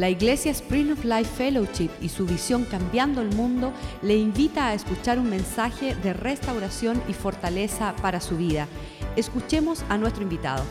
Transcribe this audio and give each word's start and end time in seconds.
La 0.00 0.08
Iglesia 0.08 0.50
Spring 0.52 0.92
of 0.92 1.04
Life 1.04 1.30
Fellowship 1.36 1.90
y 2.00 2.08
su 2.08 2.24
visión 2.24 2.64
Cambiando 2.64 3.20
el 3.20 3.34
Mundo 3.34 3.74
le 4.00 4.16
invita 4.16 4.68
a 4.68 4.72
escuchar 4.72 5.18
un 5.18 5.28
mensaje 5.28 5.94
de 5.94 6.14
restauración 6.14 7.02
y 7.06 7.12
fortaleza 7.12 7.94
para 8.00 8.22
su 8.22 8.38
vida. 8.38 8.66
Escuchemos 9.14 9.84
a 9.90 9.98
nuestro 9.98 10.22
invitado. 10.22 10.64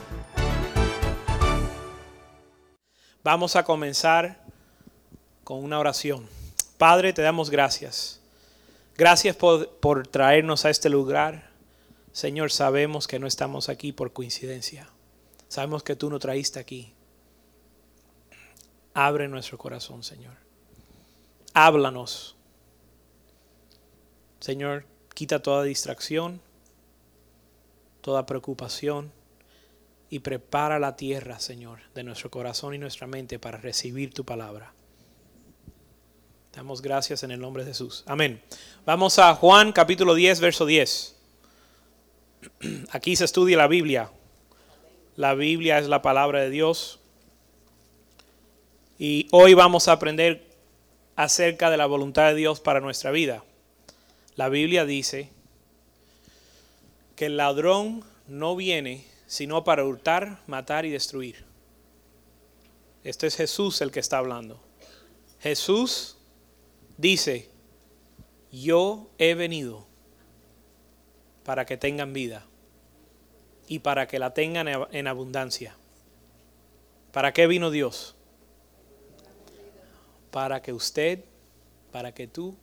Vamos 3.23 3.55
a 3.55 3.63
comenzar 3.63 4.43
con 5.43 5.63
una 5.63 5.77
oración. 5.77 6.25
Padre, 6.79 7.13
te 7.13 7.21
damos 7.21 7.51
gracias. 7.51 8.21
Gracias 8.97 9.35
por, 9.35 9.69
por, 9.77 10.07
traernos 10.07 10.65
a 10.65 10.71
este 10.71 10.89
lugar. 10.89 11.51
Señor, 12.13 12.51
sabemos 12.51 13.07
que 13.07 13.19
no 13.19 13.27
estamos 13.27 13.69
aquí 13.69 13.91
por 13.91 14.11
coincidencia. 14.11 14.89
Sabemos 15.49 15.83
que 15.83 15.95
tú 15.95 16.09
nos 16.09 16.19
traíste 16.19 16.59
aquí 16.59 16.95
Abre 19.01 19.29
nuestro 19.29 19.57
corazón, 19.57 20.03
Señor. 20.03 20.33
Háblanos. 21.53 22.35
Señor, 24.41 24.83
quita 25.13 25.41
toda 25.41 25.63
distracción, 25.63 26.41
toda 28.01 28.25
preocupación 28.25 29.13
y 30.09 30.19
prepara 30.19 30.79
la 30.79 30.97
tierra, 30.97 31.39
Señor, 31.39 31.79
de 31.95 32.03
nuestro 32.03 32.29
corazón 32.29 32.73
y 32.73 32.77
nuestra 32.77 33.07
mente 33.07 33.39
para 33.39 33.57
recibir 33.57 34.13
tu 34.13 34.25
palabra. 34.25 34.73
Damos 36.51 36.81
gracias 36.81 37.23
en 37.23 37.31
el 37.31 37.39
nombre 37.39 37.63
de 37.63 37.71
Jesús. 37.71 38.03
Amén. 38.05 38.43
Vamos 38.85 39.17
a 39.17 39.33
Juan 39.33 39.71
capítulo 39.71 40.13
10, 40.13 40.41
verso 40.41 40.65
10. 40.65 41.15
Aquí 42.91 43.15
se 43.15 43.23
estudia 43.23 43.55
la 43.55 43.67
Biblia. 43.67 44.11
La 45.15 45.35
Biblia 45.35 45.79
es 45.79 45.87
la 45.87 46.01
palabra 46.01 46.41
de 46.41 46.49
Dios. 46.49 46.98
Y 49.01 49.29
hoy 49.31 49.53
vamos 49.53 49.87
a 49.87 49.93
aprender 49.93 50.45
acerca 51.15 51.69
de 51.69 51.77
la 51.77 51.85
voluntad 51.85 52.27
de 52.27 52.35
Dios 52.35 52.59
para 52.59 52.81
nuestra 52.81 53.11
vida. 53.11 53.45
La 54.35 54.49
Biblia 54.49 54.83
dice 54.83 55.29
que 57.15 57.27
el 57.27 57.37
ladrón 57.37 58.03
no 58.27 58.57
viene 58.57 59.05
sino 59.25 59.63
para 59.63 59.85
hurtar, 59.85 60.41
matar 60.47 60.85
y 60.85 60.89
destruir. 60.89 61.45
Esto 63.05 63.25
es 63.25 63.37
Jesús 63.37 63.79
el 63.79 63.91
que 63.91 64.01
está 64.01 64.17
hablando. 64.17 64.61
Jesús 65.39 66.17
dice, 66.97 67.49
yo 68.51 69.09
he 69.17 69.33
venido 69.33 69.87
para 71.45 71.65
que 71.65 71.77
tengan 71.77 72.11
vida 72.11 72.45
y 73.69 73.79
para 73.79 74.09
que 74.09 74.19
la 74.19 74.33
tengan 74.33 74.67
en 74.67 75.07
abundancia. 75.07 75.77
¿Para 77.13 77.31
qué 77.31 77.47
vino 77.47 77.71
Dios? 77.71 78.17
Para 80.31 80.61
que 80.61 80.73
usted, 80.73 81.23
para 81.91 82.13
que 82.13 82.27
tú 82.27 82.55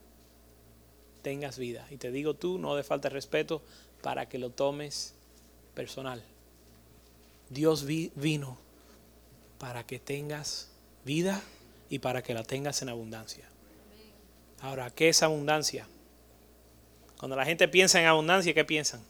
tengas 1.23 1.59
vida. 1.59 1.87
Y 1.91 1.97
te 1.97 2.11
digo 2.11 2.35
tú, 2.35 2.59
no 2.59 2.75
de 2.77 2.85
falta 2.85 3.09
de 3.09 3.15
respeto, 3.15 3.63
para 4.03 4.29
que 4.29 4.39
lo 4.39 4.51
tomes 4.51 5.15
personal. 5.75 6.23
Dios 7.51 7.85
vino 7.85 8.59
para 9.59 9.85
que 9.85 9.99
tengas 9.99 10.71
vida 11.05 11.43
y 11.89 11.99
para 11.99 12.23
que 12.23 12.35
la 12.35 12.45
tengas 12.45 12.83
en 12.83 12.89
abundancia. 12.89 13.45
Ahora, 14.61 14.91
¿qué 14.91 15.09
es 15.09 15.23
abundancia? 15.23 15.87
Cuando 17.19 17.37
la 17.37 17.45
gente 17.45 17.69
piensa 17.69 18.01
en 18.01 18.07
abundancia, 18.07 18.53
¿qué 18.55 18.65
piensan? 18.65 19.01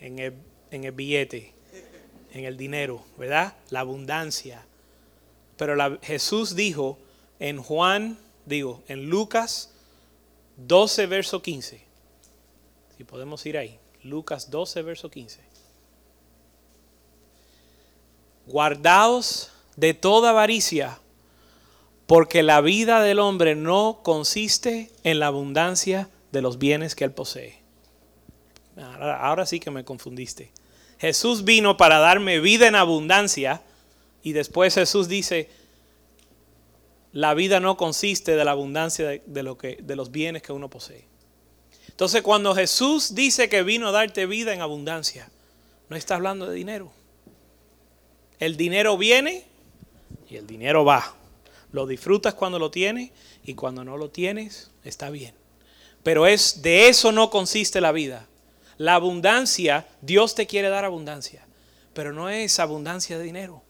En 0.00 0.18
el, 0.18 0.34
en 0.70 0.84
el 0.84 0.92
billete, 0.92 1.52
en 2.32 2.44
el 2.44 2.56
dinero, 2.56 3.04
¿verdad? 3.16 3.56
La 3.70 3.80
abundancia. 3.80 4.64
Pero 5.56 5.98
Jesús 6.02 6.56
dijo 6.56 6.98
en 7.38 7.62
Juan, 7.62 8.18
digo, 8.46 8.82
en 8.88 9.08
Lucas 9.08 9.70
12, 10.56 11.06
verso 11.06 11.42
15. 11.42 11.82
Si 12.96 13.04
podemos 13.04 13.44
ir 13.46 13.58
ahí. 13.58 13.78
Lucas 14.02 14.50
12, 14.50 14.82
verso 14.82 15.10
15. 15.10 15.40
Guardaos 18.46 19.50
de 19.76 19.94
toda 19.94 20.30
avaricia, 20.30 20.98
porque 22.06 22.42
la 22.42 22.60
vida 22.60 23.00
del 23.00 23.18
hombre 23.18 23.54
no 23.54 24.00
consiste 24.02 24.90
en 25.02 25.18
la 25.18 25.28
abundancia 25.28 26.10
de 26.32 26.42
los 26.42 26.58
bienes 26.58 26.94
que 26.94 27.04
él 27.04 27.12
posee. 27.12 27.58
Ahora, 28.76 29.20
ahora, 29.26 29.46
sí 29.46 29.60
que 29.60 29.70
me 29.70 29.84
confundiste. 29.84 30.50
Jesús 30.98 31.44
vino 31.44 31.76
para 31.76 31.98
darme 31.98 32.40
vida 32.40 32.66
en 32.66 32.74
abundancia 32.74 33.62
y 34.22 34.32
después 34.32 34.74
Jesús 34.74 35.08
dice, 35.08 35.48
la 37.14 37.32
vida 37.32 37.60
no 37.60 37.76
consiste 37.76 38.34
de 38.34 38.44
la 38.44 38.50
abundancia 38.50 39.22
de, 39.24 39.42
lo 39.44 39.56
que, 39.56 39.78
de 39.80 39.94
los 39.94 40.10
bienes 40.10 40.42
que 40.42 40.52
uno 40.52 40.68
posee. 40.68 41.04
Entonces 41.88 42.22
cuando 42.22 42.56
Jesús 42.56 43.14
dice 43.14 43.48
que 43.48 43.62
vino 43.62 43.88
a 43.88 43.92
darte 43.92 44.26
vida 44.26 44.52
en 44.52 44.60
abundancia, 44.60 45.30
no 45.88 45.96
está 45.96 46.16
hablando 46.16 46.46
de 46.46 46.56
dinero. 46.56 46.90
El 48.40 48.56
dinero 48.56 48.98
viene 48.98 49.44
y 50.28 50.34
el 50.36 50.46
dinero 50.48 50.84
va. 50.84 51.14
Lo 51.70 51.86
disfrutas 51.86 52.34
cuando 52.34 52.58
lo 52.58 52.72
tienes 52.72 53.12
y 53.44 53.54
cuando 53.54 53.84
no 53.84 53.96
lo 53.96 54.10
tienes 54.10 54.72
está 54.82 55.08
bien. 55.10 55.34
Pero 56.02 56.26
es 56.26 56.62
de 56.62 56.88
eso 56.88 57.12
no 57.12 57.30
consiste 57.30 57.80
la 57.80 57.92
vida. 57.92 58.26
La 58.76 58.94
abundancia, 58.94 59.86
Dios 60.02 60.34
te 60.34 60.48
quiere 60.48 60.68
dar 60.68 60.84
abundancia, 60.84 61.46
pero 61.92 62.12
no 62.12 62.28
es 62.28 62.58
abundancia 62.58 63.16
de 63.18 63.22
dinero. 63.22 63.62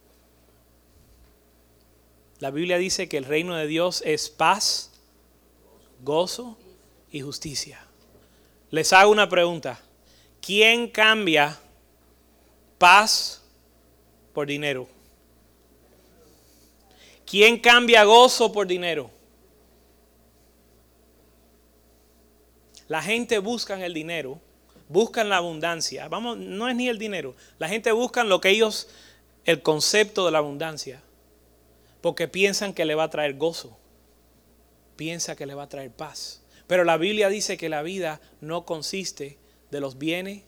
La 2.45 2.51
Biblia 2.51 2.77
dice 2.77 3.09
que 3.09 3.17
el 3.17 3.25
reino 3.25 3.57
de 3.57 3.67
Dios 3.67 4.03
es 4.05 4.29
paz, 4.29 4.91
gozo 6.03 6.59
y 7.11 7.23
justicia. 7.23 7.81
Les 8.69 8.93
hago 8.93 9.11
una 9.11 9.31
pregunta. 9.31 9.81
¿Quién 10.43 10.89
cambia 10.89 11.59
paz 12.77 13.43
por 14.35 14.47
dinero? 14.47 14.87
¿Quién 17.25 17.59
cambia 17.61 18.05
gozo 18.05 18.53
por 18.53 18.67
dinero? 18.67 19.11
La 22.89 23.01
gente 23.01 23.39
busca 23.39 23.83
el 23.83 23.95
dinero, 23.95 24.39
buscan 24.91 25.31
la 25.31 25.39
abundancia. 25.39 26.09
Vamos, 26.09 26.37
no 26.37 26.69
es 26.69 26.77
ni 26.77 26.91
el 26.91 26.99
dinero. 26.99 27.35
La 27.59 27.71
gente 27.71 27.91
busca 27.91 28.23
lo 28.23 28.43
que 28.43 28.51
ellos, 28.51 28.91
el 29.47 29.63
concepto 29.63 30.27
de 30.27 30.33
la 30.33 30.39
abundancia 30.41 31.01
porque 32.05 32.29
piensan 32.29 32.75
que 32.75 32.85
le 32.85 32.95
va 32.95 33.05
a 33.05 33.09
traer 33.09 33.39
gozo, 33.39 33.79
piensa 34.95 35.37
que 35.37 35.47
le 35.47 35.55
va 35.55 35.63
a 35.63 35.69
traer 35.71 35.91
paz. 35.91 36.43
Pero 36.67 36.85
la 36.85 36.99
Biblia 36.99 37.31
dice 37.31 37.57
que 37.57 37.71
la 37.71 37.81
vida 37.81 38.21
no 38.43 38.67
consiste 38.67 39.39
de 39.71 39.81
los 39.81 39.97
bienes 39.97 40.43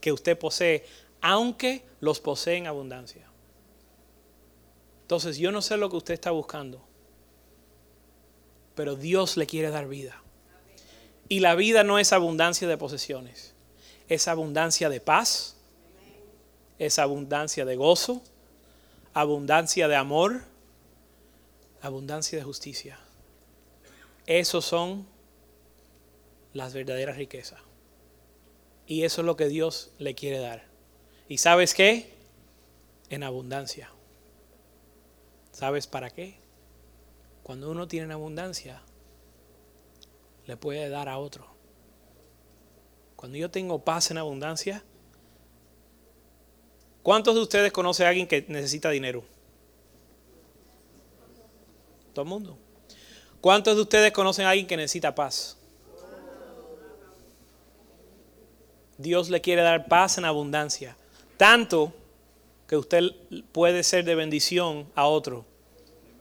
que 0.00 0.12
usted 0.12 0.38
posee, 0.38 0.84
aunque 1.20 1.84
los 1.98 2.20
posee 2.20 2.58
en 2.58 2.68
abundancia. 2.68 3.26
Entonces 5.02 5.36
yo 5.38 5.50
no 5.50 5.62
sé 5.62 5.76
lo 5.78 5.90
que 5.90 5.96
usted 5.96 6.14
está 6.14 6.30
buscando, 6.30 6.80
pero 8.76 8.94
Dios 8.94 9.36
le 9.36 9.48
quiere 9.48 9.70
dar 9.70 9.88
vida. 9.88 10.22
Y 11.28 11.40
la 11.40 11.56
vida 11.56 11.82
no 11.82 11.98
es 11.98 12.12
abundancia 12.12 12.68
de 12.68 12.78
posesiones, 12.78 13.52
es 14.08 14.28
abundancia 14.28 14.88
de 14.90 15.00
paz, 15.00 15.56
es 16.78 17.00
abundancia 17.00 17.64
de 17.64 17.74
gozo, 17.74 18.22
abundancia 19.12 19.88
de 19.88 19.96
amor, 19.96 20.42
abundancia 21.80 22.38
de 22.38 22.44
justicia. 22.44 22.98
Esos 24.26 24.64
son 24.64 25.06
las 26.52 26.74
verdaderas 26.74 27.16
riquezas. 27.16 27.60
Y 28.86 29.04
eso 29.04 29.20
es 29.20 29.26
lo 29.26 29.36
que 29.36 29.48
Dios 29.48 29.92
le 29.98 30.14
quiere 30.14 30.38
dar. 30.38 30.66
¿Y 31.28 31.38
sabes 31.38 31.74
qué? 31.74 32.12
En 33.10 33.22
abundancia. 33.22 33.90
¿Sabes 35.52 35.86
para 35.86 36.10
qué? 36.10 36.36
Cuando 37.42 37.70
uno 37.70 37.88
tiene 37.88 38.12
abundancia, 38.12 38.82
le 40.46 40.56
puede 40.56 40.88
dar 40.88 41.08
a 41.08 41.18
otro. 41.18 41.46
Cuando 43.16 43.36
yo 43.36 43.50
tengo 43.50 43.84
paz 43.84 44.10
en 44.10 44.18
abundancia, 44.18 44.84
¿cuántos 47.02 47.34
de 47.34 47.40
ustedes 47.40 47.72
conocen 47.72 48.06
a 48.06 48.10
alguien 48.10 48.26
que 48.26 48.44
necesita 48.48 48.90
dinero? 48.90 49.24
Todo 52.18 52.24
el 52.24 52.30
mundo. 52.30 52.58
¿Cuántos 53.40 53.76
de 53.76 53.82
ustedes 53.82 54.10
conocen 54.10 54.44
a 54.44 54.50
alguien 54.50 54.66
que 54.66 54.76
necesita 54.76 55.14
paz? 55.14 55.56
Dios 58.96 59.30
le 59.30 59.40
quiere 59.40 59.62
dar 59.62 59.86
paz 59.86 60.18
en 60.18 60.24
abundancia. 60.24 60.96
Tanto 61.36 61.92
que 62.66 62.76
usted 62.76 63.12
puede 63.52 63.84
ser 63.84 64.04
de 64.04 64.16
bendición 64.16 64.88
a 64.96 65.06
otro. 65.06 65.44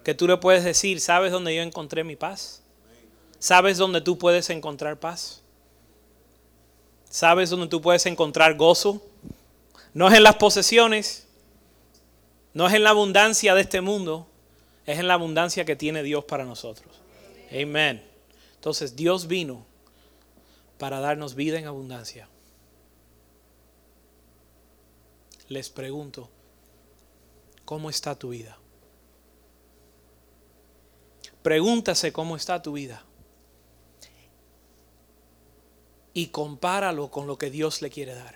Que 0.04 0.14
tú 0.14 0.28
le 0.28 0.38
puedes 0.38 0.64
decir, 0.64 1.02
¿sabes 1.02 1.32
dónde 1.32 1.56
yo 1.56 1.64
encontré 1.64 2.04
mi 2.04 2.16
paz? 2.16 2.62
¿Sabes 3.40 3.80
dónde 3.80 4.00
tú 4.02 4.20
puedes 4.20 4.52
encontrar 4.52 5.00
paz? 5.00 5.42
¿Sabes 7.10 7.50
dónde 7.50 7.70
tú 7.70 7.82
puedes 7.82 8.06
encontrar 8.06 8.56
gozo? 8.56 9.02
No 9.96 10.10
es 10.10 10.14
en 10.14 10.22
las 10.22 10.36
posesiones, 10.36 11.26
no 12.54 12.68
es 12.68 12.76
en 12.76 12.84
la 12.84 12.92
abundancia 12.92 13.56
de 13.56 13.62
este 13.62 13.82
mundo, 13.82 14.28
Es 14.88 14.98
en 15.00 15.08
la 15.08 15.16
abundancia 15.16 15.66
que 15.66 15.76
tiene 15.76 16.02
Dios 16.02 16.24
para 16.24 16.46
nosotros. 16.46 17.02
Amén. 17.52 18.04
Entonces 18.56 18.96
Dios 18.96 19.28
vino 19.28 19.66
para 20.80 21.02
darnos 21.02 21.36
vida 21.36 21.60
en 21.60 21.68
abundancia. 21.68 22.30
Les 25.50 25.70
pregunto, 25.70 26.30
¿cómo 27.66 27.90
está 27.90 28.16
tu 28.16 28.30
vida? 28.30 28.58
Pregúntase 31.44 32.14
cómo 32.14 32.38
está 32.38 32.62
tu 32.62 32.74
vida. 32.74 33.04
Y 36.14 36.28
compáralo 36.28 37.12
con 37.12 37.28
lo 37.28 37.38
que 37.38 37.52
Dios 37.52 37.82
le 37.82 37.90
quiere 37.90 38.16
dar. 38.16 38.36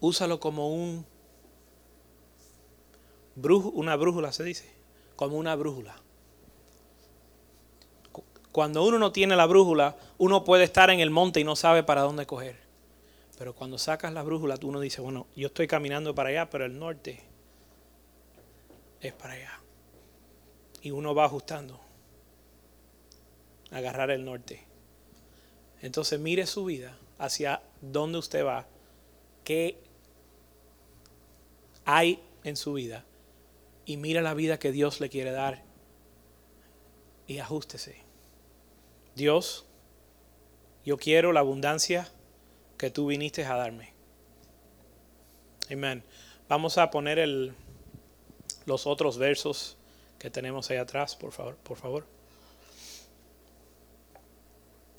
Úsalo 0.00 0.38
como 0.38 0.72
un 0.72 1.04
una 3.42 3.96
brújula, 3.96 4.32
se 4.32 4.44
dice, 4.44 4.68
como 5.16 5.36
una 5.36 5.54
brújula. 5.54 5.96
Cuando 8.52 8.84
uno 8.84 8.98
no 8.98 9.12
tiene 9.12 9.36
la 9.36 9.46
brújula, 9.46 9.96
uno 10.16 10.44
puede 10.44 10.64
estar 10.64 10.90
en 10.90 11.00
el 11.00 11.10
monte 11.10 11.40
y 11.40 11.44
no 11.44 11.54
sabe 11.54 11.82
para 11.82 12.02
dónde 12.02 12.26
coger. 12.26 12.56
Pero 13.38 13.54
cuando 13.54 13.78
sacas 13.78 14.12
la 14.12 14.22
brújula, 14.22 14.58
uno 14.62 14.80
dice, 14.80 15.00
bueno, 15.00 15.28
yo 15.36 15.46
estoy 15.46 15.68
caminando 15.68 16.14
para 16.14 16.30
allá, 16.30 16.50
pero 16.50 16.64
el 16.64 16.78
norte 16.78 17.22
es 19.00 19.12
para 19.12 19.34
allá. 19.34 19.60
Y 20.82 20.90
uno 20.90 21.14
va 21.14 21.26
ajustando. 21.26 21.80
Agarrar 23.70 24.10
el 24.10 24.24
norte. 24.24 24.64
Entonces 25.80 26.18
mire 26.18 26.46
su 26.46 26.64
vida 26.64 26.96
hacia 27.18 27.62
dónde 27.80 28.18
usted 28.18 28.44
va, 28.44 28.66
qué 29.44 29.78
hay 31.84 32.22
en 32.44 32.56
su 32.56 32.72
vida 32.72 33.04
y 33.88 33.96
mira 33.96 34.20
la 34.20 34.34
vida 34.34 34.58
que 34.58 34.70
Dios 34.70 35.00
le 35.00 35.08
quiere 35.08 35.32
dar 35.32 35.62
y 37.26 37.38
ajústese. 37.38 37.96
Dios, 39.16 39.64
yo 40.84 40.98
quiero 40.98 41.32
la 41.32 41.40
abundancia 41.40 42.06
que 42.76 42.90
tú 42.90 43.06
viniste 43.06 43.46
a 43.46 43.56
darme. 43.56 43.94
Amén. 45.72 46.04
Vamos 46.50 46.76
a 46.76 46.90
poner 46.90 47.18
el, 47.18 47.54
los 48.66 48.86
otros 48.86 49.16
versos 49.16 49.78
que 50.18 50.28
tenemos 50.28 50.70
ahí 50.70 50.76
atrás, 50.76 51.16
por 51.16 51.32
favor, 51.32 51.56
por 51.56 51.78
favor. 51.78 52.04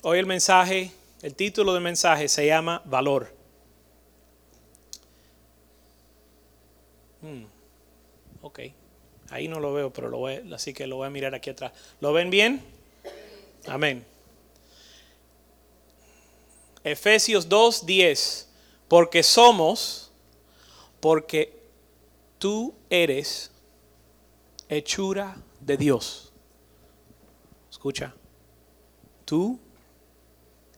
Hoy 0.02 0.18
el 0.18 0.26
mensaje, 0.26 0.90
el 1.22 1.36
título 1.36 1.74
del 1.74 1.84
mensaje 1.84 2.26
se 2.26 2.44
llama 2.44 2.82
Valor. 2.86 3.32
Hmm. 7.22 7.59
Ok. 8.42 8.60
Ahí 9.30 9.46
no 9.48 9.60
lo 9.60 9.72
veo, 9.72 9.92
pero 9.92 10.08
lo 10.08 10.26
así 10.54 10.74
que 10.74 10.86
lo 10.86 10.96
voy 10.96 11.06
a 11.06 11.10
mirar 11.10 11.34
aquí 11.34 11.50
atrás. 11.50 11.72
¿Lo 12.00 12.12
ven 12.12 12.30
bien? 12.30 12.62
Amén. 13.66 14.04
Efesios 16.82 17.48
2, 17.48 17.86
10. 17.86 18.48
Porque 18.88 19.22
somos, 19.22 20.10
porque 20.98 21.56
tú 22.38 22.74
eres 22.88 23.52
hechura 24.68 25.36
de 25.60 25.76
Dios. 25.76 26.32
Escucha. 27.70 28.14
Tú 29.24 29.60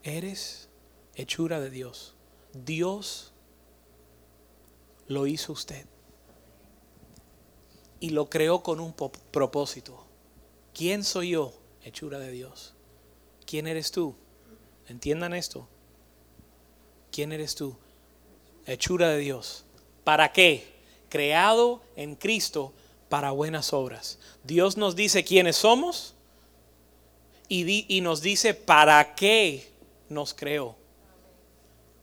eres 0.02 0.68
hechura 1.14 1.58
de 1.58 1.70
Dios. 1.70 2.14
Dios 2.52 3.32
lo 5.06 5.26
hizo 5.26 5.52
usted 5.52 5.86
y 8.02 8.10
lo 8.10 8.28
creó 8.28 8.64
con 8.64 8.80
un 8.80 8.92
propósito. 9.30 10.04
¿Quién 10.74 11.04
soy 11.04 11.30
yo? 11.30 11.54
Hechura 11.84 12.18
de 12.18 12.32
Dios. 12.32 12.74
¿Quién 13.46 13.68
eres 13.68 13.92
tú? 13.92 14.16
Entiendan 14.88 15.32
esto. 15.34 15.68
¿Quién 17.12 17.30
eres 17.30 17.54
tú? 17.54 17.76
Hechura 18.66 19.10
de 19.10 19.18
Dios. 19.18 19.64
¿Para 20.02 20.32
qué? 20.32 20.66
Creado 21.10 21.80
en 21.94 22.16
Cristo 22.16 22.72
para 23.08 23.30
buenas 23.30 23.72
obras. 23.72 24.18
Dios 24.42 24.76
nos 24.76 24.96
dice 24.96 25.22
quiénes 25.22 25.54
somos 25.54 26.14
y, 27.48 28.00
nos 28.00 28.20
dice 28.20 28.52
para 28.52 29.14
qué 29.14 29.70
nos 30.08 30.34
creó. 30.34 30.74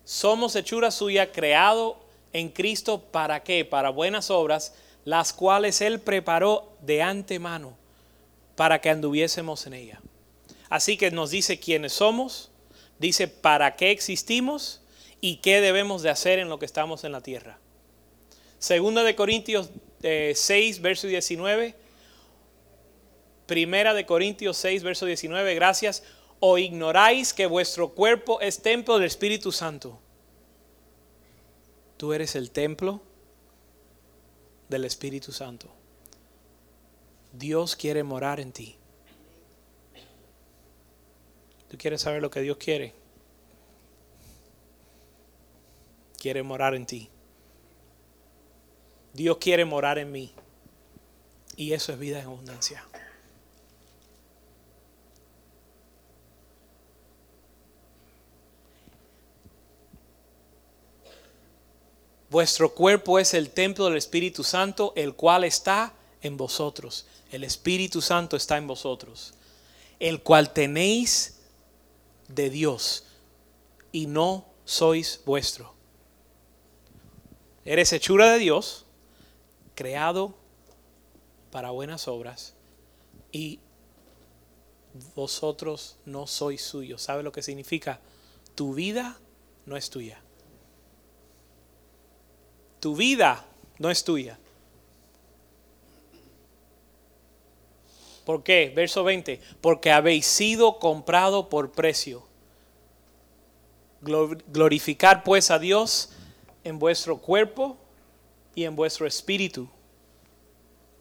Somos 0.06 0.56
hechura 0.56 0.92
suya, 0.92 1.34
creado 1.34 2.00
en 2.32 2.48
Cristo 2.48 3.02
para 3.02 3.44
qué? 3.44 3.66
Para 3.66 3.90
buenas 3.90 4.30
obras 4.30 4.74
las 5.06 5.34
cuales 5.34 5.82
Él 5.82 6.00
preparó 6.00 6.78
de 6.82 7.02
antemano 7.02 7.78
para 8.56 8.82
que 8.82 8.90
anduviésemos 8.90 9.66
en 9.68 9.74
ella. 9.74 10.02
Así 10.70 10.98
que 10.98 11.12
nos 11.12 11.32
dice 11.32 11.60
quiénes 11.60 11.94
somos, 11.94 12.52
dice 13.00 13.28
para 13.28 13.76
qué 13.76 13.92
existimos 13.92 14.82
y 15.22 15.38
qué 15.38 15.62
debemos 15.62 16.02
de 16.02 16.10
hacer 16.10 16.40
en 16.40 16.50
lo 16.50 16.60
que 16.60 16.66
estamos 16.66 17.04
en 17.04 17.12
la 17.12 17.22
tierra. 17.22 17.58
Segunda 18.60 19.04
de 19.04 19.16
Corintios 19.16 19.70
6, 20.02 20.78
eh, 20.78 20.82
verso 20.82 21.08
19. 21.08 21.76
Primera 23.48 23.94
de 23.94 24.06
Corintios 24.06 24.58
6, 24.58 24.84
verso 24.84 25.06
19. 25.06 25.56
Gracias. 25.56 26.04
O 26.40 26.58
ignoráis 26.58 27.34
que 27.34 27.48
vuestro 27.48 27.90
cuerpo 27.90 28.40
es 28.42 28.62
templo 28.62 28.96
del 28.96 29.08
Espíritu 29.08 29.52
Santo. 29.52 30.00
Tú 31.98 32.14
eres 32.14 32.36
el 32.36 32.52
templo 32.52 33.02
del 34.70 34.86
Espíritu 34.86 35.32
Santo. 35.32 35.68
Dios 37.34 37.76
quiere 37.76 38.04
morar 38.04 38.40
en 38.40 38.52
ti. 38.52 38.76
¿Tú 41.70 41.78
quieres 41.78 42.02
saber 42.02 42.22
lo 42.22 42.32
que 42.32 42.42
Dios 42.42 42.58
quiere? 42.58 42.94
Quiere 46.18 46.42
morar 46.44 46.74
en 46.74 46.86
ti. 46.86 47.10
Dios 49.14 49.38
quiere 49.38 49.66
morar 49.66 49.98
en 50.00 50.12
mí. 50.12 50.34
Y 51.56 51.74
eso 51.74 51.92
es 51.92 52.00
vida 52.00 52.20
en 52.20 52.26
abundancia. 52.26 52.84
Vuestro 62.30 62.76
cuerpo 62.76 63.18
es 63.18 63.34
el 63.34 63.50
templo 63.50 63.86
del 63.86 63.98
Espíritu 63.98 64.44
Santo, 64.44 64.94
el 64.96 65.16
cual 65.16 65.44
está 65.44 65.94
en 66.22 66.38
vosotros. 66.38 67.08
El 67.32 67.44
Espíritu 67.44 68.02
Santo 68.02 68.38
está 68.38 68.58
en 68.58 68.68
vosotros, 68.68 69.34
el 70.00 70.22
cual 70.22 70.54
tenéis 70.54 71.40
de 72.28 72.50
Dios 72.52 73.06
y 73.92 74.06
no 74.06 74.46
sois 74.64 75.22
vuestro. 75.26 75.74
Eres 77.66 77.92
hechura 77.94 78.32
de 78.32 78.40
Dios, 78.40 78.86
creado 79.74 80.36
para 81.52 81.72
buenas 81.72 82.08
obras 82.08 82.54
y 83.32 83.60
vosotros 85.16 85.98
no 86.06 86.28
sois 86.28 86.62
suyos. 86.62 87.02
¿Sabe 87.02 87.24
lo 87.24 87.32
que 87.32 87.42
significa? 87.42 88.00
Tu 88.54 88.74
vida 88.74 89.18
no 89.66 89.78
es 89.78 89.90
tuya. 89.90 90.22
Tu 92.80 92.96
vida 92.96 93.46
no 93.78 93.90
es 93.90 94.04
tuya. 94.04 94.38
¿Por 98.26 98.44
qué? 98.44 98.72
Verso 98.76 99.04
20. 99.04 99.42
Porque 99.60 99.92
habéis 99.92 100.26
sido 100.26 100.78
comprado 100.78 101.50
por 101.50 101.72
precio. 101.72 102.24
Glorificar 104.02 105.24
pues 105.24 105.50
a 105.52 105.60
Dios 105.60 106.12
en 106.64 106.80
vuestro 106.80 107.18
cuerpo 107.18 107.76
y 108.56 108.66
en 108.66 108.76
vuestro 108.76 109.08
espíritu, 109.08 109.68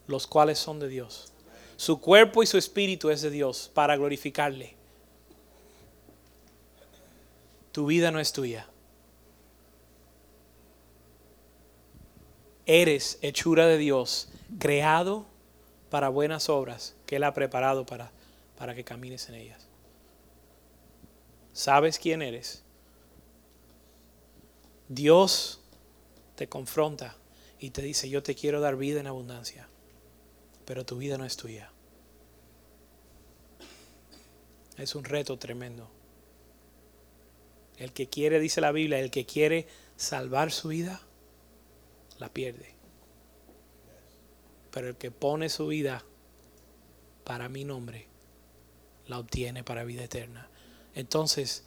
los 0.06 0.26
cuales 0.26 0.58
son 0.58 0.80
de 0.80 0.88
Dios. 0.88 1.32
Su 1.76 2.00
cuerpo 2.00 2.42
y 2.42 2.46
su 2.46 2.58
espíritu 2.58 3.10
es 3.10 3.22
de 3.22 3.30
Dios 3.30 3.70
para 3.72 3.96
glorificarle. 3.96 4.74
Tu 7.72 7.86
vida 7.86 8.10
no 8.10 8.18
es 8.18 8.32
tuya. 8.32 8.66
Eres 12.68 13.18
hechura 13.22 13.66
de 13.66 13.78
Dios, 13.78 14.28
creado 14.60 15.26
para 15.90 16.10
buenas 16.10 16.50
obras 16.50 16.94
que 17.06 17.16
Él 17.16 17.24
ha 17.24 17.32
preparado 17.32 17.86
para, 17.86 18.12
para 18.56 18.74
que 18.74 18.84
camines 18.84 19.28
en 19.30 19.36
ellas. 19.36 19.66
¿Sabes 21.54 21.98
quién 21.98 22.22
eres? 22.22 22.62
Dios 24.88 25.60
te 26.36 26.48
confronta 26.48 27.16
y 27.58 27.70
te 27.70 27.82
dice, 27.82 28.10
yo 28.10 28.22
te 28.22 28.34
quiero 28.34 28.60
dar 28.60 28.76
vida 28.76 29.00
en 29.00 29.06
abundancia, 29.06 29.66
pero 30.66 30.84
tu 30.84 30.98
vida 30.98 31.16
no 31.16 31.24
es 31.24 31.36
tuya. 31.38 31.72
Es 34.76 34.94
un 34.94 35.04
reto 35.04 35.38
tremendo. 35.38 35.90
El 37.78 37.92
que 37.92 38.08
quiere, 38.08 38.40
dice 38.40 38.60
la 38.60 38.72
Biblia, 38.72 39.00
el 39.00 39.10
que 39.10 39.24
quiere 39.24 39.66
salvar 39.96 40.52
su 40.52 40.68
vida, 40.68 41.00
la 42.18 42.32
pierde. 42.32 42.74
Pero 44.70 44.88
el 44.88 44.96
que 44.96 45.10
pone 45.10 45.48
su 45.48 45.68
vida 45.68 46.04
para 47.24 47.48
mi 47.48 47.64
nombre, 47.64 48.06
la 49.06 49.18
obtiene 49.18 49.64
para 49.64 49.84
vida 49.84 50.04
eterna. 50.04 50.48
Entonces, 50.94 51.64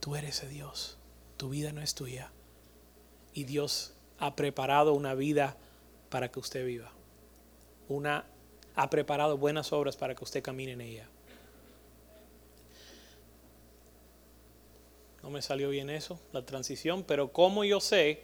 tú 0.00 0.16
eres 0.16 0.40
de 0.42 0.48
Dios. 0.48 0.98
Tu 1.36 1.48
vida 1.48 1.72
no 1.72 1.80
es 1.80 1.94
tuya. 1.94 2.30
Y 3.32 3.44
Dios 3.44 3.94
ha 4.18 4.36
preparado 4.36 4.92
una 4.92 5.14
vida 5.14 5.56
para 6.10 6.30
que 6.30 6.40
usted 6.40 6.64
viva. 6.64 6.92
Una 7.88 8.24
ha 8.76 8.90
preparado 8.90 9.38
buenas 9.38 9.72
obras 9.72 9.96
para 9.96 10.14
que 10.14 10.24
usted 10.24 10.42
camine 10.42 10.72
en 10.72 10.80
ella. 10.80 11.08
No 15.22 15.30
me 15.30 15.40
salió 15.40 15.70
bien 15.70 15.88
eso, 15.88 16.20
la 16.32 16.44
transición, 16.44 17.02
pero 17.02 17.32
¿cómo 17.32 17.64
yo 17.64 17.80
sé 17.80 18.22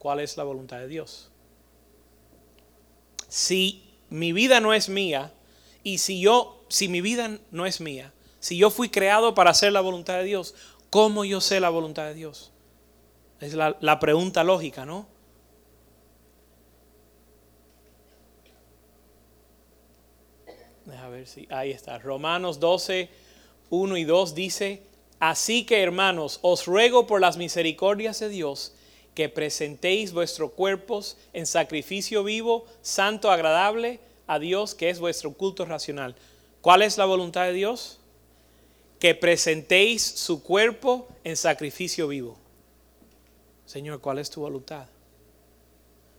cuál 0.00 0.18
es 0.20 0.38
la 0.38 0.44
voluntad 0.44 0.78
de 0.78 0.88
Dios? 0.88 1.30
Si 3.28 3.84
mi 4.08 4.32
vida 4.32 4.58
no 4.58 4.72
es 4.72 4.88
mía 4.88 5.32
y 5.84 5.98
si 5.98 6.20
yo, 6.20 6.64
si 6.68 6.88
mi 6.88 7.02
vida 7.02 7.38
no 7.50 7.66
es 7.66 7.80
mía, 7.80 8.12
si 8.40 8.56
yo 8.56 8.70
fui 8.70 8.88
creado 8.88 9.34
para 9.34 9.50
hacer 9.50 9.72
la 9.72 9.82
voluntad 9.82 10.14
de 10.14 10.24
Dios, 10.24 10.54
¿cómo 10.88 11.24
yo 11.26 11.42
sé 11.42 11.60
la 11.60 11.68
voluntad 11.68 12.06
de 12.06 12.14
Dios? 12.14 12.50
Es 13.40 13.52
la, 13.52 13.76
la 13.80 14.00
pregunta 14.00 14.42
lógica, 14.42 14.86
¿no? 14.86 15.06
Deja 20.86 21.08
ver 21.08 21.26
si 21.26 21.46
ahí 21.50 21.72
está. 21.72 21.98
Romanos 21.98 22.58
12, 22.58 23.10
1 23.68 23.96
y 23.98 24.04
2 24.04 24.34
dice, 24.34 24.82
Así 25.20 25.66
que 25.66 25.82
hermanos, 25.82 26.38
os 26.40 26.66
ruego 26.66 27.06
por 27.06 27.20
las 27.20 27.36
misericordias 27.36 28.18
de 28.20 28.30
Dios 28.30 28.74
que 29.20 29.28
presentéis 29.28 30.14
vuestros 30.14 30.52
cuerpos 30.52 31.18
en 31.34 31.44
sacrificio 31.44 32.24
vivo, 32.24 32.64
santo, 32.80 33.30
agradable 33.30 34.00
a 34.26 34.38
Dios, 34.38 34.74
que 34.74 34.88
es 34.88 34.98
vuestro 34.98 35.34
culto 35.34 35.66
racional. 35.66 36.16
¿Cuál 36.62 36.80
es 36.80 36.96
la 36.96 37.04
voluntad 37.04 37.44
de 37.44 37.52
Dios? 37.52 38.00
Que 38.98 39.14
presentéis 39.14 40.02
su 40.02 40.42
cuerpo 40.42 41.06
en 41.22 41.36
sacrificio 41.36 42.08
vivo. 42.08 42.38
Señor, 43.66 44.00
¿cuál 44.00 44.20
es 44.20 44.30
tu 44.30 44.40
voluntad? 44.40 44.86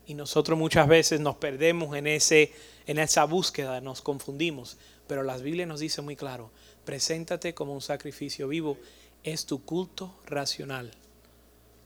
Y 0.05 0.13
nosotros 0.13 0.55
muchas 0.59 0.87
veces 0.87 1.19
nos 1.19 1.37
perdemos 1.37 1.97
en, 1.97 2.05
ese, 2.05 2.53
en 2.85 2.99
esa 2.99 3.23
búsqueda, 3.25 3.81
nos 3.81 4.03
confundimos. 4.03 4.77
Pero 5.07 5.23
la 5.23 5.37
Biblia 5.37 5.65
nos 5.65 5.79
dice 5.79 6.03
muy 6.03 6.15
claro, 6.15 6.51
Preséntate 6.85 7.55
como 7.55 7.73
un 7.73 7.81
sacrificio 7.81 8.47
vivo. 8.47 8.77
Es 9.23 9.47
tu 9.47 9.65
culto 9.65 10.13
racional. 10.27 10.91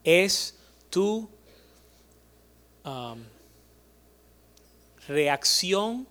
Es 0.03 0.55
tu 0.89 1.29
um, 2.83 3.23
reacción 5.07 6.07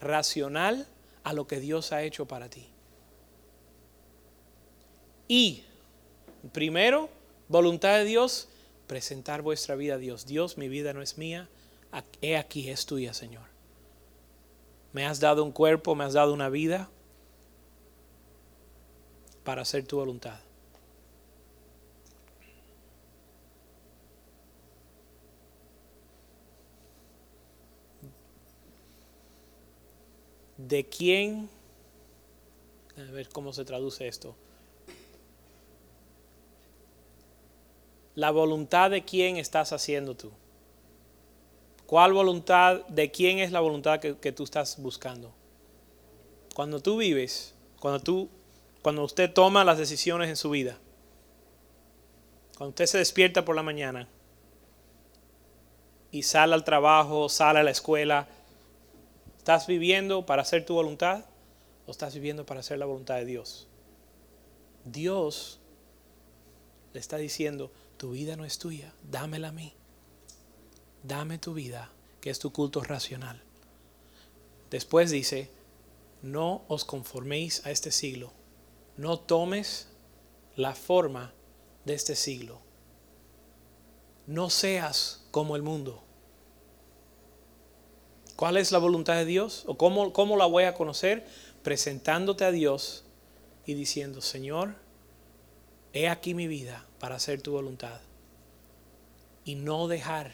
racional 0.00 0.86
a 1.22 1.32
lo 1.32 1.46
que 1.46 1.60
Dios 1.60 1.92
ha 1.92 2.02
hecho 2.02 2.26
para 2.26 2.48
ti. 2.48 2.66
Y 5.28 5.64
primero, 6.52 7.08
voluntad 7.48 7.98
de 7.98 8.04
Dios, 8.04 8.48
presentar 8.86 9.42
vuestra 9.42 9.76
vida 9.76 9.94
a 9.94 9.98
Dios. 9.98 10.26
Dios, 10.26 10.58
mi 10.58 10.68
vida 10.68 10.92
no 10.92 11.02
es 11.02 11.18
mía, 11.18 11.48
he 12.20 12.36
aquí, 12.36 12.68
es 12.68 12.86
tuya, 12.86 13.14
Señor. 13.14 13.44
Me 14.92 15.06
has 15.06 15.20
dado 15.20 15.44
un 15.44 15.52
cuerpo, 15.52 15.94
me 15.94 16.04
has 16.04 16.14
dado 16.14 16.32
una 16.34 16.48
vida 16.48 16.90
para 19.44 19.62
hacer 19.62 19.86
tu 19.86 19.96
voluntad. 19.96 20.40
¿De 30.66 30.88
quién? 30.88 31.48
A 32.96 33.10
ver 33.12 33.28
cómo 33.28 33.52
se 33.52 33.64
traduce 33.64 34.06
esto. 34.06 34.34
La 38.14 38.30
voluntad 38.30 38.90
de 38.90 39.04
quién 39.04 39.36
estás 39.36 39.72
haciendo 39.72 40.14
tú. 40.14 40.30
¿Cuál 41.86 42.12
voluntad, 42.12 42.86
de 42.88 43.10
quién 43.10 43.38
es 43.38 43.52
la 43.52 43.60
voluntad 43.60 44.00
que, 44.00 44.32
tú 44.32 44.44
estás 44.44 44.80
buscando? 44.80 45.32
Cuando 46.54 46.80
tú 46.80 46.98
vives, 46.98 47.54
cuando 47.80 48.00
tú 48.00 48.28
cuando 48.82 49.04
usted 49.04 49.32
toma 49.32 49.64
las 49.64 49.78
decisiones 49.78 50.28
en 50.28 50.36
su 50.36 50.50
vida, 50.50 50.78
cuando 52.56 52.70
usted 52.70 52.86
se 52.86 52.98
despierta 52.98 53.44
por 53.44 53.54
la 53.54 53.62
mañana 53.62 54.08
y 56.10 56.22
sale 56.22 56.54
al 56.54 56.64
trabajo, 56.64 57.28
sale 57.28 57.58
a 57.58 57.62
la 57.62 57.70
escuela, 57.70 58.26
¿estás 59.40 59.66
viviendo 59.66 60.26
para 60.26 60.42
hacer 60.42 60.66
tu 60.66 60.74
voluntad 60.74 61.24
o 61.86 61.92
estás 61.92 62.12
viviendo 62.12 62.44
para 62.44 62.60
hacer 62.60 62.78
la 62.78 62.84
voluntad 62.84 63.14
de 63.14 63.24
Dios? 63.24 63.68
Dios 64.84 65.60
le 66.92 67.00
está 67.00 67.16
diciendo, 67.16 67.72
tu 67.96 68.10
vida 68.10 68.36
no 68.36 68.44
es 68.44 68.58
tuya, 68.58 68.92
dámela 69.02 69.48
a 69.48 69.52
mí. 69.52 69.72
Dame 71.04 71.38
tu 71.38 71.54
vida, 71.54 71.90
que 72.20 72.28
es 72.28 72.38
tu 72.38 72.52
culto 72.52 72.82
racional. 72.82 73.42
Después 74.68 75.10
dice, 75.10 75.48
no 76.20 76.62
os 76.68 76.84
conforméis 76.84 77.64
a 77.64 77.70
este 77.70 77.92
siglo, 77.92 78.34
no 78.98 79.20
tomes 79.20 79.88
la 80.54 80.74
forma 80.74 81.32
de 81.86 81.94
este 81.94 82.14
siglo. 82.14 82.60
No 84.26 84.50
seas 84.50 85.24
como 85.30 85.56
el 85.56 85.62
mundo. 85.62 86.04
¿Cuál 88.40 88.56
es 88.56 88.72
la 88.72 88.78
voluntad 88.78 89.16
de 89.16 89.26
Dios? 89.26 89.64
¿O 89.66 89.76
cómo, 89.76 90.14
cómo 90.14 90.38
la 90.38 90.46
voy 90.46 90.64
a 90.64 90.72
conocer? 90.72 91.26
Presentándote 91.62 92.46
a 92.46 92.50
Dios 92.50 93.04
y 93.66 93.74
diciendo, 93.74 94.22
Señor, 94.22 94.76
he 95.92 96.08
aquí 96.08 96.32
mi 96.32 96.46
vida 96.46 96.86
para 96.98 97.16
hacer 97.16 97.42
tu 97.42 97.52
voluntad. 97.52 98.00
Y 99.44 99.56
no 99.56 99.88
dejar 99.88 100.32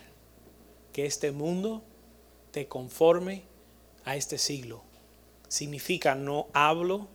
que 0.92 1.04
este 1.04 1.32
mundo 1.32 1.82
te 2.52 2.68
conforme 2.68 3.42
a 4.04 4.14
este 4.14 4.38
siglo. 4.38 4.84
Significa 5.48 6.14
no 6.14 6.46
hablo 6.52 7.08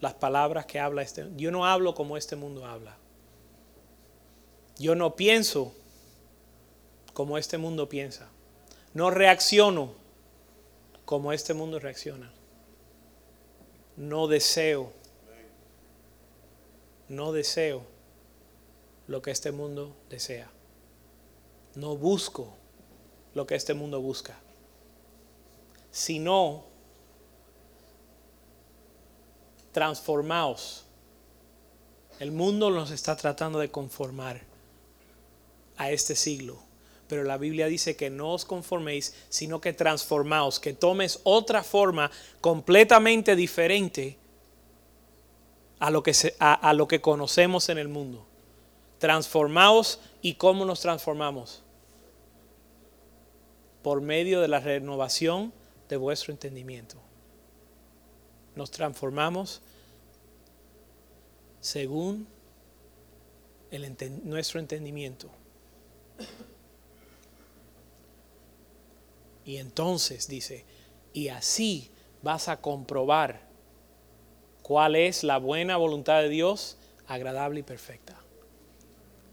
las 0.00 0.12
palabras 0.12 0.66
que 0.66 0.80
habla 0.80 1.00
este. 1.00 1.28
Yo 1.38 1.50
no 1.50 1.64
hablo 1.64 1.94
como 1.94 2.18
este 2.18 2.36
mundo 2.36 2.66
habla. 2.66 2.98
Yo 4.78 4.94
no 4.94 5.16
pienso 5.16 5.72
como 7.14 7.38
este 7.38 7.56
mundo 7.56 7.88
piensa. 7.88 8.28
No 8.96 9.10
reacciono 9.10 9.92
como 11.04 11.34
este 11.34 11.52
mundo 11.52 11.78
reacciona. 11.78 12.32
No 13.98 14.26
deseo. 14.26 14.90
No 17.10 17.30
deseo 17.32 17.82
lo 19.06 19.20
que 19.20 19.32
este 19.32 19.52
mundo 19.52 19.94
desea. 20.08 20.48
No 21.74 21.94
busco 21.94 22.54
lo 23.34 23.46
que 23.46 23.54
este 23.54 23.74
mundo 23.74 24.00
busca. 24.00 24.34
Sino 25.90 26.64
transformaos. 29.72 30.86
El 32.18 32.32
mundo 32.32 32.70
nos 32.70 32.90
está 32.90 33.14
tratando 33.14 33.58
de 33.58 33.70
conformar 33.70 34.40
a 35.76 35.90
este 35.90 36.16
siglo. 36.16 36.65
Pero 37.08 37.22
la 37.24 37.38
Biblia 37.38 37.66
dice 37.66 37.96
que 37.96 38.10
no 38.10 38.32
os 38.32 38.44
conforméis, 38.44 39.14
sino 39.28 39.60
que 39.60 39.72
transformaos, 39.72 40.58
que 40.58 40.72
tomes 40.72 41.20
otra 41.24 41.62
forma 41.62 42.10
completamente 42.40 43.36
diferente 43.36 44.18
a 45.78 45.90
lo 45.90 46.02
que, 46.02 46.12
a 46.40 46.72
lo 46.72 46.88
que 46.88 47.00
conocemos 47.00 47.68
en 47.68 47.78
el 47.78 47.88
mundo. 47.88 48.26
Transformaos 48.98 50.00
y 50.22 50.34
cómo 50.34 50.64
nos 50.64 50.80
transformamos. 50.80 51.62
Por 53.82 54.00
medio 54.00 54.40
de 54.40 54.48
la 54.48 54.58
renovación 54.58 55.52
de 55.88 55.96
vuestro 55.96 56.32
entendimiento. 56.32 56.96
Nos 58.56 58.70
transformamos 58.70 59.60
según 61.60 62.26
nuestro 64.24 64.60
entendimiento. 64.60 65.28
Y 69.46 69.58
entonces 69.58 70.26
dice, 70.26 70.64
y 71.12 71.28
así 71.28 71.90
vas 72.22 72.48
a 72.48 72.60
comprobar 72.60 73.40
cuál 74.62 74.96
es 74.96 75.22
la 75.22 75.38
buena 75.38 75.76
voluntad 75.76 76.20
de 76.20 76.28
Dios, 76.28 76.76
agradable 77.06 77.60
y 77.60 77.62
perfecta. 77.62 78.20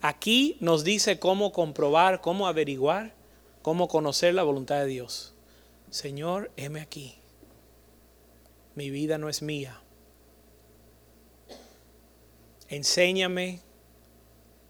Aquí 0.01 0.57
nos 0.59 0.83
dice 0.83 1.17
cómo 1.17 1.51
comprobar, 1.51 2.21
cómo 2.21 2.47
averiguar, 2.47 3.15
cómo 3.63 3.87
conocer 3.87 4.35
la 4.35 4.43
voluntad 4.43 4.79
de 4.81 4.85
Dios. 4.85 5.33
Señor, 5.89 6.51
heme 6.57 6.81
aquí. 6.81 7.15
Mi 8.75 8.91
vida 8.91 9.17
no 9.17 9.29
es 9.29 9.41
mía. 9.41 9.81
Enséñame, 12.69 13.61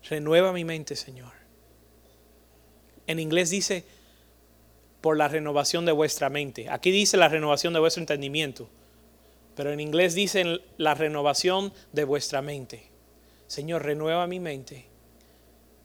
renueva 0.09 0.53
mi 0.53 0.63
mente, 0.63 0.95
Señor. 0.95 1.33
En 3.07 3.19
inglés 3.19 3.49
dice, 3.49 3.85
por 5.03 5.17
la 5.17 5.27
renovación 5.27 5.85
de 5.85 5.91
vuestra 5.91 6.29
mente. 6.29 6.69
Aquí 6.69 6.89
dice 6.89 7.17
la 7.17 7.27
renovación 7.27 7.73
de 7.73 7.81
vuestro 7.81 8.01
entendimiento, 8.01 8.69
pero 9.53 9.71
en 9.71 9.81
inglés 9.81 10.15
dicen 10.15 10.61
la 10.77 10.95
renovación 10.95 11.73
de 11.91 12.05
vuestra 12.05 12.41
mente. 12.41 12.89
Señor, 13.47 13.83
renueva 13.83 14.25
mi 14.27 14.39
mente 14.39 14.87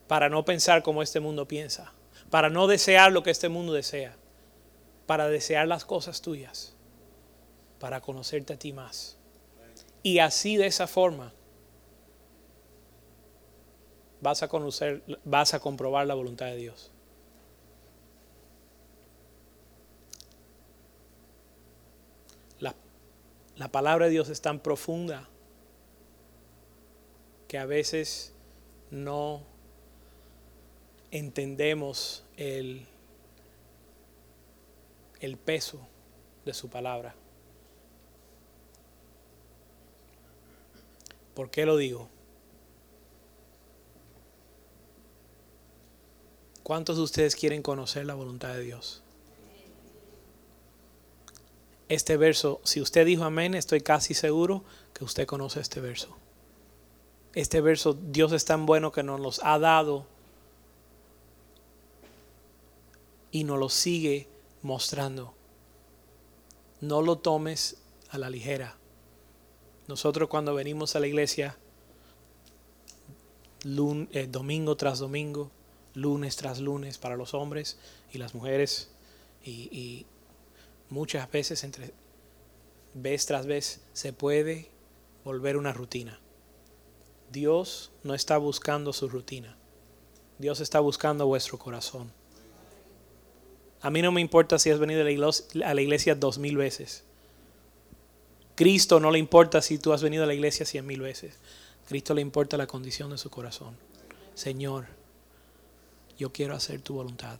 para 0.07 0.29
no 0.29 0.45
pensar 0.45 0.83
como 0.83 1.03
este 1.03 1.19
mundo 1.19 1.49
piensa, 1.49 1.93
para 2.31 2.49
no 2.49 2.69
desear 2.69 3.13
lo 3.13 3.23
que 3.25 3.31
este 3.31 3.49
mundo 3.49 3.73
desea, 3.73 4.17
para 5.07 5.29
desear 5.29 5.67
las 5.67 5.85
cosas 5.85 6.23
tuyas, 6.23 6.77
para 7.81 8.01
conocerte 8.01 8.53
a 8.53 8.59
ti 8.59 8.73
más. 8.73 9.19
Y 10.03 10.21
así 10.21 10.57
de 10.57 10.67
esa 10.67 10.87
forma 10.87 11.33
vas 14.21 14.43
a 14.43 14.49
conocer, 14.49 15.03
vas 15.25 15.55
a 15.55 15.61
comprobar 15.61 16.07
la 16.07 16.15
voluntad 16.15 16.47
de 16.47 16.57
Dios. 16.57 16.93
La, 22.61 22.75
la 23.59 23.69
palabra 23.69 24.07
de 24.07 24.13
Dios 24.13 24.29
es 24.29 24.41
tan 24.41 24.61
profunda 24.61 25.29
que 27.49 27.59
a 27.59 27.67
veces 27.67 28.33
no 28.91 29.43
entendemos 31.11 32.25
el, 32.37 32.87
el 35.21 35.37
peso 35.37 35.81
de 36.45 36.55
su 36.55 36.71
palabra. 36.71 37.17
¿Por 41.35 41.51
qué 41.51 41.67
lo 41.67 41.77
digo? 41.77 42.09
¿Cuántos 46.63 46.97
de 46.97 47.03
ustedes 47.03 47.35
quieren 47.35 47.63
conocer 47.63 48.07
la 48.07 48.15
voluntad 48.15 48.55
de 48.55 48.61
Dios? 48.61 49.03
Este 51.89 52.17
verso, 52.17 52.61
si 52.65 52.81
usted 52.81 53.07
dijo 53.07 53.25
amén, 53.25 53.55
estoy 53.55 53.81
casi 53.81 54.15
seguro 54.15 54.63
que 54.93 55.05
usted 55.05 55.27
conoce 55.27 55.61
este 55.61 55.81
verso. 55.81 56.17
Este 57.35 57.61
verso, 57.61 57.95
Dios 57.95 58.33
es 58.33 58.45
tan 58.45 58.67
bueno 58.67 58.93
que 58.93 59.03
nos 59.03 59.21
los 59.21 59.41
ha 59.43 59.59
dado 59.59 60.07
y 63.31 63.45
nos 63.45 63.59
lo 63.59 63.69
sigue 63.69 64.29
mostrando. 64.63 65.35
No 66.81 67.03
lo 67.03 67.19
tomes 67.19 67.79
a 68.11 68.19
la 68.19 68.31
ligera. 68.31 68.77
Nosotros 69.87 70.29
cuando 70.29 70.55
venimos 70.55 70.95
a 70.97 71.01
la 71.01 71.07
iglesia, 71.07 71.57
eh, 73.65 74.29
domingo 74.31 74.77
tras 74.77 74.99
domingo, 74.99 75.51
lunes 75.95 76.37
tras 76.37 76.61
lunes 76.61 76.99
para 76.99 77.17
los 77.17 77.35
hombres 77.35 77.79
y 78.13 78.19
las 78.19 78.35
mujeres, 78.35 78.91
y, 79.45 80.07
muchas 80.91 81.31
veces 81.31 81.65
entre 81.65 81.93
vez 82.95 83.27
tras 83.27 83.47
vez 83.47 83.81
se 83.93 84.13
puede 84.13 84.71
volver 85.25 85.57
una 85.57 85.73
rutina. 85.73 86.21
Dios 87.31 87.91
no 88.03 88.15
está 88.15 88.39
buscando 88.39 88.93
su 88.93 89.09
rutina. 89.09 89.57
Dios 90.39 90.61
está 90.61 90.81
buscando 90.81 91.27
vuestro 91.27 91.59
corazón. 91.59 92.13
A 93.81 93.91
mí 93.91 94.03
no 94.03 94.13
me 94.13 94.21
importa 94.21 94.59
si 94.59 94.71
has 94.71 94.79
venido 94.79 95.03
a 95.03 95.75
la 95.75 95.83
iglesia 95.83 96.15
dos 96.15 96.39
mil 96.39 96.57
veces. 96.57 97.05
Cristo 98.55 98.99
no 98.99 99.11
le 99.11 99.19
importa 99.19 99.63
si 99.63 99.79
tú 99.79 99.93
has 99.93 100.03
venido 100.03 100.25
a 100.25 100.27
la 100.27 100.35
iglesia 100.35 100.67
cien 100.67 100.87
mil 100.87 101.01
veces. 101.01 101.37
Cristo 101.87 102.15
le 102.15 102.23
importa 102.23 102.57
la 102.57 102.67
condición 102.67 103.11
de 103.11 103.19
su 103.19 103.31
corazón. 103.31 103.77
Señor, 104.35 104.87
yo 106.19 106.33
quiero 106.33 106.55
hacer 106.55 106.81
tu 106.81 106.95
voluntad. 106.95 107.39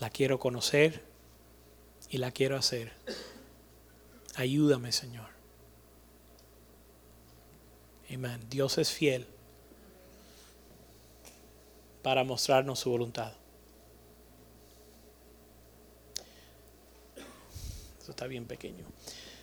La 0.00 0.10
quiero 0.10 0.38
conocer 0.38 1.02
y 2.14 2.18
la 2.18 2.30
quiero 2.30 2.56
hacer. 2.56 2.92
Ayúdame, 4.36 4.92
Señor. 4.92 5.26
Amén. 8.08 8.38
Dios 8.48 8.78
es 8.78 8.92
fiel 8.92 9.26
para 12.02 12.22
mostrarnos 12.22 12.78
su 12.78 12.90
voluntad. 12.90 13.32
Eso 18.00 18.12
está 18.12 18.28
bien 18.28 18.46
pequeño. 18.46 18.84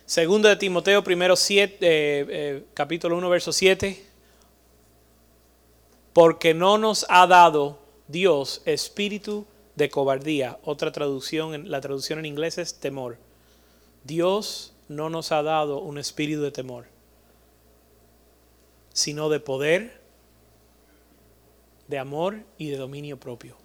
Segundo 0.06 0.48
de 0.48 0.56
Timoteo, 0.56 1.04
primero 1.04 1.36
siete, 1.36 1.86
eh, 1.86 2.26
eh, 2.30 2.64
capítulo 2.72 3.18
1, 3.18 3.28
verso 3.28 3.52
7. 3.52 4.02
Porque 6.14 6.54
no 6.54 6.78
nos 6.78 7.04
ha 7.10 7.26
dado 7.26 7.80
Dios 8.08 8.62
espíritu 8.64 9.46
de 9.76 9.90
cobardía. 9.90 10.58
Otra 10.64 10.92
traducción, 10.92 11.70
la 11.70 11.80
traducción 11.80 12.18
en 12.18 12.26
inglés 12.26 12.58
es 12.58 12.78
temor. 12.78 13.18
Dios 14.04 14.74
no 14.88 15.10
nos 15.10 15.32
ha 15.32 15.42
dado 15.42 15.80
un 15.80 15.98
espíritu 15.98 16.42
de 16.42 16.50
temor, 16.50 16.86
sino 18.92 19.28
de 19.28 19.40
poder, 19.40 20.00
de 21.88 21.98
amor 21.98 22.40
y 22.58 22.68
de 22.68 22.76
dominio 22.76 23.18
propio. 23.18 23.56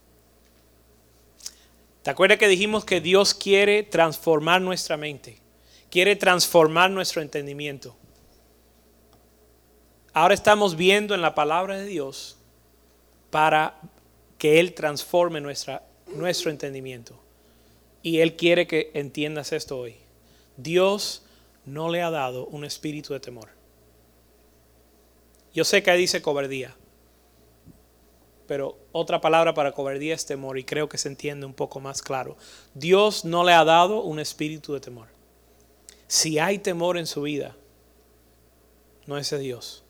¿Te 2.03 2.11
acuerdas 2.11 2.37
que 2.37 2.47
dijimos 2.47 2.85
que 2.85 3.01
Dios 3.01 3.33
quiere 3.33 3.83
transformar 3.83 4.61
nuestra 4.61 4.95
mente? 4.95 5.41
quiere 5.89 6.15
transformar 6.15 6.91
nuestro 6.91 7.21
entendimiento. 7.21 7.95
Ahora 10.13 10.33
estamos 10.33 10.75
viendo 10.75 11.13
en 11.15 11.21
la 11.21 11.35
palabra 11.35 11.77
de 11.77 11.85
Dios 11.85 12.37
para 13.29 13.79
que 14.37 14.59
Él 14.59 14.73
transforme 14.73 15.41
nuestra, 15.41 15.83
nuestro 16.15 16.51
entendimiento. 16.51 17.19
Y 18.01 18.19
Él 18.19 18.35
quiere 18.35 18.67
que 18.67 18.91
entiendas 18.93 19.51
esto 19.51 19.77
hoy. 19.77 19.95
Dios 20.55 21.23
no 21.65 21.89
le 21.89 22.01
ha 22.01 22.09
dado 22.09 22.45
un 22.47 22.65
espíritu 22.65 23.13
de 23.13 23.19
temor. 23.19 23.49
Yo 25.53 25.63
sé 25.63 25.83
que 25.83 25.91
dice 25.93 26.21
cobardía, 26.21 26.75
pero 28.47 28.77
otra 28.91 29.19
palabra 29.19 29.53
para 29.53 29.73
cobardía 29.73 30.15
es 30.15 30.25
temor 30.25 30.57
y 30.57 30.63
creo 30.63 30.87
que 30.87 30.97
se 30.97 31.09
entiende 31.09 31.45
un 31.45 31.53
poco 31.53 31.79
más 31.79 32.01
claro. 32.01 32.37
Dios 32.73 33.25
no 33.25 33.43
le 33.43 33.53
ha 33.53 33.65
dado 33.65 34.01
un 34.01 34.19
espíritu 34.19 34.73
de 34.73 34.79
temor. 34.79 35.07
Si 36.07 36.39
hay 36.39 36.59
temor 36.59 36.97
en 36.97 37.05
su 37.05 37.23
vida, 37.23 37.57
no 39.05 39.17
es 39.17 39.29
de 39.29 39.39
Dios. 39.39 39.83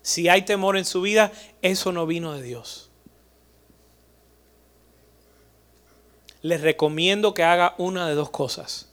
Si 0.00 0.28
hay 0.28 0.42
temor 0.42 0.78
en 0.78 0.86
su 0.86 1.02
vida, 1.02 1.32
eso 1.60 1.92
no 1.92 2.06
vino 2.06 2.32
de 2.32 2.42
Dios. 2.42 2.87
Les 6.48 6.62
recomiendo 6.62 7.34
que 7.34 7.42
haga 7.42 7.74
una 7.76 8.08
de 8.08 8.14
dos 8.14 8.30
cosas. 8.30 8.88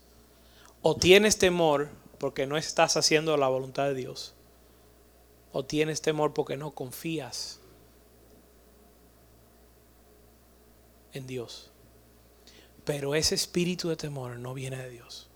O 0.82 0.98
tienes 0.98 1.38
temor 1.38 1.88
porque 2.18 2.46
no 2.48 2.58
estás 2.58 2.98
haciendo 2.98 3.38
la 3.38 3.48
voluntad 3.48 3.86
de 3.86 3.94
Dios. 3.94 4.34
O 5.54 5.64
tienes 5.64 6.02
temor 6.02 6.34
porque 6.34 6.58
no 6.58 6.72
confías 6.72 7.62
en 11.14 11.28
Dios. 11.28 11.72
Pero 12.84 13.16
ese 13.16 13.36
espíritu 13.36 13.88
de 13.88 13.96
temor 13.96 14.38
no 14.38 14.54
viene 14.54 14.76
de 14.76 14.90
Dios. 14.90 15.30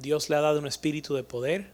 Dios 0.00 0.28
le 0.28 0.34
ha 0.34 0.40
dado 0.40 0.58
un 0.58 0.66
espíritu 0.66 1.14
de 1.14 1.22
poder, 1.22 1.70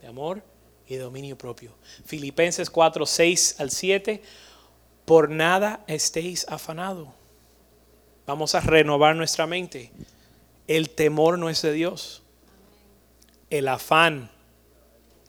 de 0.00 0.06
amor 0.06 0.42
y 0.86 0.94
de 0.94 1.02
dominio 1.02 1.36
propio. 1.36 1.74
Filipenses 2.06 2.70
4, 2.70 3.04
6 3.04 3.60
al 3.60 3.70
7. 3.70 4.22
Por 5.08 5.30
nada 5.30 5.82
estéis 5.88 6.46
afanados. 6.48 7.08
Vamos 8.26 8.54
a 8.54 8.60
renovar 8.60 9.16
nuestra 9.16 9.48
mente. 9.48 9.90
El 10.68 10.90
temor 10.90 11.38
no 11.38 11.50
es 11.50 11.62
de 11.62 11.72
Dios. 11.72 12.22
El 13.50 13.66
afán 13.66 14.30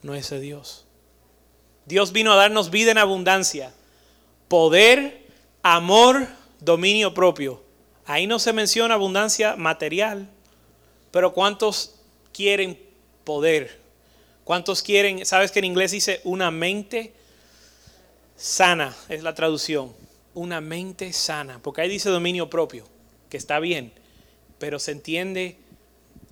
no 0.03 0.13
es 0.13 0.29
de 0.29 0.39
Dios. 0.39 0.85
Dios 1.85 2.11
vino 2.11 2.31
a 2.31 2.35
darnos 2.35 2.69
vida 2.69 2.91
en 2.91 2.99
abundancia. 2.99 3.73
Poder, 4.47 5.25
amor, 5.63 6.27
dominio 6.59 7.15
propio. 7.15 7.63
Ahí 8.05 8.27
no 8.27 8.37
se 8.37 8.53
menciona 8.53 8.93
abundancia 8.93 9.55
material 9.55 10.29
pero 11.11 11.33
¿cuántos 11.33 11.95
quieren 12.33 12.79
poder? 13.23 13.79
¿Cuántos 14.43 14.81
quieren, 14.81 15.25
sabes 15.25 15.51
que 15.51 15.59
en 15.59 15.65
inglés 15.65 15.91
dice 15.91 16.21
una 16.23 16.51
mente 16.51 17.13
sana, 18.39 18.95
es 19.09 19.21
la 19.21 19.35
traducción, 19.35 19.93
una 20.33 20.61
mente 20.61 21.11
sana, 21.11 21.61
porque 21.61 21.81
ahí 21.81 21.89
dice 21.89 22.09
dominio 22.09 22.49
propio, 22.49 22.85
que 23.29 23.37
está 23.37 23.59
bien, 23.59 23.91
pero 24.57 24.79
se 24.79 24.93
entiende, 24.93 25.57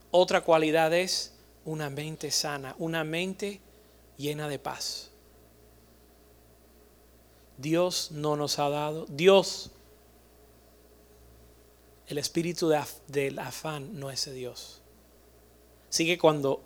otra 0.09 0.41
cualidad 0.41 0.93
es 0.93 1.33
una 1.65 1.89
mente 1.89 2.31
sana, 2.31 2.75
una 2.79 3.03
mente 3.03 3.59
llena 4.17 4.47
de 4.47 4.57
paz. 4.57 5.11
Dios 7.57 8.11
no 8.11 8.37
nos 8.37 8.57
ha 8.59 8.69
dado, 8.69 9.05
Dios 9.09 9.71
el 12.07 12.17
espíritu 12.17 12.73
del 13.07 13.37
afán 13.39 13.99
no 13.99 14.09
es 14.09 14.23
de 14.25 14.33
Dios. 14.33 14.81
Así 15.89 16.05
que 16.05 16.17
cuando 16.17 16.61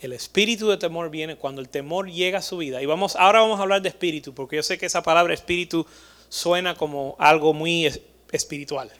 el 0.00 0.12
espíritu 0.12 0.68
de 0.68 0.76
temor 0.76 1.10
viene, 1.10 1.36
cuando 1.36 1.60
el 1.60 1.68
temor 1.68 2.10
llega 2.10 2.38
a 2.38 2.42
su 2.42 2.56
vida, 2.58 2.80
y 2.82 2.86
vamos, 2.86 3.16
ahora 3.16 3.40
vamos 3.40 3.58
a 3.58 3.62
hablar 3.62 3.82
de 3.82 3.88
espíritu, 3.90 4.34
porque 4.34 4.56
yo 4.56 4.62
sé 4.62 4.78
que 4.78 4.86
esa 4.86 5.02
palabra 5.02 5.34
espíritu 5.34 5.86
suena 6.28 6.74
como 6.74 7.16
algo 7.18 7.52
muy 7.52 7.86
es- 7.86 8.00
espiritual, 8.32 8.90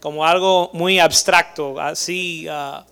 como 0.00 0.24
algo 0.24 0.70
muy 0.72 0.98
abstracto, 0.98 1.78
así 1.80 2.46
ah, 2.48 2.86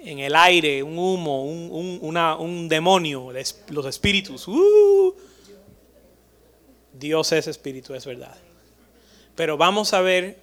en 0.00 0.18
el 0.18 0.34
aire, 0.34 0.82
un 0.82 0.98
humo, 0.98 1.44
un, 1.44 1.98
un- 2.02 2.16
un 2.16 2.68
demonio, 2.68 3.30
los 3.70 3.86
espíritus. 3.86 4.48
¡uh! 4.48 5.14
Dios 6.92 7.32
es 7.32 7.46
espíritu, 7.46 7.94
es 7.94 8.04
verdad. 8.04 8.36
Pero 9.34 9.56
vamos 9.56 9.94
a 9.94 10.00
ver 10.02 10.38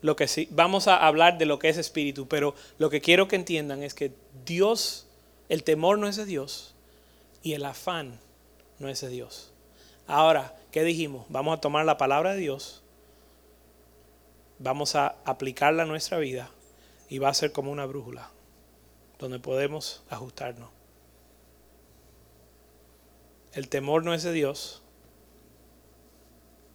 lo 0.00 0.14
que 0.14 0.28
sí, 0.28 0.46
vamos 0.52 0.86
a 0.86 0.96
hablar 1.04 1.38
de 1.38 1.46
lo 1.46 1.58
que 1.58 1.68
es 1.70 1.76
espíritu, 1.76 2.28
pero 2.28 2.54
lo 2.78 2.88
que 2.88 3.00
quiero 3.00 3.26
que 3.26 3.34
entiendan 3.36 3.82
es 3.82 3.94
que 3.94 4.12
Dios, 4.46 5.07
el 5.48 5.64
temor 5.64 5.98
no 5.98 6.08
es 6.08 6.16
de 6.16 6.24
Dios 6.24 6.74
y 7.42 7.54
el 7.54 7.64
afán 7.64 8.20
no 8.78 8.88
es 8.88 9.00
de 9.00 9.08
Dios. 9.08 9.52
Ahora, 10.06 10.56
¿qué 10.70 10.84
dijimos? 10.84 11.26
Vamos 11.28 11.56
a 11.56 11.60
tomar 11.60 11.84
la 11.84 11.98
palabra 11.98 12.32
de 12.32 12.40
Dios, 12.40 12.82
vamos 14.58 14.94
a 14.94 15.16
aplicarla 15.24 15.84
a 15.84 15.86
nuestra 15.86 16.18
vida 16.18 16.50
y 17.08 17.18
va 17.18 17.28
a 17.28 17.34
ser 17.34 17.52
como 17.52 17.70
una 17.70 17.86
brújula 17.86 18.30
donde 19.18 19.38
podemos 19.38 20.02
ajustarnos. 20.10 20.70
El 23.52 23.68
temor 23.68 24.04
no 24.04 24.14
es 24.14 24.22
de 24.22 24.32
Dios 24.32 24.82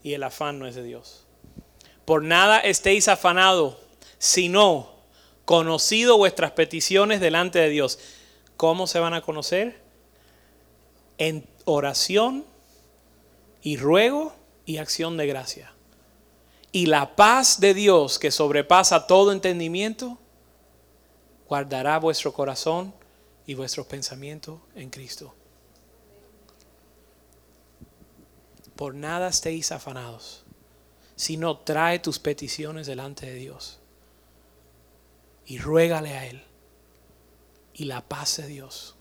y 0.03 0.13
el 0.13 0.23
afán 0.23 0.59
no 0.59 0.67
es 0.67 0.75
de 0.75 0.83
Dios. 0.83 1.25
Por 2.05 2.23
nada 2.23 2.59
estéis 2.59 3.07
afanados, 3.07 3.77
sino 4.17 4.91
conocido 5.45 6.17
vuestras 6.17 6.51
peticiones 6.51 7.21
delante 7.21 7.59
de 7.59 7.69
Dios. 7.69 7.99
¿Cómo 8.63 8.87
se 8.87 8.97
van 8.97 9.13
a 9.13 9.21
conocer? 9.21 9.81
En 11.17 11.45
oración 11.65 12.45
y 13.61 13.75
ruego 13.75 14.33
y 14.65 14.77
acción 14.77 15.17
de 15.17 15.27
gracia. 15.27 15.73
Y 16.71 16.85
la 16.85 17.17
paz 17.17 17.59
de 17.59 17.73
Dios 17.73 18.19
que 18.19 18.31
sobrepasa 18.31 19.05
todo 19.05 19.33
entendimiento, 19.33 20.17
guardará 21.49 21.99
vuestro 21.99 22.31
corazón 22.31 22.93
y 23.45 23.53
vuestros 23.53 23.85
pensamientos 23.87 24.61
en 24.75 24.89
Cristo. 24.89 25.35
Por 28.77 28.95
nada 28.95 29.27
estéis 29.27 29.73
afanados, 29.73 30.45
sino 31.17 31.57
trae 31.57 31.99
tus 31.99 32.17
peticiones 32.17 32.87
delante 32.87 33.25
de 33.25 33.33
Dios 33.33 33.79
y 35.45 35.57
ruégale 35.57 36.13
a 36.13 36.27
Él. 36.27 36.45
Y 37.73 37.85
la 37.85 38.01
paz 38.01 38.37
de 38.37 38.47
Dios, 38.47 38.95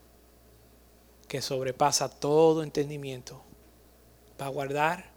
que 1.28 1.42
sobrepasa 1.42 2.08
todo 2.08 2.62
entendimiento, 2.62 3.42
va 4.40 4.46
a 4.46 4.50
guardar 4.50 5.10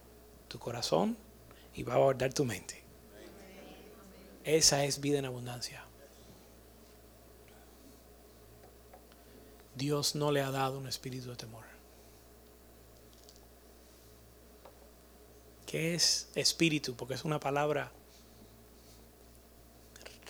tu 0.48 0.58
corazón 0.58 1.16
y 1.74 1.82
va 1.82 1.94
a 1.94 1.98
guardar 1.98 2.32
tu 2.32 2.44
mente. 2.44 2.82
Esa 4.44 4.84
es 4.84 5.00
vida 5.00 5.18
en 5.18 5.24
abundancia. 5.24 5.84
Dios 9.74 10.14
no 10.14 10.32
le 10.32 10.40
ha 10.40 10.50
dado 10.50 10.78
un 10.78 10.86
espíritu 10.86 11.28
de 11.28 11.36
temor. 11.36 11.64
¿Qué 15.66 15.94
es 15.94 16.30
espíritu? 16.34 16.94
Porque 16.94 17.14
es 17.14 17.24
una 17.24 17.40
palabra 17.40 17.92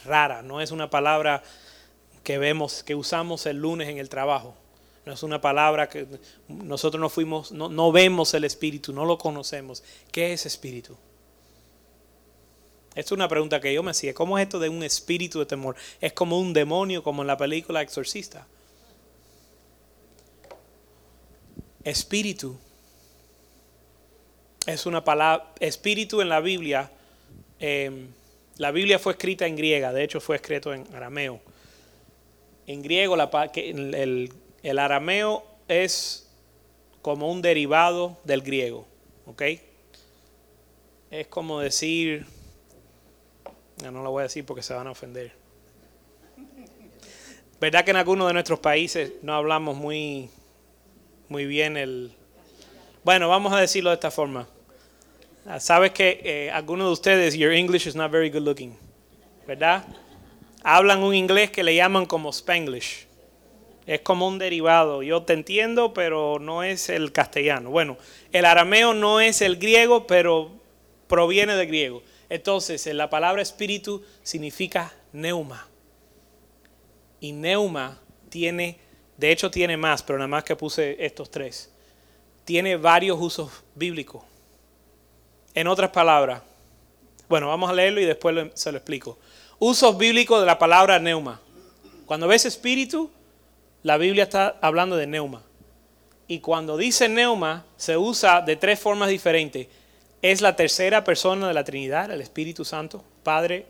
rara, 0.05 0.43
no 0.43 0.61
es 0.61 0.71
una 0.71 0.89
palabra 0.89 1.43
que 2.27 2.39
vemos, 2.39 2.83
que 2.83 2.97
usamos 2.97 3.47
el 3.47 3.59
lunes 3.59 3.89
en 3.89 3.99
el 3.99 4.09
trabajo. 4.09 4.57
No 5.05 5.13
es 5.13 5.23
una 5.23 5.41
palabra 5.41 5.89
que 5.89 6.09
nosotros 6.49 7.01
no 7.01 7.09
fuimos, 7.09 7.53
no, 7.53 7.69
no 7.69 7.93
vemos 7.93 8.35
el 8.35 8.43
espíritu, 8.43 8.93
no 8.93 9.05
lo 9.05 9.17
conocemos. 9.17 9.85
¿Qué 10.11 10.33
es 10.33 10.45
espíritu? 10.45 10.97
Esta 12.97 13.01
es 13.01 13.13
una 13.13 13.29
pregunta 13.29 13.61
que 13.61 13.73
yo 13.73 13.81
me 13.85 13.93
hacía. 13.93 14.13
¿Cómo 14.13 14.37
es 14.37 14.43
esto 14.43 14.59
de 14.59 14.69
un 14.69 14.83
espíritu 14.83 15.39
de 15.39 15.47
temor? 15.47 15.77
Es 16.01 16.15
como 16.15 16.41
un 16.41 16.53
demonio, 16.53 17.05
como 17.05 17.23
en 17.23 17.29
la 17.29 17.37
película 17.37 17.81
Exorcista. 17.81 18.45
Espíritu 21.85 22.59
es 24.67 24.85
una 24.85 25.05
palabra, 25.05 25.53
espíritu 25.61 26.21
en 26.21 26.29
la 26.29 26.41
Biblia, 26.41 26.91
eh, 27.61 28.09
la 28.57 28.73
Biblia 28.73 28.99
fue 28.99 29.13
escrita 29.13 29.47
en 29.47 29.55
griega, 29.55 29.93
de 29.93 30.03
hecho 30.03 30.21
fue 30.21 30.35
escrito 30.35 30.75
en 30.75 30.93
arameo. 30.93 31.41
En 32.67 32.83
griego 32.83 33.17
la, 33.17 33.31
el, 33.55 34.31
el- 34.63 34.79
arameo 34.79 35.45
es 35.69 36.29
como 37.03 37.31
un 37.31 37.41
derivado 37.43 38.19
del 38.25 38.43
griego, 38.43 38.87
¿ok? 39.27 39.43
Es 41.11 41.27
como 41.29 41.61
decir, 41.61 42.27
no, 43.83 44.03
lo 44.03 44.11
voy 44.11 44.21
a 44.21 44.23
decir 44.25 44.45
porque 44.45 44.63
se 44.63 44.75
van 44.75 44.89
a 44.89 44.91
ofender. 44.91 45.33
¿Verdad 47.61 47.85
que 47.85 47.93
en 47.93 47.97
algunos 47.97 48.27
de 48.27 48.33
nuestros 48.35 48.59
países 48.59 49.13
no 49.23 49.35
hablamos 49.35 49.77
muy, 49.77 50.29
muy 51.29 51.47
bien 51.47 51.77
el... 51.77 52.13
Bueno, 53.05 53.29
vamos 53.29 53.53
a 53.53 53.61
decirlo 53.61 53.91
de 53.91 53.95
esta 53.95 54.11
forma. 54.11 54.49
Sabes 55.61 55.93
que 55.93 56.21
eh, 56.25 56.51
algunos 56.51 56.89
de 56.89 56.93
ustedes, 56.93 57.35
your 57.35 57.53
English 57.53 57.87
is 57.87 57.95
not 57.95 58.11
very 58.11 58.31
good 58.31 58.43
looking, 58.43 58.77
¿verdad? 59.47 59.85
Hablan 60.69 61.05
un 61.05 61.15
inglés 61.15 61.53
que 61.53 61.63
le 61.63 61.77
llaman 61.77 62.07
como 62.07 62.31
Spanglish. 62.31 63.07
Es 63.87 64.01
como 64.01 64.27
un 64.27 64.37
derivado. 64.39 65.05
Yo 65.05 65.23
te 65.23 65.33
entiendo, 65.33 65.95
pero 65.95 66.39
no 66.41 66.65
es 66.65 66.89
el 66.89 67.13
castellano. 67.13 67.71
Bueno, 67.71 67.99
el 68.33 68.45
arameo 68.45 68.93
no 68.93 69.21
es 69.21 69.43
el 69.43 69.59
griego, 69.59 70.09
pero 70.09 70.51
proviene 71.07 71.55
del 71.55 71.69
griego. 71.69 72.03
Entonces, 72.29 72.85
la 72.87 73.09
palabra 73.09 73.43
espíritu 73.43 74.05
significa 74.25 74.93
neuma. 75.13 75.69
Y 77.21 77.31
neuma 77.31 78.01
tiene, 78.29 78.81
de 79.17 79.31
hecho 79.31 79.53
tiene 79.53 79.77
más, 79.77 80.03
pero 80.03 80.19
nada 80.19 80.27
más 80.27 80.43
que 80.43 80.57
puse 80.57 80.97
estos 80.99 81.31
tres. 81.31 81.71
Tiene 82.45 82.75
varios 82.77 83.19
usos 83.21 83.53
bíblicos. 83.77 84.25
En 85.55 85.69
otras 85.69 85.91
palabras, 85.91 86.43
bueno, 87.29 87.47
vamos 87.47 87.71
a 87.71 87.73
leerlo 87.73 88.01
y 88.01 88.05
después 88.05 88.35
lo- 88.35 88.51
se 88.57 88.73
lo 88.73 88.79
explico. 88.79 89.17
Usos 89.59 89.97
bíblicos 89.97 90.39
de 90.41 90.47
la 90.47 90.59
palabra 90.59 90.99
neuma. 90.99 91.41
Cuando 92.05 92.29
ves 92.29 92.45
espíritu, 92.45 93.11
la 93.83 93.97
Biblia 93.97 94.25
está 94.25 94.59
hablando 94.61 94.97
de 94.97 95.07
neuma. 95.07 95.43
Y 96.29 96.41
cuando 96.41 96.77
dice 96.77 97.09
neuma, 97.09 97.65
se 97.79 97.97
usa 97.97 98.43
de 98.43 98.57
tres 98.57 98.79
formas 98.79 99.09
diferentes. 99.09 99.69
Es 100.21 100.43
la 100.43 100.57
tercera 100.57 101.05
persona 101.05 101.49
de 101.49 101.55
la 101.55 101.65
Trinidad, 101.65 102.11
el 102.11 102.21
Espíritu 102.21 102.67
Santo, 102.67 103.03
Padre, 103.23 103.65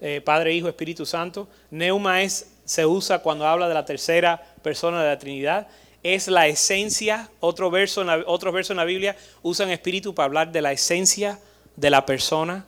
eh, 0.00 0.20
Padre, 0.24 0.54
Hijo, 0.54 0.68
Espíritu 0.68 1.04
Santo. 1.06 1.48
Neuma 1.72 2.22
es, 2.22 2.52
se 2.64 2.86
usa 2.86 3.18
cuando 3.18 3.44
habla 3.44 3.66
de 3.66 3.74
la 3.74 3.84
tercera 3.84 4.40
persona 4.62 5.02
de 5.02 5.08
la 5.08 5.18
Trinidad. 5.18 5.66
Es 6.04 6.28
la 6.28 6.46
esencia, 6.46 7.30
otro 7.40 7.68
verso 7.68 8.04
otros 8.26 8.54
versos 8.54 8.70
en 8.70 8.76
la 8.76 8.84
Biblia 8.84 9.16
usan 9.42 9.70
espíritu 9.70 10.14
para 10.14 10.26
hablar 10.26 10.52
de 10.52 10.62
la 10.62 10.70
esencia 10.70 11.40
de 11.74 11.90
la 11.90 12.06
persona, 12.06 12.64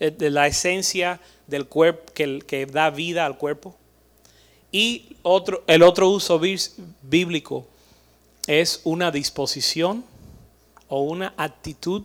eh, 0.00 0.10
de 0.10 0.28
la 0.28 0.46
esencia 0.46 1.18
del 1.50 1.66
cuerpo 1.66 2.12
que, 2.14 2.66
da 2.66 2.90
vida 2.90 3.26
al 3.26 3.36
cuerpo. 3.36 3.76
Y 4.72 5.16
otro, 5.22 5.64
el 5.66 5.82
otro 5.82 6.08
uso 6.08 6.38
bí- 6.40 6.70
bíblico 7.02 7.66
es 8.46 8.80
una 8.84 9.10
disposición 9.10 10.04
o 10.88 11.02
una 11.02 11.34
actitud 11.36 12.04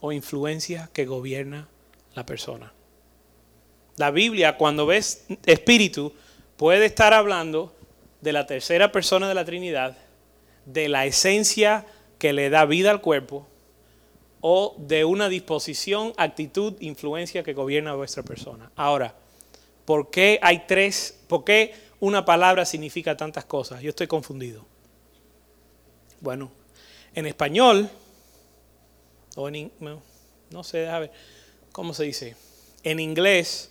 o 0.00 0.12
influencia 0.12 0.88
que 0.92 1.04
gobierna 1.04 1.68
la 2.14 2.24
persona. 2.24 2.72
La 3.96 4.10
Biblia, 4.10 4.56
cuando 4.56 4.86
ves 4.86 5.24
espíritu, 5.44 6.12
puede 6.56 6.86
estar 6.86 7.12
hablando 7.12 7.74
de 8.20 8.32
la 8.32 8.46
tercera 8.46 8.92
persona 8.92 9.28
de 9.28 9.34
la 9.34 9.44
Trinidad, 9.44 9.96
de 10.64 10.88
la 10.88 11.06
esencia 11.06 11.86
que 12.18 12.32
le 12.32 12.50
da 12.50 12.64
vida 12.66 12.90
al 12.90 13.00
cuerpo, 13.00 13.46
o 14.40 14.76
de 14.78 15.04
una 15.04 15.28
disposición, 15.28 16.12
actitud, 16.16 16.74
influencia 16.80 17.42
que 17.42 17.52
gobierna 17.52 17.92
a 17.92 17.96
vuestra 17.96 18.22
persona. 18.22 18.70
Ahora, 18.76 19.14
¿por 19.84 20.10
qué 20.10 20.38
hay 20.42 20.64
tres? 20.66 21.18
¿Por 21.28 21.44
qué 21.44 21.74
una 22.00 22.24
palabra 22.24 22.64
significa 22.64 23.16
tantas 23.16 23.44
cosas? 23.44 23.82
Yo 23.82 23.90
estoy 23.90 24.06
confundido. 24.06 24.64
Bueno, 26.20 26.50
en 27.14 27.26
español, 27.26 27.88
o 29.36 29.48
en, 29.48 29.70
no 30.50 30.64
sé, 30.64 30.88
a 30.88 30.98
ver, 31.00 31.12
¿cómo 31.72 31.94
se 31.94 32.04
dice? 32.04 32.36
En 32.82 33.00
inglés, 33.00 33.70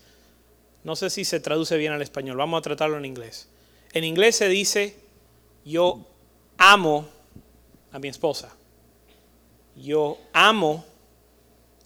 no 0.83 0.95
sé 0.95 1.09
si 1.09 1.25
se 1.25 1.39
traduce 1.39 1.77
bien 1.77 1.93
al 1.93 2.01
español, 2.01 2.37
vamos 2.37 2.59
a 2.59 2.61
tratarlo 2.61 2.97
en 2.97 3.05
inglés. 3.05 3.49
En 3.93 4.03
inglés 4.03 4.35
se 4.35 4.47
dice, 4.47 4.95
yo 5.65 6.05
amo 6.57 7.07
a 7.91 7.99
mi 7.99 8.07
esposa. 8.07 8.55
Yo 9.79 10.17
amo 10.33 10.83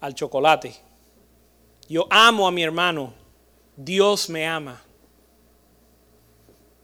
al 0.01 0.15
chocolate. 0.15 0.73
Yo 1.87 2.07
amo 2.09 2.47
a 2.47 2.51
mi 2.51 2.63
hermano. 2.63 3.13
Dios 3.75 4.29
me 4.29 4.47
ama. 4.47 4.81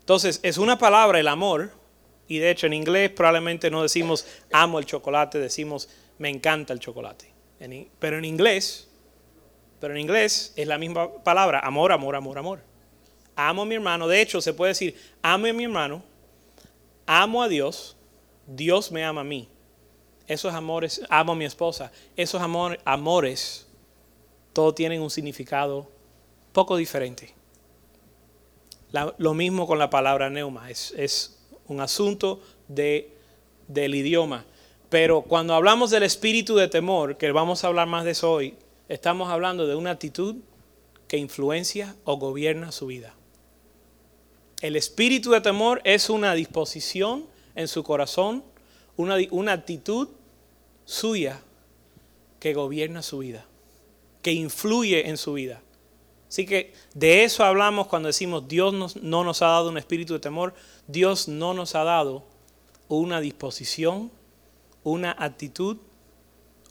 Entonces, 0.02 0.40
es 0.44 0.58
una 0.58 0.78
palabra, 0.78 1.20
el 1.20 1.28
amor, 1.28 1.72
y 2.28 2.38
de 2.38 2.52
hecho 2.52 2.68
en 2.68 2.74
inglés 2.74 3.10
probablemente 3.10 3.72
no 3.72 3.82
decimos 3.82 4.26
amo 4.52 4.80
el 4.80 4.86
chocolate, 4.86 5.40
decimos 5.40 5.90
Me 6.20 6.30
encanta 6.30 6.74
el 6.74 6.80
chocolate. 6.80 7.34
pero 8.00 8.18
en 8.18 8.26
inglés, 8.26 8.88
pero 9.80 9.94
en 9.94 10.00
inglés 10.00 10.54
es 10.56 10.68
la 10.68 10.78
misma 10.78 11.24
palabra, 11.24 11.60
amor, 11.60 11.92
amor, 11.92 12.16
amor, 12.16 12.38
amor. 12.38 12.60
Amo 13.36 13.64
a 13.64 13.66
mi 13.66 13.76
hermano. 13.76 14.08
De 14.08 14.22
hecho, 14.22 14.42
se 14.42 14.54
puede 14.54 14.72
decir, 14.72 14.96
amo 15.22 15.48
a 15.48 15.54
mi 15.54 15.64
hermano, 15.64 16.04
amo 17.06 17.42
a 17.42 17.48
Dios, 17.48 17.98
Dios 18.46 18.92
me 18.92 19.04
ama 19.04 19.22
a 19.22 19.24
mí. 19.24 19.50
Esos 20.30 20.54
amores, 20.54 21.02
amo 21.10 21.32
a 21.32 21.36
mi 21.36 21.46
esposa. 21.46 21.92
Esos 22.16 22.40
amores, 22.40 23.66
todos 24.54 24.76
tienen 24.76 25.02
un 25.02 25.10
significado 25.10 25.90
poco 26.54 26.78
diferente. 26.78 27.34
lo 28.92 29.34
mismo 29.34 29.66
con 29.66 29.80
la 29.80 29.90
palabra 29.90 30.30
neuma. 30.30 30.70
Es, 30.70 31.36
un 31.68 31.82
asunto 31.82 32.42
de, 32.68 33.12
del 33.68 33.96
idioma. 33.96 34.46
Pero 34.90 35.24
cuando 35.24 35.56
hablamos 35.56 35.90
del 35.90 36.04
espíritu 36.04 36.56
de 36.56 36.68
temor, 36.68 37.18
que 37.18 37.32
vamos 37.32 37.64
a 37.64 37.68
hablar 37.68 37.88
más 37.88 38.06
de 38.06 38.12
eso 38.12 38.32
hoy, 38.32 38.56
estamos 38.88 39.30
hablando 39.30 39.66
de 39.66 39.76
una 39.76 39.92
actitud 39.92 40.36
que 41.08 41.18
influencia 41.18 41.96
o 42.04 42.18
gobierna 42.18 42.72
su 42.72 42.86
vida. 42.86 43.16
El 44.62 44.76
espíritu 44.76 45.32
de 45.32 45.42
temor 45.42 45.82
es 45.86 46.10
una 46.10 46.36
disposición 46.36 47.26
en 47.56 47.68
su 47.68 47.84
corazón, 47.84 48.44
una, 48.96 49.18
una 49.32 49.54
actitud 49.54 50.10
suya 50.90 51.40
que 52.40 52.56
gobierna 52.56 53.04
su 53.04 53.20
vida, 53.20 53.46
que 54.24 54.32
influye 54.32 55.08
en 55.08 55.18
su 55.18 55.34
vida. 55.34 55.62
Así 56.28 56.48
que 56.48 56.74
de 56.96 57.24
eso 57.24 57.44
hablamos 57.44 57.86
cuando 57.86 58.08
decimos 58.08 58.48
Dios 58.48 58.96
no 58.96 59.24
nos 59.24 59.42
ha 59.44 59.48
dado 59.50 59.70
un 59.70 59.78
espíritu 59.78 60.14
de 60.14 60.20
temor, 60.20 60.56
Dios 60.88 61.28
no 61.28 61.54
nos 61.54 61.76
ha 61.76 61.84
dado 61.84 62.24
una 62.88 63.22
disposición, 63.22 64.12
una 64.84 65.12
actitud, 65.12 65.78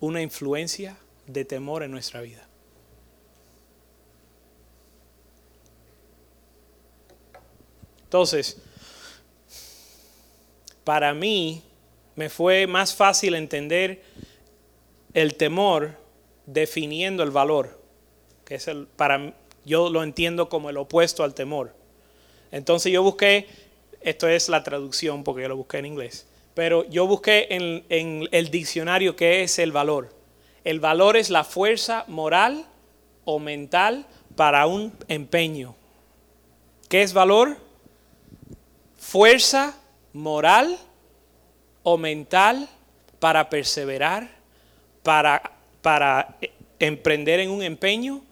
una 0.00 0.20
influencia 0.20 0.98
de 1.28 1.44
temor 1.44 1.84
en 1.84 1.92
nuestra 1.92 2.20
vida. 2.20 2.44
Entonces, 8.02 8.56
para 10.82 11.14
mí 11.14 11.62
me 12.18 12.28
fue 12.28 12.66
más 12.66 12.96
fácil 12.96 13.36
entender 13.36 14.02
el 15.14 15.36
temor 15.36 15.96
definiendo 16.46 17.22
el 17.22 17.30
valor, 17.30 17.80
que 18.44 18.56
es 18.56 18.66
el 18.66 18.88
para 18.88 19.34
yo 19.64 19.88
lo 19.88 20.02
entiendo 20.02 20.48
como 20.48 20.68
el 20.68 20.78
opuesto 20.78 21.22
al 21.22 21.32
temor. 21.32 21.76
Entonces 22.50 22.92
yo 22.92 23.04
busqué, 23.04 23.46
esto 24.00 24.26
es 24.26 24.48
la 24.48 24.64
traducción 24.64 25.22
porque 25.22 25.42
yo 25.42 25.48
lo 25.48 25.56
busqué 25.56 25.78
en 25.78 25.86
inglés, 25.86 26.26
pero 26.54 26.82
yo 26.90 27.06
busqué 27.06 27.46
en, 27.50 27.84
en 27.88 28.28
el 28.32 28.50
diccionario 28.50 29.14
qué 29.14 29.42
es 29.44 29.60
el 29.60 29.70
valor. 29.70 30.12
El 30.64 30.80
valor 30.80 31.16
es 31.16 31.30
la 31.30 31.44
fuerza 31.44 32.04
moral 32.08 32.66
o 33.26 33.38
mental 33.38 34.06
para 34.34 34.66
un 34.66 34.92
empeño. 35.06 35.76
¿Qué 36.88 37.02
es 37.02 37.12
valor? 37.12 37.58
Fuerza 38.96 39.78
moral 40.12 40.80
o 41.90 41.96
mental 41.96 42.68
para 43.18 43.48
perseverar, 43.48 44.28
para, 45.02 45.40
para 45.80 46.36
emprender 46.78 47.40
en 47.40 47.50
un 47.50 47.62
empeño, 47.62 48.22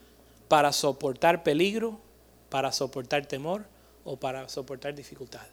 para 0.47 0.73
soportar 0.73 1.42
peligro, 1.42 1.99
para 2.51 2.71
soportar 2.71 3.25
temor 3.25 3.64
o 4.05 4.16
para 4.16 4.47
soportar 4.51 4.95
dificultad. 4.95 5.47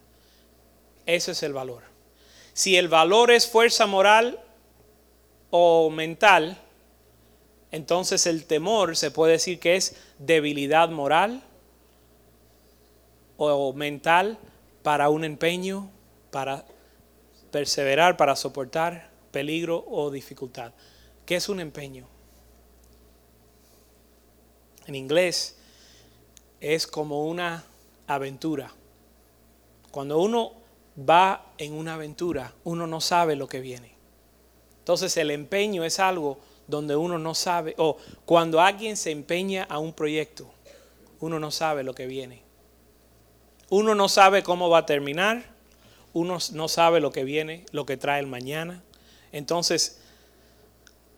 Ese 1.06 1.32
es 1.32 1.44
el 1.44 1.54
valor. 1.54 1.84
Si 2.54 2.76
el 2.76 2.90
valor 2.90 3.32
es 3.32 3.48
fuerza 3.48 3.86
moral 3.88 4.38
o 5.50 5.90
mental, 5.90 6.58
entonces 7.72 8.28
el 8.28 8.46
temor 8.46 8.98
se 8.98 9.12
puede 9.12 9.34
decir 9.34 9.60
que 9.60 9.78
es 9.78 9.96
debilidad 10.20 10.90
moral 10.90 11.42
o 13.38 13.72
mental 13.72 14.38
para 14.84 15.08
un 15.08 15.24
empeño, 15.24 15.90
para 16.30 16.66
perseverar, 17.54 18.18
para 18.18 18.36
soportar 18.36 19.12
peligro 19.32 19.86
o 19.88 20.10
dificultad. 20.10 20.74
¿Qué 21.24 21.36
es 21.36 21.50
un 21.50 21.60
empeño? 21.60 22.08
En 24.88 24.96
inglés 24.96 25.56
es 26.60 26.88
como 26.88 27.28
una 27.28 27.64
aventura. 28.08 28.72
Cuando 29.92 30.18
uno 30.18 30.54
va 30.98 31.54
en 31.60 31.74
una 31.74 31.94
aventura, 31.94 32.56
uno 32.64 32.88
no 32.88 33.00
sabe 33.00 33.36
lo 33.36 33.48
que 33.48 33.60
viene. 33.60 33.94
Entonces 34.80 35.16
el 35.18 35.30
empeño 35.30 35.84
es 35.84 36.00
algo 36.00 36.40
donde 36.68 36.96
uno 36.96 37.20
no 37.20 37.36
sabe, 37.36 37.76
o 37.78 37.98
cuando 38.26 38.62
alguien 38.62 38.98
se 38.98 39.12
empeña 39.12 39.66
a 39.70 39.78
un 39.78 39.94
proyecto, 39.94 40.50
uno 41.20 41.40
no 41.40 41.52
sabe 41.52 41.84
lo 41.84 41.94
que 41.94 42.08
viene. 42.08 42.42
Uno 43.70 43.94
no 43.94 44.10
sabe 44.10 44.42
cómo 44.42 44.72
va 44.72 44.80
a 44.80 44.86
terminar, 44.88 45.53
uno 46.14 46.38
no 46.52 46.68
sabe 46.68 47.00
lo 47.00 47.12
que 47.12 47.24
viene, 47.24 47.66
lo 47.72 47.86
que 47.86 47.98
trae 47.98 48.20
el 48.20 48.28
mañana. 48.28 48.84
Entonces, 49.32 50.00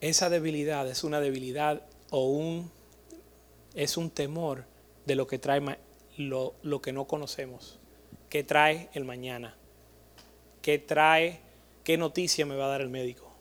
esa 0.01 0.29
debilidad 0.29 0.89
es 0.89 1.03
una 1.03 1.19
debilidad 1.19 1.81
o 2.09 2.27
un, 2.27 2.71
es 3.73 3.97
un 3.97 4.09
temor 4.09 4.65
de 5.05 5.15
lo 5.15 5.27
que 5.27 5.37
trae 5.37 5.61
lo, 6.17 6.55
lo 6.63 6.81
que 6.81 6.93
no 6.93 7.05
conocemos. 7.05 7.79
¿Qué 8.29 8.43
trae 8.43 8.89
el 8.93 9.03
mañana? 9.03 9.55
¿Qué 10.61 10.79
trae? 10.79 11.41
¿Qué 11.83 11.97
noticia 11.97 12.45
me 12.45 12.55
va 12.55 12.65
a 12.65 12.69
dar 12.69 12.81
el 12.81 12.89
médico? 12.89 13.31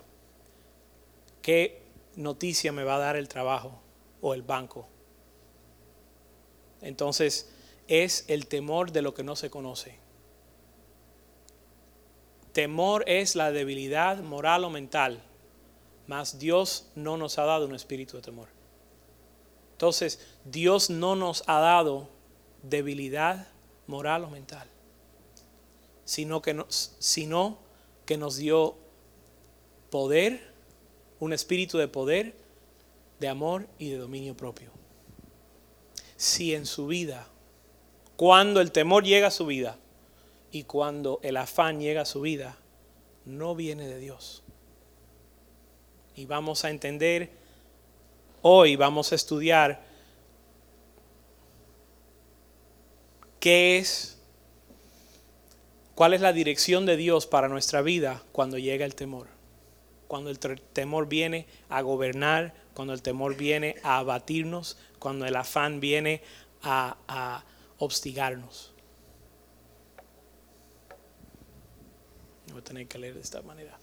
¿Qué 1.40 1.82
noticia 2.16 2.72
me 2.72 2.84
va 2.84 2.96
a 2.96 2.98
dar 2.98 3.16
el 3.16 3.28
trabajo 3.28 3.80
o 4.20 4.34
el 4.34 4.42
banco? 4.42 4.88
Entonces, 6.82 7.50
es 7.88 8.24
el 8.28 8.46
temor 8.46 8.92
de 8.92 9.02
lo 9.02 9.14
que 9.14 9.22
no 9.22 9.36
se 9.36 9.50
conoce. 9.50 10.03
Temor 12.54 13.04
es 13.06 13.36
la 13.36 13.52
debilidad 13.52 14.22
moral 14.22 14.64
o 14.64 14.70
mental, 14.70 15.22
mas 16.06 16.38
Dios 16.38 16.88
no 16.94 17.18
nos 17.18 17.36
ha 17.38 17.44
dado 17.44 17.66
un 17.66 17.74
espíritu 17.74 18.16
de 18.16 18.22
temor. 18.22 18.48
Entonces, 19.72 20.18
Dios 20.46 20.88
no 20.88 21.16
nos 21.16 21.42
ha 21.46 21.58
dado 21.60 22.08
debilidad 22.62 23.48
moral 23.86 24.24
o 24.24 24.30
mental, 24.30 24.66
sino 26.06 26.40
que 26.40 26.54
nos, 26.54 26.96
sino 26.98 27.58
que 28.06 28.16
nos 28.16 28.36
dio 28.36 28.76
poder, 29.90 30.54
un 31.20 31.34
espíritu 31.34 31.76
de 31.76 31.88
poder, 31.88 32.34
de 33.20 33.28
amor 33.28 33.66
y 33.78 33.90
de 33.90 33.98
dominio 33.98 34.34
propio. 34.34 34.70
Si 36.16 36.54
en 36.54 36.64
su 36.64 36.86
vida 36.86 37.28
cuando 38.16 38.60
el 38.60 38.70
temor 38.70 39.04
llega 39.04 39.28
a 39.28 39.32
su 39.32 39.46
vida 39.46 39.76
y 40.54 40.62
cuando 40.62 41.18
el 41.24 41.36
afán 41.36 41.80
llega 41.80 42.02
a 42.02 42.06
su 42.06 42.20
vida, 42.20 42.56
no 43.24 43.56
viene 43.56 43.88
de 43.88 43.98
Dios. 43.98 44.44
Y 46.14 46.26
vamos 46.26 46.64
a 46.64 46.70
entender, 46.70 47.32
hoy 48.40 48.76
vamos 48.76 49.10
a 49.10 49.16
estudiar 49.16 49.82
qué 53.40 53.78
es, 53.78 54.16
cuál 55.96 56.14
es 56.14 56.20
la 56.20 56.32
dirección 56.32 56.86
de 56.86 56.96
Dios 56.96 57.26
para 57.26 57.48
nuestra 57.48 57.82
vida 57.82 58.22
cuando 58.30 58.56
llega 58.56 58.84
el 58.84 58.94
temor. 58.94 59.26
Cuando 60.06 60.30
el 60.30 60.38
temor 60.38 61.08
viene 61.08 61.48
a 61.68 61.82
gobernar, 61.82 62.54
cuando 62.74 62.94
el 62.94 63.02
temor 63.02 63.34
viene 63.36 63.74
a 63.82 63.98
abatirnos, 63.98 64.78
cuando 65.00 65.26
el 65.26 65.34
afán 65.34 65.80
viene 65.80 66.22
a, 66.62 66.96
a 67.08 67.44
hostigarnos. 67.78 68.73
Voy 72.54 72.60
a 72.60 72.64
tener 72.64 72.86
que 72.86 72.98
leer 72.98 73.14
de 73.14 73.20
esta 73.20 73.42
manera. 73.42 73.76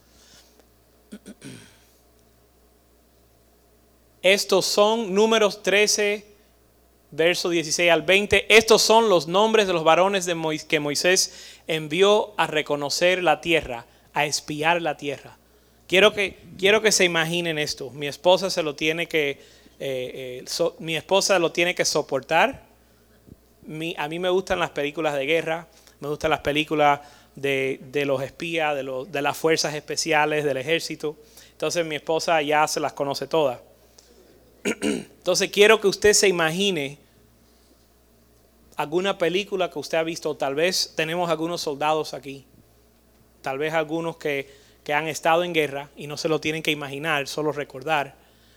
Estos 4.21 4.65
son 4.65 5.13
números 5.13 5.61
13, 5.61 6.25
verso 7.11 7.49
16 7.49 7.91
al 7.91 8.03
20. 8.03 8.55
Estos 8.55 8.81
son 8.81 9.09
los 9.09 9.27
nombres 9.27 9.67
de 9.67 9.73
los 9.73 9.83
varones 9.83 10.25
que 10.69 10.79
Moisés 10.79 11.57
envió 11.67 12.33
a 12.37 12.47
reconocer 12.47 13.21
la 13.21 13.41
tierra, 13.41 13.87
a 14.13 14.25
espiar 14.25 14.81
la 14.81 14.95
tierra. 14.95 15.37
Quiero 15.85 16.13
que, 16.13 16.39
quiero 16.57 16.81
que 16.81 16.93
se 16.93 17.03
imaginen 17.03 17.59
esto. 17.59 17.89
Mi 17.89 18.07
esposa 18.07 18.49
se 18.49 18.63
lo 18.63 18.77
tiene 18.77 19.09
que, 19.09 19.31
eh, 19.81 20.45
eh, 20.45 20.45
mi 20.79 20.95
esposa 20.95 21.39
lo 21.39 21.51
tiene 21.51 21.75
que 21.75 21.83
soportar 21.83 22.71
a 23.97 24.07
mí 24.07 24.19
me 24.19 24.29
gustan 24.29 24.59
las 24.59 24.71
películas 24.71 25.13
de 25.13 25.25
guerra, 25.25 25.67
me 25.99 26.07
gustan 26.07 26.31
las 26.31 26.39
películas 26.39 26.99
de, 27.35 28.03
los 28.05 28.21
espías, 28.21 28.75
de, 28.75 29.05
de 29.09 29.21
las 29.21 29.37
fuerzas 29.37 29.73
especiales, 29.73 30.43
del 30.43 30.57
ejército. 30.57 31.17
Entonces 31.51 31.85
mi 31.85 31.95
esposa 31.95 32.41
ya 32.41 32.67
se 32.67 32.79
las 32.79 32.93
conoce 32.93 33.27
todas. 33.27 33.59
Entonces 34.63 35.49
quiero 35.51 35.79
que 35.79 35.87
usted 35.87 36.13
se 36.13 36.27
imagine 36.27 36.97
alguna 38.75 39.17
película 39.17 39.69
que 39.69 39.79
usted 39.79 39.97
ha 39.97 40.03
visto, 40.03 40.35
tal 40.35 40.55
vez 40.55 40.93
tenemos 40.95 41.29
algunos 41.29 41.61
soldados 41.61 42.13
aquí, 42.13 42.45
tal 43.41 43.57
vez 43.57 43.73
algunos 43.73 44.17
que, 44.17 44.49
que 44.83 44.93
han 44.93 45.07
estado 45.07 45.43
en 45.43 45.53
guerra 45.53 45.89
y 45.95 46.07
no 46.07 46.17
se 46.17 46.29
lo 46.29 46.41
tienen 46.41 46.63
que 46.63 46.71
imaginar, 46.71 47.27
solo 47.27 47.51
recordar. 47.51 48.15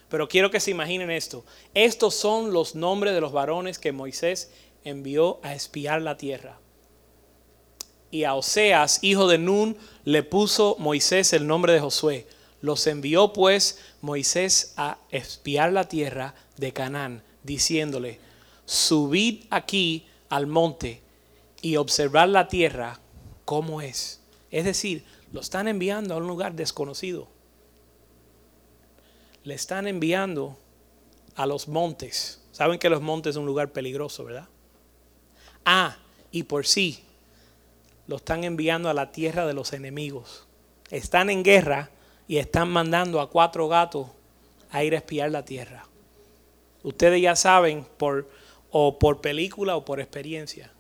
Pero 0.09 0.29
quiero 0.29 0.51
que 0.51 0.61
se 0.61 0.71
imaginen 0.71 1.11
esto. 1.11 1.45
Estos 1.75 2.15
son 2.15 2.53
los 2.53 2.75
nombres 2.75 3.15
de 3.15 3.21
los 3.21 3.33
varones 3.33 3.79
que 3.79 3.93
Moisés 3.93 4.53
envió 4.85 5.41
a 5.43 5.55
espiar 5.55 6.03
la 6.03 6.17
tierra. 6.17 6.59
Y 8.15 8.23
a 8.23 8.37
Oseas, 8.37 9.01
hijo 9.03 9.27
de 9.27 9.39
Nun, 9.39 9.77
le 10.05 10.23
puso 10.23 10.77
Moisés 10.79 11.33
el 11.33 11.49
nombre 11.49 11.73
de 11.73 11.81
Josué. 11.81 12.29
Los 12.61 12.87
envió 12.87 13.33
pues 13.33 13.81
Moisés 14.03 14.73
a 14.77 14.99
espiar 15.11 15.73
la 15.73 15.89
tierra 15.89 16.37
de 16.57 16.73
Canaán, 16.73 17.25
diciéndole, 17.43 18.21
subid 18.67 19.47
aquí 19.51 20.07
al 20.29 20.47
monte 20.47 21.03
y 21.61 21.75
observar 21.75 22.29
la 22.29 22.47
tierra 22.47 23.01
como 23.45 23.81
es. 23.81 24.21
Es 24.53 24.65
decir, 24.65 25.05
lo 25.33 25.41
están 25.41 25.67
enviando 25.67 26.15
a 26.15 26.19
un 26.19 26.29
lugar 26.29 26.55
desconocido. 26.55 27.27
Le 29.43 29.55
están 29.55 29.89
enviando 29.89 30.57
a 31.35 31.47
los 31.47 31.67
montes. 31.67 32.41
Saben 32.53 32.79
que 32.79 32.91
los 32.91 33.03
montes 33.03 33.31
es 33.31 33.39
un 33.39 33.47
lugar 33.47 33.73
peligroso, 33.73 34.25
¿verdad? 34.25 34.49
Ah, 35.65 35.97
y 36.31 36.45
por 36.45 36.65
sí, 36.65 37.03
lo 38.07 38.17
están 38.17 38.45
enviando 38.45 38.89
a 38.89 38.95
la 38.95 39.13
tierra 39.13 39.47
de 39.47 39.55
los 39.55 39.73
enemigos. 39.73 40.47
Están 40.91 41.31
en 41.31 41.43
guerra 41.43 41.91
y 42.29 42.37
están 42.37 42.69
mandando 42.69 43.21
a 43.21 43.31
cuatro 43.31 43.69
gatos 43.69 44.09
a 44.71 44.85
ir 44.85 44.95
a 44.95 44.99
espiar 44.99 45.31
la 45.31 45.45
tierra. 45.45 45.87
Ustedes 46.83 47.23
ya 47.23 47.37
saben 47.37 47.87
por 47.97 48.29
o 48.71 48.99
por 48.99 49.21
película 49.21 49.77
o 49.77 49.85
por 49.85 50.01
experiencia. 50.01 50.71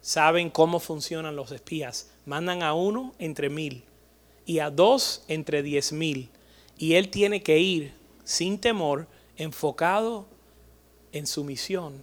Saben 0.00 0.50
cómo 0.50 0.80
funcionan 0.80 1.36
los 1.36 1.50
espías. 1.50 2.10
Mandan 2.26 2.62
a 2.62 2.74
uno 2.74 3.14
entre 3.18 3.50
mil 3.50 3.84
y 4.46 4.60
a 4.60 4.70
dos 4.70 5.24
entre 5.28 5.62
diez 5.62 5.92
mil. 5.92 6.30
Y 6.78 6.94
él 6.94 7.10
tiene 7.10 7.42
que 7.42 7.58
ir 7.58 7.92
sin 8.24 8.58
temor, 8.58 9.06
enfocado 9.36 10.26
en 11.12 11.26
su 11.26 11.44
misión 11.44 12.02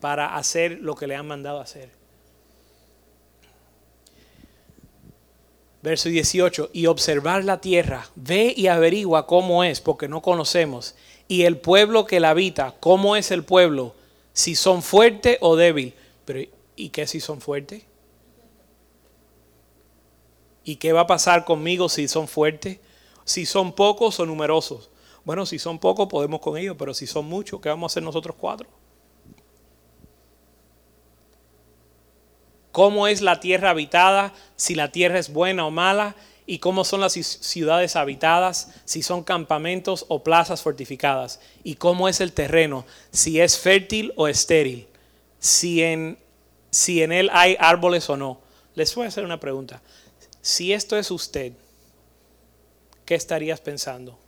para 0.00 0.36
hacer 0.36 0.78
lo 0.80 0.94
que 0.94 1.06
le 1.06 1.14
han 1.14 1.26
mandado 1.26 1.60
hacer. 1.60 1.90
Verso 5.82 6.08
18, 6.08 6.70
y 6.72 6.86
observar 6.86 7.44
la 7.44 7.60
tierra, 7.60 8.06
ve 8.14 8.52
y 8.54 8.66
averigua 8.66 9.26
cómo 9.26 9.64
es, 9.64 9.80
porque 9.80 10.08
no 10.08 10.20
conocemos, 10.20 10.94
y 11.26 11.44
el 11.44 11.58
pueblo 11.58 12.04
que 12.04 12.20
la 12.20 12.30
habita, 12.30 12.74
cómo 12.80 13.16
es 13.16 13.30
el 13.30 13.44
pueblo, 13.44 13.94
si 14.32 14.54
son 14.56 14.82
fuerte 14.82 15.38
o 15.40 15.56
débil. 15.56 15.94
Pero, 16.24 16.50
¿y 16.76 16.90
qué 16.90 17.06
si 17.06 17.20
son 17.20 17.40
fuertes? 17.40 17.84
¿Y 20.64 20.76
qué 20.76 20.92
va 20.92 21.02
a 21.02 21.06
pasar 21.06 21.44
conmigo 21.44 21.88
si 21.88 22.08
son 22.08 22.28
fuertes? 22.28 22.78
Si 23.24 23.46
son 23.46 23.72
pocos 23.72 24.20
o 24.20 24.26
numerosos. 24.26 24.90
Bueno, 25.24 25.46
si 25.46 25.58
son 25.58 25.78
pocos 25.78 26.08
podemos 26.08 26.40
con 26.40 26.56
ellos, 26.56 26.76
pero 26.78 26.94
si 26.94 27.06
son 27.06 27.26
muchos, 27.26 27.60
¿qué 27.60 27.68
vamos 27.68 27.90
a 27.90 27.92
hacer 27.92 28.02
nosotros 28.02 28.36
cuatro? 28.38 28.68
Cómo 32.72 33.08
es 33.08 33.20
la 33.20 33.40
tierra 33.40 33.70
habitada, 33.70 34.32
si 34.56 34.74
la 34.74 34.92
tierra 34.92 35.18
es 35.18 35.32
buena 35.32 35.66
o 35.66 35.70
mala, 35.70 36.16
y 36.46 36.58
cómo 36.58 36.84
son 36.84 37.00
las 37.00 37.12
ciudades 37.12 37.94
habitadas, 37.94 38.72
si 38.84 39.02
son 39.02 39.22
campamentos 39.22 40.04
o 40.08 40.24
plazas 40.24 40.62
fortificadas, 40.62 41.40
y 41.62 41.76
cómo 41.76 42.08
es 42.08 42.20
el 42.20 42.32
terreno, 42.32 42.84
si 43.12 43.40
es 43.40 43.56
fértil 43.56 44.12
o 44.16 44.26
estéril, 44.26 44.88
si 45.38 45.82
en, 45.82 46.18
si 46.70 47.02
en 47.02 47.12
él 47.12 47.30
hay 47.32 47.56
árboles 47.60 48.10
o 48.10 48.16
no. 48.16 48.40
Les 48.74 48.92
voy 48.94 49.04
a 49.04 49.08
hacer 49.08 49.24
una 49.24 49.38
pregunta. 49.38 49.80
Si 50.42 50.72
esto 50.72 50.96
es 50.96 51.12
usted, 51.12 51.52
¿qué 53.04 53.14
estarías 53.14 53.60
pensando? 53.60 54.18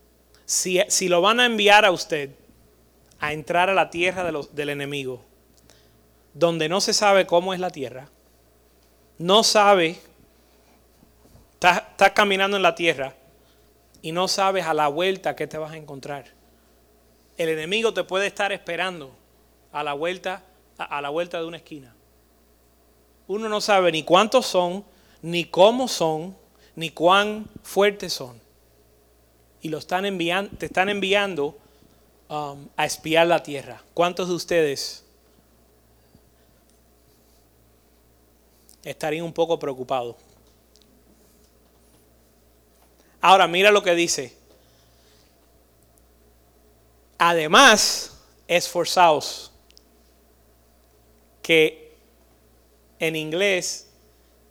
Si, 0.45 0.81
si 0.89 1.09
lo 1.09 1.23
van 1.23 1.41
a 1.41 1.47
enviar 1.47 1.85
a 1.85 1.91
usted 1.91 2.31
a 3.19 3.33
entrar 3.33 3.71
a 3.71 3.75
la 3.75 3.91
tierra 3.91 4.31
del 4.53 4.69
enemigo, 4.69 5.25
donde 6.35 6.69
no 6.69 6.81
se 6.81 6.93
sabe 6.93 7.27
cómo 7.27 7.53
es 7.55 7.61
la 7.61 7.71
tierra, 7.71 8.09
no 9.23 9.45
sabe, 9.45 10.01
estás, 11.53 12.11
caminando 12.13 12.57
en 12.57 12.63
la 12.65 12.75
tierra 12.75 13.15
y 14.03 14.11
no 14.11 14.27
sabes 14.27 14.67
a 14.67 14.75
la 14.75 14.89
vuelta 14.89 15.37
qué 15.37 15.47
te 15.47 15.59
vas 15.59 15.71
a 15.71 15.77
encontrar. 15.77 16.25
El 17.37 17.49
enemigo 17.49 17.95
te 17.95 18.03
puede 18.03 18.27
estar 18.27 18.51
esperando 18.51 19.13
a 19.71 19.85
la 19.85 19.93
vuelta, 19.93 20.43
a, 20.77 21.01
la 21.01 21.09
vuelta 21.09 21.39
de 21.39 21.47
una 21.47 21.59
esquina. 21.59 21.95
Uno 23.29 23.49
no 23.49 23.61
sabe 23.61 23.93
ni 23.93 24.03
cuántos 24.03 24.45
son, 24.45 24.85
ni 25.23 25.45
cómo 25.45 25.87
son, 25.87 26.37
ni 26.75 26.91
cuán 26.91 27.47
fuertes 27.63 28.13
son. 28.13 28.41
Y 29.61 29.69
lo 29.69 29.79
están 29.79 30.05
enviando, 30.05 30.51
te 30.59 30.67
están 30.67 30.89
enviando 30.89 31.57
um, 32.29 32.67
a 32.77 32.85
espiar 32.85 33.29
la 33.29 33.45
tierra. 33.45 33.85
¿Cuántos 33.95 34.27
de 34.27 34.35
ustedes 34.35 35.05
estaría 38.85 39.25
un 39.25 39.33
poco 39.33 39.59
preocupado. 39.59 40.17
Ahora 43.21 43.47
mira 43.47 43.71
lo 43.71 43.83
que 43.83 43.95
dice. 43.95 44.37
Además, 47.19 48.19
esforzaos, 48.49 49.53
que 51.41 51.97
en 52.99 53.17
inglés 53.17 53.89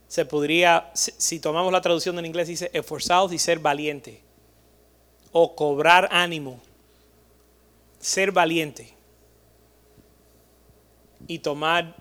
se 0.08 0.26
podría, 0.26 0.92
si 0.94 1.40
tomamos 1.40 1.72
la 1.72 1.82
traducción 1.82 2.20
en 2.20 2.26
inglés, 2.26 2.48
dice 2.48 2.70
esforzaos 2.74 3.32
y 3.34 3.40
ser 3.40 3.60
valiente, 3.60 4.22
o 5.32 5.56
cobrar 5.56 6.10
ánimo, 6.12 6.60
ser 8.00 8.32
valiente 8.32 8.94
y 11.28 11.40
tomar 11.40 11.96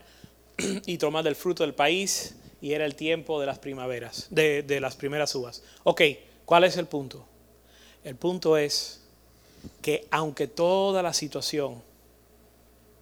y 0.86 0.98
tomar 0.98 1.24
del 1.24 1.36
fruto 1.36 1.62
del 1.62 1.74
país 1.74 2.36
y 2.60 2.72
era 2.72 2.84
el 2.84 2.94
tiempo 2.94 3.40
de 3.40 3.46
las 3.46 3.58
primaveras, 3.58 4.26
de, 4.30 4.62
de 4.62 4.80
las 4.80 4.96
primeras 4.96 5.34
uvas. 5.34 5.62
Ok, 5.84 6.02
¿cuál 6.44 6.64
es 6.64 6.76
el 6.76 6.86
punto? 6.86 7.26
El 8.04 8.16
punto 8.16 8.56
es 8.56 9.02
que 9.82 10.06
aunque 10.10 10.46
toda 10.46 11.02
la 11.02 11.12
situación 11.12 11.82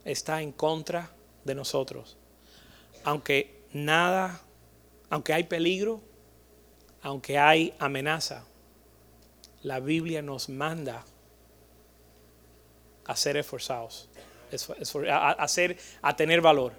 está 0.05 0.43
en 0.43 0.53
contra 0.53 1.11
de 1.45 1.55
nosotros, 1.55 2.17
aunque 3.05 3.63
nada, 3.73 4.41
aunque 5.11 5.33
hay 5.33 5.45
peligro, 5.45 6.01
aunque 7.03 7.39
hay 7.39 7.75
amenaza, 7.79 8.45
la 9.63 9.81
Biblia 9.81 10.23
nos 10.23 10.49
manda 10.49 11.05
a 13.05 13.17
ser 13.17 13.37
esforzados, 13.37 14.09
a, 15.11 15.47
a 16.03 16.17
tener 16.17 16.41
valor. 16.41 16.73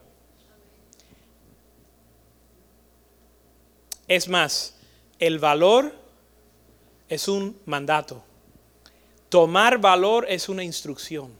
Es 4.10 4.28
más, 4.28 4.76
el 5.19 5.38
valor 5.38 5.93
es 7.08 7.28
un 7.28 7.56
mandato. 7.65 8.24
Tomar 9.30 9.78
valor 9.78 10.26
es 10.28 10.50
una 10.50 10.63
instrucción. 10.63 11.32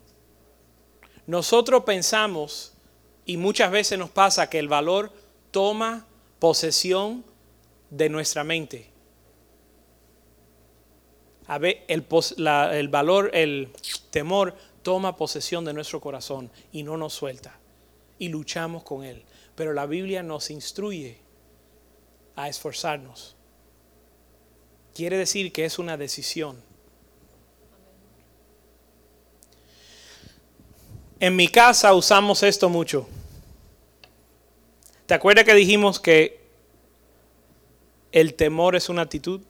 Nosotros 1.25 1.84
pensamos, 1.84 2.73
y 3.25 3.38
muchas 3.38 3.71
veces 3.71 3.97
nos 3.97 4.12
pasa, 4.12 4.51
que 4.51 4.60
el 4.60 4.67
valor 4.67 5.12
toma 5.49 6.05
posesión 6.38 7.25
de 7.89 8.08
nuestra 8.08 8.43
mente. 8.43 8.88
A 11.47 11.58
ver, 11.58 11.84
el, 11.88 12.05
el 12.71 12.88
valor, 12.89 13.32
el 13.34 13.69
temor 14.12 14.55
toma 14.84 15.17
posesión 15.17 15.65
de 15.65 15.73
nuestro 15.73 15.99
corazón 15.99 16.51
y 16.71 16.84
no 16.84 16.97
nos 16.97 17.13
suelta. 17.13 17.58
Y 18.19 18.27
luchamos 18.27 18.83
con 18.83 19.04
él. 19.04 19.23
Pero 19.56 19.73
la 19.73 19.87
Biblia 19.87 20.21
nos 20.21 20.52
instruye 20.52 21.29
a 22.40 22.48
esforzarnos. 22.48 23.35
Quiere 24.96 25.17
decir 25.17 25.52
que 25.52 25.65
es 25.65 25.77
una 25.77 25.98
decisión. 25.98 26.62
En 31.19 31.35
mi 31.35 31.50
casa 31.50 31.94
usamos 31.94 32.42
esto 32.44 32.69
mucho. 32.69 33.10
¿Te 35.06 35.13
acuerdas 35.13 35.44
que 35.44 35.54
dijimos 35.54 36.00
que 36.00 36.40
el 38.13 38.33
temor 38.35 38.77
es 38.77 38.87
una 38.87 39.02
actitud? 39.02 39.42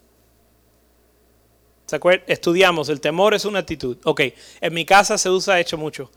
¿Se 1.86 1.96
acuerdan? 1.96 2.26
Estudiamos, 2.28 2.90
el 2.90 3.02
temor 3.02 3.36
es 3.36 3.46
una 3.46 3.60
actitud. 3.60 3.98
Ok, 4.04 4.22
en 4.62 4.74
mi 4.74 4.84
casa 4.84 5.20
se 5.20 5.30
usa 5.30 5.60
hecho 5.60 5.78
mucho. 5.78 6.10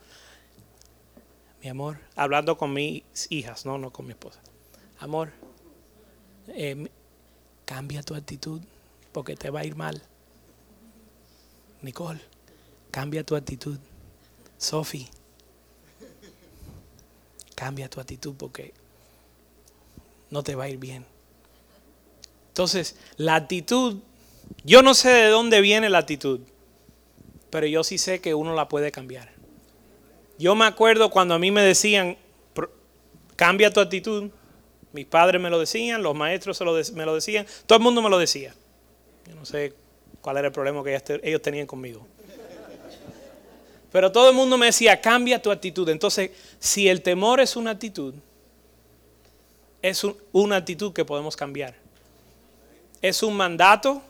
Mi 1.63 1.69
amor, 1.69 1.99
hablando 2.17 2.57
con 2.57 2.73
mis 2.73 3.03
hijas, 3.29 3.67
no, 3.67 3.77
no 3.77 3.93
con 3.93 4.07
mi 4.07 4.13
esposa. 4.13 4.41
Amor, 4.99 5.33
Em, 6.55 6.89
cambia 7.65 8.03
tu 8.03 8.15
actitud 8.15 8.61
porque 9.13 9.37
te 9.37 9.51
va 9.51 9.61
a 9.61 9.65
ir 9.65 9.75
mal. 9.75 10.03
Nicole, 11.83 12.21
cambia 12.91 13.25
tu 13.25 13.35
actitud. 13.35 13.79
Sophie, 14.59 15.09
cambia 17.57 17.89
tu 17.89 18.01
actitud 18.01 18.35
porque 18.37 18.73
no 20.31 20.43
te 20.43 20.55
va 20.55 20.65
a 20.65 20.69
ir 20.69 20.79
bien. 20.79 21.05
Entonces, 22.49 22.97
la 23.17 23.35
actitud, 23.35 23.99
yo 24.65 24.83
no 24.83 24.95
sé 24.95 25.09
de 25.09 25.29
dónde 25.29 25.61
viene 25.61 25.89
la 25.89 25.99
actitud, 25.99 26.41
pero 27.51 27.67
yo 27.67 27.83
sí 27.83 27.99
sé 27.99 28.21
que 28.21 28.35
uno 28.35 28.55
la 28.55 28.69
puede 28.69 28.93
cambiar. 28.93 29.33
Yo 30.39 30.55
me 30.55 30.65
acuerdo 30.65 31.11
cuando 31.11 31.35
a 31.35 31.39
mí 31.39 31.51
me 31.51 31.63
decían, 31.63 32.17
cambia 33.37 33.73
tu 33.73 33.81
actitud. 33.81 34.31
Mis 34.93 35.07
padres 35.07 35.41
me 35.41 35.51
lo 35.51 35.59
decían, 35.59 36.03
los 36.03 36.15
maestros 36.15 36.61
me 36.93 37.07
lo 37.07 37.15
decían, 37.15 37.47
todo 37.67 37.79
el 37.79 37.83
mundo 37.83 38.03
me 38.03 38.11
lo 38.11 38.19
decía. 38.19 38.55
Yo 39.27 39.35
no 39.35 39.45
sé 39.45 39.73
cuál 40.21 40.37
era 40.37 40.49
el 40.49 40.53
problema 40.53 40.83
que 40.85 41.01
ellos 41.23 41.43
tenían 41.43 41.67
conmigo. 41.67 42.07
Pero 43.93 44.11
todo 44.11 44.31
el 44.31 44.35
mundo 44.35 44.57
me 44.57 44.67
decía, 44.67 45.01
cambia 45.01 45.41
tu 45.41 45.51
actitud. 45.51 45.89
Entonces, 45.91 46.31
si 46.59 46.89
el 46.89 47.03
temor 47.03 47.41
es 47.41 47.57
una 47.57 47.73
actitud, 47.73 48.15
es 49.83 50.07
una 50.33 50.57
actitud 50.57 50.93
que 50.93 51.05
podemos 51.05 51.37
cambiar. 51.37 51.75
Es 53.03 53.23
un 53.23 53.37
mandato 53.37 54.01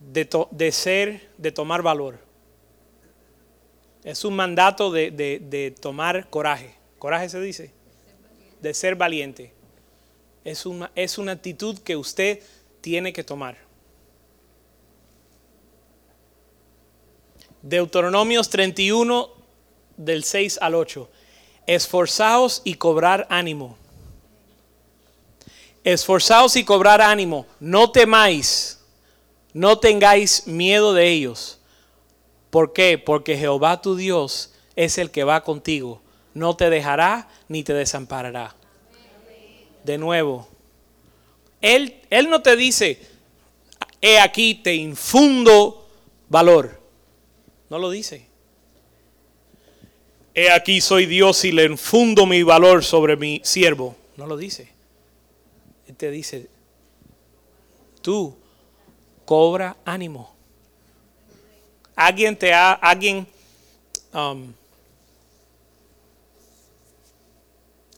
de, 0.00 0.72
ser, 0.72 1.28
de 1.36 1.52
tomar 1.52 1.82
valor. 1.82 2.18
Es 4.02 4.24
un 4.24 4.34
mandato 4.34 4.90
de, 4.90 5.10
de, 5.10 5.74
tomar 5.78 6.28
coraje. 6.30 6.74
Coraje 6.98 7.28
se 7.28 7.40
dice. 7.40 7.70
De 8.60 8.74
ser 8.74 8.96
valiente. 8.96 9.52
Es 10.48 10.64
una, 10.64 10.90
es 10.94 11.18
una 11.18 11.32
actitud 11.32 11.78
que 11.80 11.94
usted 11.94 12.42
tiene 12.80 13.12
que 13.12 13.22
tomar. 13.22 13.58
Deuteronomios 17.60 18.48
31 18.48 19.28
del 19.98 20.24
6 20.24 20.58
al 20.62 20.74
8. 20.74 21.10
Esforzaos 21.66 22.62
y 22.64 22.76
cobrar 22.76 23.26
ánimo. 23.28 23.76
Esforzaos 25.84 26.56
y 26.56 26.64
cobrar 26.64 27.02
ánimo. 27.02 27.44
No 27.60 27.90
temáis. 27.90 28.80
No 29.52 29.78
tengáis 29.78 30.46
miedo 30.46 30.94
de 30.94 31.10
ellos. 31.10 31.58
¿Por 32.48 32.72
qué? 32.72 32.96
Porque 32.96 33.36
Jehová 33.36 33.82
tu 33.82 33.96
Dios 33.96 34.54
es 34.76 34.96
el 34.96 35.10
que 35.10 35.24
va 35.24 35.44
contigo. 35.44 36.00
No 36.32 36.56
te 36.56 36.70
dejará 36.70 37.28
ni 37.48 37.64
te 37.64 37.74
desamparará. 37.74 38.57
De 39.84 39.98
nuevo. 39.98 40.48
Él, 41.60 42.00
él 42.10 42.30
no 42.30 42.42
te 42.42 42.56
dice, 42.56 43.00
he 44.00 44.18
aquí 44.18 44.54
te 44.54 44.74
infundo 44.74 45.88
valor. 46.28 46.80
No 47.70 47.78
lo 47.78 47.90
dice. 47.90 48.26
He 50.34 50.50
aquí 50.50 50.80
soy 50.80 51.06
Dios 51.06 51.44
y 51.44 51.52
le 51.52 51.64
infundo 51.64 52.24
mi 52.24 52.42
valor 52.42 52.84
sobre 52.84 53.16
mi 53.16 53.40
siervo. 53.42 53.96
No 54.16 54.26
lo 54.26 54.36
dice. 54.36 54.68
Él 55.88 55.96
te 55.96 56.10
dice, 56.10 56.48
tú 58.02 58.36
cobra 59.24 59.76
ánimo. 59.84 60.34
Alguien 61.96 62.36
te 62.36 62.54
ha, 62.54 62.72
alguien, 62.72 63.26
um, 64.14 64.52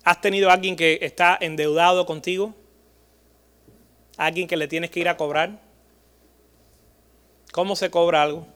has 0.05 0.21
tenido 0.21 0.51
alguien 0.51 0.77
que 0.77 0.99
está 1.03 1.37
endeudado 1.41 2.07
contigo, 2.07 2.55
alguien 4.17 4.49
que 4.49 4.57
le 4.57 4.69
tienes 4.69 4.91
que 4.91 5.01
ir 5.01 5.09
a 5.09 5.17
cobrar. 5.17 5.59
¿Cómo 7.53 7.75
se 7.75 7.91
cobra 7.91 8.23
algo? 8.23 8.47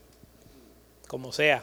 como 1.14 1.32
sea. 1.32 1.62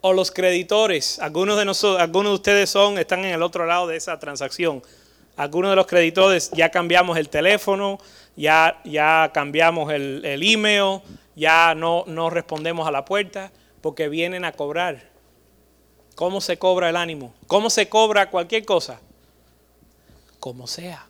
O 0.00 0.12
los 0.12 0.30
creditores, 0.30 1.18
algunos 1.18 1.58
de 1.58 1.64
nosotros, 1.64 2.00
algunos 2.00 2.30
de 2.30 2.34
ustedes 2.34 2.70
son, 2.70 2.96
están 2.96 3.26
en 3.26 3.34
el 3.34 3.42
otro 3.42 3.66
lado 3.66 3.86
de 3.86 3.96
esa 3.96 4.18
transacción. 4.18 4.82
Algunos 5.36 5.70
de 5.70 5.76
los 5.76 5.86
creditores 5.86 6.50
ya 6.52 6.70
cambiamos 6.70 7.18
el 7.18 7.28
teléfono, 7.28 7.98
ya, 8.36 8.80
ya 8.84 9.30
cambiamos 9.34 9.92
el, 9.92 10.24
el 10.24 10.42
email, 10.42 11.00
ya 11.34 11.74
no, 11.74 12.04
no 12.06 12.30
respondemos 12.30 12.88
a 12.88 12.90
la 12.90 13.04
puerta 13.04 13.52
porque 13.82 14.08
vienen 14.08 14.46
a 14.46 14.52
cobrar. 14.52 15.15
¿Cómo 16.16 16.40
se 16.40 16.58
cobra 16.58 16.88
el 16.88 16.96
ánimo? 16.96 17.34
¿Cómo 17.46 17.68
se 17.68 17.90
cobra 17.90 18.30
cualquier 18.30 18.64
cosa? 18.64 19.00
Como 20.40 20.66
sea. 20.66 21.06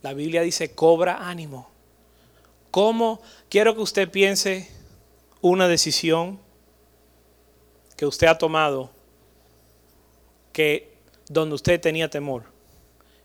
La 0.00 0.14
Biblia 0.14 0.40
dice, 0.40 0.74
cobra 0.74 1.28
ánimo. 1.28 1.68
¿Cómo 2.70 3.20
quiero 3.50 3.74
que 3.74 3.82
usted 3.82 4.10
piense 4.10 4.70
una 5.42 5.68
decisión 5.68 6.40
que 7.98 8.06
usted 8.06 8.28
ha 8.28 8.38
tomado 8.38 8.90
que 10.54 10.90
donde 11.28 11.56
usted 11.56 11.78
tenía 11.78 12.08
temor 12.08 12.44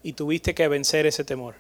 y 0.04 0.12
tuviste 0.12 0.54
que 0.54 0.68
vencer 0.68 1.06
ese 1.06 1.24
temor? 1.24 1.56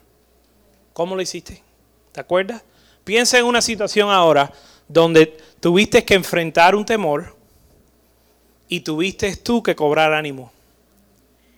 ¿Cómo 0.91 1.15
lo 1.15 1.21
hiciste? 1.21 1.63
¿Te 2.11 2.19
acuerdas? 2.19 2.61
Piensa 3.05 3.39
en 3.39 3.45
una 3.45 3.61
situación 3.61 4.09
ahora 4.09 4.51
donde 4.89 5.38
tuviste 5.61 6.03
que 6.03 6.13
enfrentar 6.13 6.76
un 6.76 6.86
temor 6.86 7.41
y 8.74 8.80
tuviste 8.80 9.36
tú 9.36 9.61
que 9.61 9.76
cobrar 9.76 10.13
ánimo. 10.13 10.51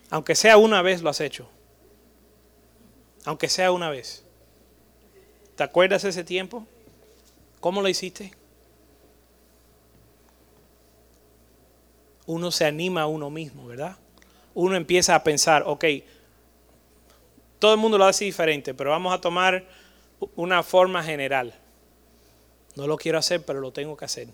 Aunque 0.10 0.36
sea 0.36 0.58
una 0.58 0.82
vez 0.82 1.02
lo 1.02 1.10
has 1.10 1.22
hecho. 1.22 1.48
Aunque 3.24 3.48
sea 3.48 3.72
una 3.72 3.90
vez. 3.90 4.26
¿Te 5.56 5.64
acuerdas 5.64 6.04
ese 6.04 6.26
tiempo? 6.26 6.68
¿Cómo 7.62 7.82
lo 7.82 7.88
hiciste? 7.88 8.34
Uno 12.26 12.52
se 12.52 12.66
anima 12.66 13.04
a 13.04 13.08
uno 13.08 13.30
mismo, 13.30 13.66
¿verdad? 13.66 13.96
Uno 14.54 14.76
empieza 14.76 15.16
a 15.16 15.24
pensar, 15.24 15.64
ok, 15.66 15.86
todo 17.60 17.76
el 17.76 17.80
mundo 17.80 17.98
lo 17.98 18.04
hace 18.04 18.26
diferente, 18.26 18.74
pero 18.74 18.90
vamos 18.90 19.14
a 19.14 19.22
tomar 19.22 19.64
una 20.36 20.64
forma 20.64 21.02
general. 21.02 21.54
No 22.76 22.88
lo 22.88 22.98
quiero 22.98 23.20
hacer, 23.20 23.46
pero 23.46 23.62
lo 23.62 23.72
tengo 23.72 23.96
que 23.96 24.04
hacer. 24.04 24.28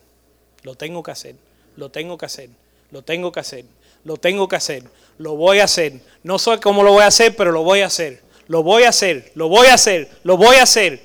Lo 0.63 0.73
tengo 0.73 1.03
que 1.03 1.11
hacer. 1.11 1.36
Lo 1.75 1.91
tengo 1.91 2.17
que 2.17 2.25
hacer. 2.25 2.49
Lo 2.92 3.02
tengo 3.02 3.32
que 3.32 3.39
hacer. 3.39 3.66
Lo 4.04 4.18
tengo 4.18 4.48
que 4.48 4.56
hacer. 4.56 4.84
Lo 5.18 5.36
voy 5.36 5.60
a 5.60 5.66
hacer. 5.66 6.02
No 6.24 6.39
sé 6.39 6.60
cómo 6.60 6.84
lo 6.84 6.94
voy 6.94 7.04
a 7.04 7.08
hacer, 7.08 7.36
pero 7.36 7.52
lo 7.52 7.64
voy 7.64 7.82
a 7.82 7.88
hacer. 7.88 8.22
Lo 8.48 8.64
voy 8.64 8.84
a 8.84 8.89
hacer. 8.89 9.32
Lo 9.36 9.48
voy 9.48 9.68
a 9.68 9.76
hacer. 9.76 10.10
Lo 10.24 10.38
voy 10.38 10.58
a 10.58 10.64
hacer. 10.64 11.02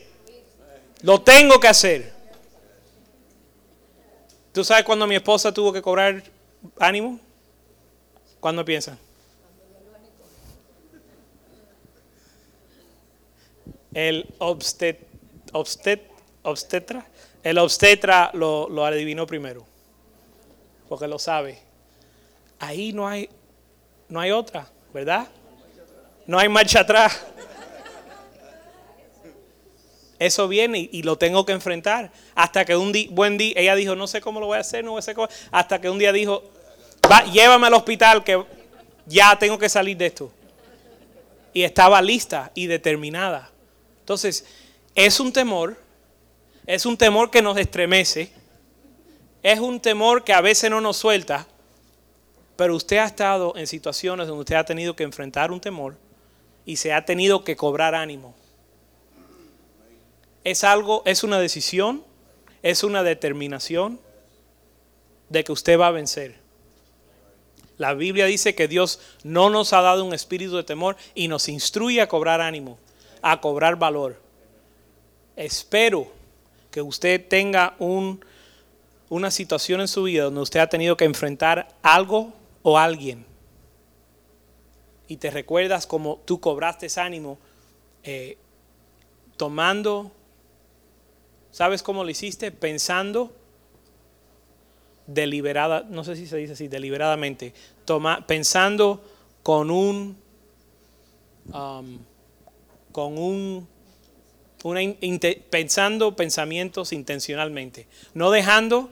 Lo 1.03 1.21
tengo 1.21 1.61
que 1.61 1.69
hacer. 1.69 2.13
¿Tú 4.53 4.65
sabes 4.65 4.85
cuando 4.85 5.07
mi 5.07 5.15
esposa 5.15 5.53
tuvo 5.53 5.73
que 5.73 5.83
cobrar 5.83 6.23
ánimo? 6.79 7.21
¿Cuándo 8.41 8.65
piensa? 8.65 8.99
El 13.93 14.27
obstet, 14.39 15.07
obstetra, 15.53 17.07
el 17.43 17.59
obstetra 17.59 18.31
lo, 18.35 18.69
lo 18.69 18.85
adivinó 18.85 19.27
primero, 19.27 19.65
porque 20.89 21.07
lo 21.07 21.19
sabe. 21.19 21.66
Ahí 22.59 22.93
no 22.93 23.07
hay, 23.07 23.29
no 24.09 24.21
hay 24.21 24.31
otra, 24.31 24.69
¿verdad? 24.93 25.29
No 26.27 26.39
hay 26.39 26.49
marcha 26.49 26.81
atrás. 26.81 27.25
Eso 30.19 30.49
viene 30.49 30.89
y, 30.91 31.03
lo 31.03 31.17
tengo 31.19 31.45
que 31.45 31.53
enfrentar. 31.53 32.11
Hasta 32.35 32.65
que 32.65 32.75
un 32.75 32.93
buen 33.11 33.37
día, 33.37 33.53
ella 33.57 33.75
dijo, 33.75 33.95
no 33.95 34.07
sé 34.07 34.21
cómo 34.21 34.41
lo 34.41 34.47
voy 34.47 34.57
a 34.57 34.61
hacer, 34.61 34.83
no 34.83 35.01
sé 35.03 35.15
cómo. 35.15 35.29
Hasta 35.51 35.81
que 35.81 35.91
un 35.91 35.99
día 35.99 36.13
dijo, 36.13 36.43
Va, 37.11 37.25
llévame 37.25 37.69
al 37.69 37.75
hospital 37.75 38.25
que 38.25 38.43
ya 39.07 39.39
tengo 39.39 39.59
que 39.59 39.69
salir 39.69 39.97
de 39.97 40.07
esto. 40.07 40.33
Y 41.53 41.63
estaba 41.63 42.03
lista 42.03 42.51
y 42.55 42.67
determinada. 42.67 43.51
Entonces, 44.01 44.45
es 44.95 45.21
un 45.21 45.33
temor, 45.33 45.77
es 46.67 46.85
un 46.85 46.97
temor 46.97 47.31
que 47.31 47.43
nos 47.43 47.57
estremece, 47.59 48.31
es 49.43 49.61
un 49.61 49.81
temor 49.81 50.25
que 50.25 50.33
a 50.33 50.41
veces 50.41 50.71
no 50.71 50.81
nos 50.81 50.97
suelta, 50.97 51.47
pero 52.57 52.75
usted 52.75 52.99
ha 52.99 53.05
estado 53.05 53.55
en 53.57 53.67
situaciones 53.67 54.27
donde 54.27 54.41
usted 54.41 54.57
ha 54.57 54.65
tenido 54.65 54.97
que 54.97 55.05
enfrentar 55.05 55.53
un 55.53 55.61
temor 55.61 55.97
y 56.65 56.77
se 56.77 56.93
ha 56.93 57.05
tenido 57.05 57.45
que 57.45 57.57
cobrar 57.57 57.95
ánimo 57.95 58.35
es 60.47 60.63
algo, 60.63 61.03
es 61.07 61.25
una 61.25 61.41
decisión, 61.41 62.05
es 62.63 62.85
una 62.85 63.03
determinación 63.03 63.99
de 65.29 65.43
que 65.43 65.51
usted 65.51 65.77
va 65.77 65.89
a 65.89 65.91
vencer. 65.91 66.37
La 67.79 67.95
Biblia 67.95 68.27
dice 68.27 68.55
que 68.55 68.69
Dios 68.69 69.01
no 69.25 69.51
nos 69.51 69.73
ha 69.73 69.81
dado 69.81 70.05
un 70.05 70.15
espíritu 70.15 70.55
de 70.55 70.63
temor 70.63 70.97
y 71.17 71.27
nos 71.27 71.49
instruye 71.49 72.01
a 72.01 72.07
cobrar 72.07 72.41
ánimo, 72.41 72.79
a 73.23 73.41
cobrar 73.41 73.75
valor. 73.75 74.21
Espero 75.35 76.13
que 76.71 76.81
usted 76.81 77.27
tenga 77.27 77.75
un, 77.81 78.25
una 79.09 79.33
situación 79.33 79.81
en 79.81 79.89
su 79.89 80.05
vida 80.05 80.23
donde 80.23 80.43
usted 80.43 80.61
ha 80.61 80.69
tenido 80.69 80.97
que 80.97 81.07
enfrentar 81.07 81.67
algo 81.83 82.33
o 82.67 82.79
alguien. 82.79 83.25
Y 85.07 85.19
te 85.19 85.31
recuerdas 85.31 85.87
como 85.87 86.17
tú 86.25 86.41
cobraste 86.41 86.89
ánimo 86.99 87.39
eh, 88.03 88.39
tomando 89.37 90.11
¿Sabes 91.57 91.83
cómo 91.83 92.05
lo 92.05 92.11
hiciste? 92.11 92.51
Pensando 92.51 93.35
deliberada, 95.07 95.87
no 95.89 96.05
sé 96.05 96.15
si 96.15 96.27
se 96.27 96.37
dice 96.37 96.53
así, 96.53 96.69
deliberadamente, 96.69 97.55
toma, 97.87 98.27
pensando 98.27 99.03
con 99.43 99.71
un 99.71 100.19
um, 101.55 101.99
con 102.93 103.17
un, 103.17 103.67
pensando 105.49 106.15
pensamientos 106.15 106.93
intencionalmente, 106.93 107.87
no 108.13 108.31
dejando 108.31 108.91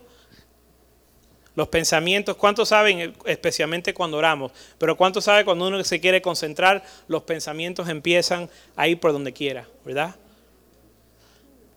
los 1.56 1.68
pensamientos. 1.68 2.36
¿Cuántos 2.36 2.68
saben, 2.68 3.00
eh, 3.00 3.12
especialmente 3.26 3.94
cuando 3.94 4.16
oramos? 4.16 4.52
Pero 4.78 4.96
¿cuántos 4.96 5.24
saben 5.24 5.44
cuando 5.44 5.66
uno 5.66 5.82
se 5.84 6.00
quiere 6.00 6.22
concentrar, 6.22 6.84
los 7.08 7.22
pensamientos 7.22 7.88
empiezan 7.88 8.50
a 8.76 8.88
ir 8.88 8.98
por 8.98 9.12
donde 9.12 9.32
quiera, 9.32 9.66
¿verdad? 9.84 10.16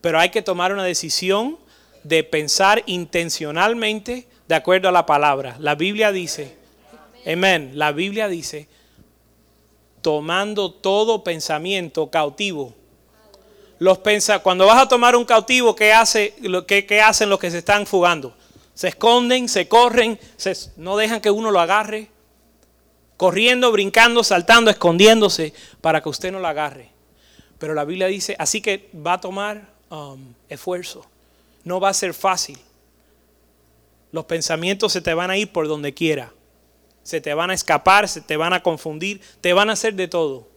Pero 0.02 0.20
hay 0.20 0.30
que 0.30 0.42
tomar 0.42 0.74
una 0.74 0.84
decisión 0.84 1.58
de 2.04 2.24
pensar 2.24 2.84
intencionalmente 2.86 4.28
de 4.48 4.56
acuerdo 4.56 4.90
a 4.90 4.92
la 4.92 5.06
palabra. 5.06 5.58
La 5.60 5.76
Biblia 5.76 6.12
dice, 6.12 6.56
amén, 7.26 7.72
la 7.76 7.92
Biblia 7.92 8.28
dice, 8.28 8.68
tomando 10.02 10.72
todo 10.72 11.24
pensamiento 11.24 12.10
cautivo. 12.10 12.74
Los 13.80 14.00
pensa 14.00 14.40
cuando 14.40 14.66
vas 14.66 14.82
a 14.82 14.88
tomar 14.88 15.16
un 15.16 15.26
cautivo, 15.26 15.76
¿qué, 15.76 15.94
hace, 15.94 16.34
qué, 16.68 16.86
qué 16.86 17.02
hacen 17.02 17.30
los 17.30 17.40
que 17.40 17.52
se 17.52 17.60
están 17.60 17.86
fugando? 17.86 18.34
Se 18.78 18.90
esconden, 18.90 19.50
se 19.50 19.68
corren, 19.68 20.20
se- 20.36 20.70
no 20.76 20.98
dejan 20.98 21.20
que 21.20 21.32
uno 21.32 21.50
lo 21.50 21.60
agarre. 21.60 22.10
Corriendo, 23.18 23.72
brincando, 23.72 24.24
saltando, 24.24 24.70
escondiéndose 24.70 25.52
para 25.82 26.04
que 26.04 26.10
usted 26.10 26.32
no 26.32 26.40
lo 26.40 26.48
agarre. 26.48 26.92
Pero 27.58 27.74
la 27.74 27.86
Biblia 27.86 28.06
dice, 28.06 28.36
así 28.38 28.62
que 28.62 28.92
va 28.96 29.14
a 29.14 29.20
tomar 29.20 29.74
um, 29.90 30.32
esfuerzo. 30.48 31.04
No 31.64 31.80
va 31.80 31.90
a 31.90 31.94
ser 31.96 32.14
fácil. 32.14 32.60
Los 34.12 34.26
pensamientos 34.26 34.94
se 34.94 35.02
te 35.02 35.16
van 35.16 35.32
a 35.32 35.38
ir 35.38 35.52
por 35.52 35.68
donde 35.68 35.96
quiera. 35.96 36.32
Se 37.02 37.20
te 37.20 37.34
van 37.34 37.50
a 37.50 37.56
escapar, 37.56 38.08
se 38.08 38.22
te 38.22 38.38
van 38.38 38.54
a 38.54 38.62
confundir, 38.62 39.22
te 39.42 39.54
van 39.54 39.72
a 39.72 39.74
hacer 39.74 39.96
de 39.96 40.08
todo. 40.08 40.48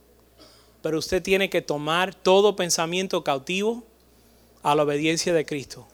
Pero 0.82 0.98
usted 0.98 1.22
tiene 1.22 1.48
que 1.48 1.62
tomar 1.62 2.14
todo 2.14 2.54
pensamiento 2.54 3.24
cautivo 3.24 3.82
a 4.62 4.74
la 4.74 4.82
obediencia 4.82 5.32
de 5.32 5.46
Cristo. 5.46 5.88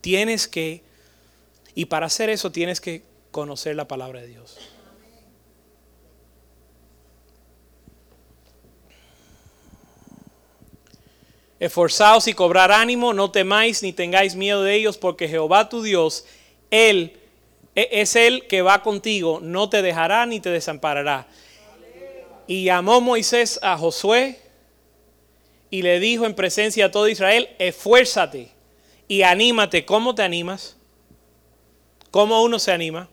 Tienes 0.00 0.48
que, 0.48 0.82
y 1.74 1.86
para 1.86 2.06
hacer 2.06 2.30
eso 2.30 2.50
tienes 2.50 2.80
que 2.80 3.02
conocer 3.30 3.76
la 3.76 3.86
palabra 3.86 4.20
de 4.20 4.28
Dios. 4.28 4.58
Esforzaos 11.58 12.26
y 12.26 12.32
cobrar 12.32 12.72
ánimo, 12.72 13.12
no 13.12 13.30
temáis 13.30 13.82
ni 13.82 13.92
tengáis 13.92 14.34
miedo 14.34 14.62
de 14.62 14.74
ellos, 14.74 14.96
porque 14.96 15.28
Jehová 15.28 15.68
tu 15.68 15.82
Dios, 15.82 16.24
Él 16.70 17.18
e- 17.74 17.88
es 17.92 18.16
Él 18.16 18.46
que 18.48 18.62
va 18.62 18.82
contigo, 18.82 19.40
no 19.42 19.68
te 19.68 19.82
dejará 19.82 20.24
ni 20.24 20.40
te 20.40 20.48
desamparará. 20.48 21.28
Y 22.46 22.64
llamó 22.64 23.02
Moisés 23.02 23.60
a 23.62 23.76
Josué 23.76 24.40
y 25.70 25.82
le 25.82 26.00
dijo 26.00 26.24
en 26.24 26.34
presencia 26.34 26.86
a 26.86 26.90
todo 26.90 27.08
Israel, 27.08 27.50
esfuérzate 27.58 28.50
y 29.10 29.24
anímate. 29.24 29.84
¿Cómo 29.84 30.14
te 30.14 30.22
animas? 30.22 30.76
¿Cómo 32.12 32.44
uno 32.44 32.60
se 32.60 32.70
anima? 32.70 33.08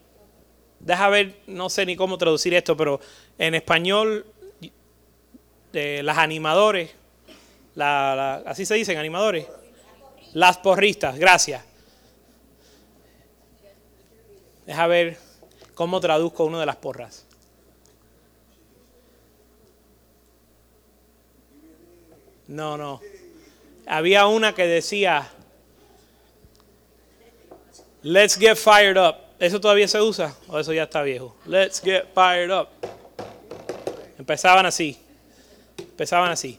Deja 0.80 1.10
ver, 1.10 1.40
no 1.48 1.72
sé 1.72 1.88
ni 1.88 1.96
cómo 1.96 2.20
traducir 2.20 2.54
esto, 2.54 2.78
pero 2.78 3.00
en 3.40 3.56
español, 3.56 4.24
las 5.72 6.18
animadores, 6.20 6.92
así 7.76 8.64
se 8.68 8.76
dicen, 8.76 9.00
animadores. 9.00 9.48
Las 10.34 10.60
porristas, 10.60 11.18
gracias. 11.18 11.64
Deja 14.68 14.86
ver 14.86 15.18
cómo 15.74 16.00
traduzco 16.00 16.46
uno 16.46 16.60
de 16.60 16.68
las 16.68 16.76
porras. 16.76 17.26
No, 22.48 22.78
no. 22.78 23.02
Había 23.88 24.28
una 24.28 24.54
que 24.54 24.68
decía, 24.68 25.32
let's 28.08 28.38
get 28.38 28.58
fired 28.58 28.98
up. 28.98 29.36
¿Eso 29.40 29.60
todavía 29.60 29.88
se 29.88 30.02
usa 30.02 30.34
o 30.48 30.58
eso 30.58 30.74
ya 30.74 30.84
está 30.84 31.04
viejo? 31.04 31.36
Let's 31.46 31.82
get 31.82 32.08
fired 32.14 32.52
up. 32.52 32.70
Empezaban 34.18 34.66
así. 34.66 34.98
Empezaban 35.78 36.32
así. 36.32 36.58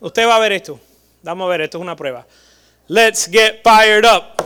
Usted 0.00 0.26
va 0.26 0.36
a 0.36 0.40
ver 0.40 0.52
esto. 0.52 0.78
Vamos 1.22 1.46
a 1.46 1.48
ver, 1.50 1.62
esto 1.62 1.78
es 1.78 1.82
una 1.82 1.96
prueba. 1.96 2.26
Let's 2.88 3.28
get 3.30 3.62
fired 3.62 4.04
up. 4.04 4.42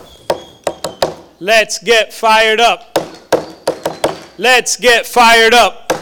Let's 1.40 1.80
get 1.82 2.12
fired 2.12 2.60
up. 2.60 2.98
Let's 4.38 4.78
get 4.78 5.06
fired 5.06 5.54
up. 5.54 5.92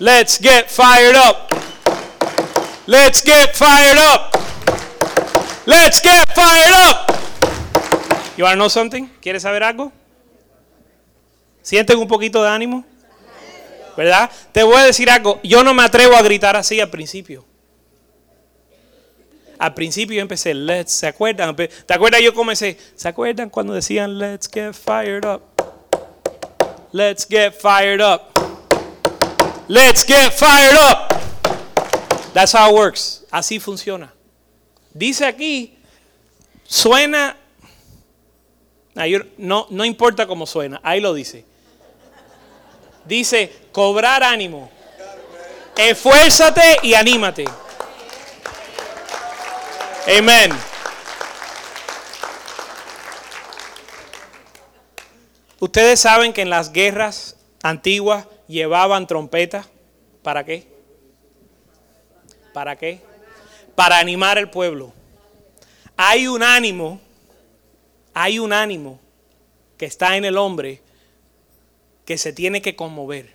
Let's 0.00 0.38
get 0.38 0.70
fired 0.70 1.16
up. 1.16 1.52
Let's 2.86 3.22
get 3.22 3.54
fired 3.54 3.98
up. 3.98 4.32
Let's 5.66 6.00
get 6.00 6.28
fired 6.34 6.72
up. 6.72 7.03
You 8.36 8.44
want 8.44 8.54
to 8.54 8.56
know 8.56 8.68
something? 8.68 9.06
¿Quieres 9.20 9.42
saber 9.42 9.62
algo? 9.62 9.92
¿Sienten 11.62 11.98
un 11.98 12.08
poquito 12.08 12.42
de 12.42 12.48
ánimo? 12.48 12.84
¿Verdad? 13.96 14.30
Te 14.52 14.62
voy 14.62 14.76
a 14.76 14.84
decir 14.84 15.08
algo. 15.08 15.40
Yo 15.42 15.62
no 15.62 15.72
me 15.72 15.82
atrevo 15.82 16.16
a 16.16 16.22
gritar 16.22 16.56
así 16.56 16.80
al 16.80 16.90
principio. 16.90 17.44
Al 19.58 19.72
principio 19.72 20.16
yo 20.16 20.22
empecé, 20.22 20.52
let's, 20.52 20.92
¿se 20.92 21.06
acuerdan? 21.06 21.54
¿Te 21.54 21.94
acuerdas 21.94 22.20
yo 22.20 22.34
comencé? 22.34 22.76
¿Se 22.96 23.08
acuerdan 23.08 23.50
cuando 23.50 23.72
decían, 23.72 24.18
let's 24.18 24.48
get 24.52 24.74
fired 24.74 25.24
up? 25.24 25.42
Let's 26.92 27.26
get 27.26 27.54
fired 27.54 28.00
up. 28.00 28.32
Let's 29.68 30.04
get 30.04 30.32
fired 30.32 30.74
up. 30.74 31.14
That's 32.34 32.52
how 32.52 32.68
it 32.68 32.74
works. 32.74 33.24
Así 33.30 33.60
funciona. 33.60 34.12
Dice 34.92 35.24
aquí, 35.24 35.78
suena, 36.64 37.36
no, 39.38 39.66
no 39.70 39.84
importa 39.84 40.26
cómo 40.26 40.46
suena, 40.46 40.80
ahí 40.82 41.00
lo 41.00 41.14
dice. 41.14 41.44
Dice, 43.04 43.52
cobrar 43.72 44.22
ánimo. 44.22 44.70
Esfuérzate 45.76 46.78
y 46.82 46.94
anímate. 46.94 47.44
Amén. 50.18 50.52
Ustedes 55.58 55.98
saben 56.00 56.32
que 56.32 56.42
en 56.42 56.50
las 56.50 56.72
guerras 56.72 57.36
antiguas 57.62 58.26
llevaban 58.46 59.06
trompetas. 59.06 59.66
¿Para 60.22 60.44
qué? 60.44 60.68
¿Para 62.52 62.76
qué? 62.76 63.00
Para 63.74 63.98
animar 63.98 64.38
al 64.38 64.50
pueblo. 64.50 64.92
Hay 65.96 66.26
un 66.26 66.42
ánimo, 66.42 67.00
hay 68.14 68.38
un 68.38 68.52
ánimo 68.52 69.00
que 69.76 69.86
está 69.86 70.16
en 70.16 70.24
el 70.24 70.38
hombre 70.38 70.80
que 72.06 72.16
se 72.16 72.32
tiene 72.32 72.62
que 72.62 72.76
conmover. 72.76 73.34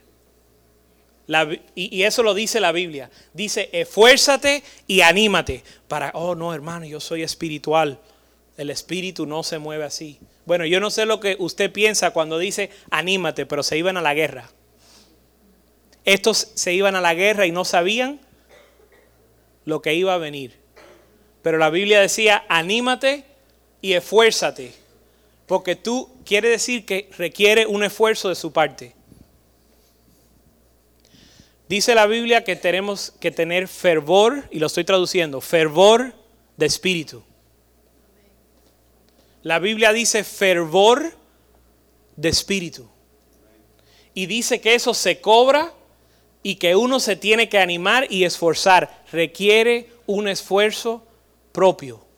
Y, 1.75 1.95
y 1.95 2.03
eso 2.03 2.23
lo 2.23 2.33
dice 2.33 2.59
la 2.59 2.71
Biblia. 2.71 3.11
Dice, 3.33 3.69
esfuérzate 3.71 4.63
y 4.87 5.01
anímate. 5.01 5.63
Para, 5.87 6.11
oh 6.15 6.33
no, 6.33 6.53
hermano, 6.53 6.85
yo 6.85 6.99
soy 6.99 7.21
espiritual. 7.21 7.99
El 8.57 8.71
espíritu 8.71 9.25
no 9.25 9.43
se 9.43 9.59
mueve 9.59 9.83
así. 9.83 10.19
Bueno, 10.45 10.65
yo 10.65 10.79
no 10.79 10.89
sé 10.89 11.05
lo 11.05 11.19
que 11.19 11.35
usted 11.39 11.71
piensa 11.71 12.11
cuando 12.11 12.39
dice 12.39 12.71
anímate, 12.89 13.45
pero 13.45 13.61
se 13.61 13.77
iban 13.77 13.97
a 13.97 14.01
la 14.01 14.13
guerra. 14.13 14.49
Estos 16.05 16.51
se 16.55 16.73
iban 16.73 16.95
a 16.95 17.01
la 17.01 17.13
guerra 17.13 17.45
y 17.45 17.51
no 17.51 17.65
sabían 17.65 18.19
lo 19.65 19.81
que 19.81 19.93
iba 19.93 20.15
a 20.15 20.17
venir. 20.17 20.57
Pero 21.43 21.57
la 21.57 21.69
Biblia 21.69 22.01
decía, 22.01 22.43
anímate 22.49 23.28
y 23.81 23.93
esfuérzate. 23.93 24.73
Porque 25.45 25.75
tú 25.75 26.09
quiere 26.25 26.49
decir 26.49 26.85
que 26.85 27.09
requiere 27.17 27.65
un 27.65 27.83
esfuerzo 27.83 28.29
de 28.29 28.35
su 28.35 28.51
parte. 28.51 28.93
Dice 31.67 31.93
la 31.93 32.07
Biblia 32.07 32.43
que 32.43 32.55
tenemos 32.55 33.13
que 33.19 33.31
tener 33.31 33.67
fervor, 33.67 34.47
y 34.49 34.59
lo 34.59 34.67
estoy 34.67 34.83
traduciendo, 34.83 35.39
fervor 35.39 36.13
de 36.57 36.65
espíritu. 36.65 37.23
La 39.43 39.59
Biblia 39.59 39.93
dice 39.93 40.23
fervor 40.23 41.13
de 42.15 42.29
espíritu. 42.29 42.89
Y 44.13 44.25
dice 44.25 44.59
que 44.59 44.75
eso 44.75 44.93
se 44.93 45.21
cobra 45.21 45.73
y 46.43 46.55
que 46.55 46.75
uno 46.75 46.99
se 46.99 47.15
tiene 47.15 47.49
que 47.49 47.59
animar 47.59 48.07
y 48.11 48.23
esforzar. 48.23 49.03
Requiere 49.11 49.89
un 50.07 50.27
esfuerzo 50.27 51.05
propio. 51.51 52.08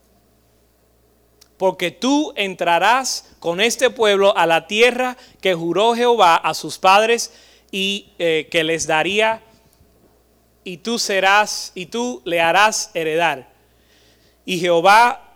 Porque 1.61 1.91
tú 1.91 2.33
entrarás 2.37 3.35
con 3.37 3.61
este 3.61 3.91
pueblo 3.91 4.35
a 4.35 4.47
la 4.47 4.65
tierra 4.65 5.15
que 5.41 5.53
juró 5.53 5.93
Jehová 5.93 6.35
a 6.35 6.55
sus 6.55 6.79
padres 6.79 7.31
y 7.69 8.13
eh, 8.17 8.47
que 8.49 8.63
les 8.63 8.87
daría 8.87 9.43
y 10.63 10.77
tú 10.77 10.97
serás 10.97 11.71
y 11.75 11.85
tú 11.85 12.23
le 12.25 12.41
harás 12.41 12.89
heredar. 12.95 13.47
Y 14.43 14.57
Jehová 14.57 15.35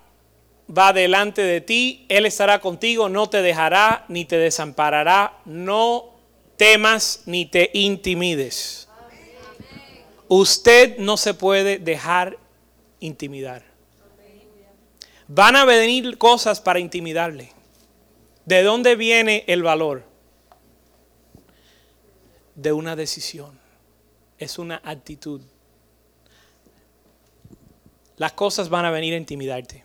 va 0.67 0.93
delante 0.93 1.43
de 1.43 1.61
ti, 1.61 2.07
Él 2.09 2.26
estará 2.26 2.59
contigo, 2.59 3.07
no 3.07 3.30
te 3.30 3.43
dejará 3.43 4.05
ni 4.07 4.26
te 4.26 4.39
desamparará, 4.39 5.38
no 5.45 6.05
temas 6.57 7.21
ni 7.28 7.45
te 7.45 7.69
intimides. 7.71 8.89
Usted 10.28 10.97
no 10.97 11.17
se 11.17 11.36
puede 11.36 11.78
dejar 11.78 12.39
intimidar. 12.99 13.74
Van 15.28 15.55
a 15.55 15.65
venir 15.65 16.17
cosas 16.17 16.61
para 16.61 16.80
intimidarle. 16.80 17.51
¿De 18.45 18.61
dónde 18.61 18.95
viene 18.95 19.43
el 19.47 19.63
valor? 19.63 20.03
De 22.53 22.71
una 22.71 22.95
decisión. 22.95 23.59
Es 24.38 24.59
una 24.59 24.82
actitud. 24.84 25.41
Las 28.17 28.34
cosas 28.34 28.69
van 28.69 28.86
a 28.86 28.91
venir 28.91 29.13
a 29.13 29.17
intimidarte. 29.17 29.84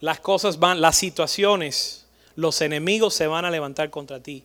Las 0.00 0.20
cosas 0.20 0.58
van, 0.58 0.80
las 0.80 0.96
situaciones, 0.96 2.06
los 2.34 2.60
enemigos 2.62 3.14
se 3.14 3.26
van 3.26 3.44
a 3.44 3.50
levantar 3.50 3.90
contra 3.90 4.22
ti 4.22 4.44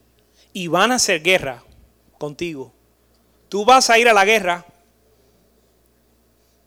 y 0.52 0.68
van 0.68 0.92
a 0.92 0.96
hacer 0.96 1.22
guerra 1.22 1.64
contigo. 2.18 2.72
Tú 3.48 3.64
vas 3.64 3.90
a 3.90 3.98
ir 3.98 4.08
a 4.08 4.12
la 4.12 4.24
guerra. 4.24 4.66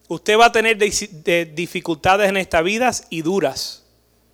Usted 0.10 0.39
va 0.39 0.47
a 0.47 0.51
tener 0.51 0.76
dificultades 1.53 2.30
en 2.30 2.38
esta 2.38 2.64
vida 2.64 2.91
y 3.12 3.22
duras. 3.22 3.86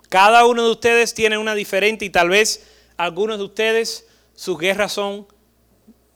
Cada 0.07 0.45
uno 0.45 0.63
de 0.63 0.71
ustedes 0.71 1.13
tiene 1.13 1.37
una 1.37 1.53
diferente 1.53 2.05
y 2.05 2.09
tal 2.09 2.29
vez 2.29 2.65
algunos 2.95 3.37
de 3.37 3.43
ustedes 3.43 4.07
sus 4.35 4.57
guerras 4.57 4.93
son 4.93 5.27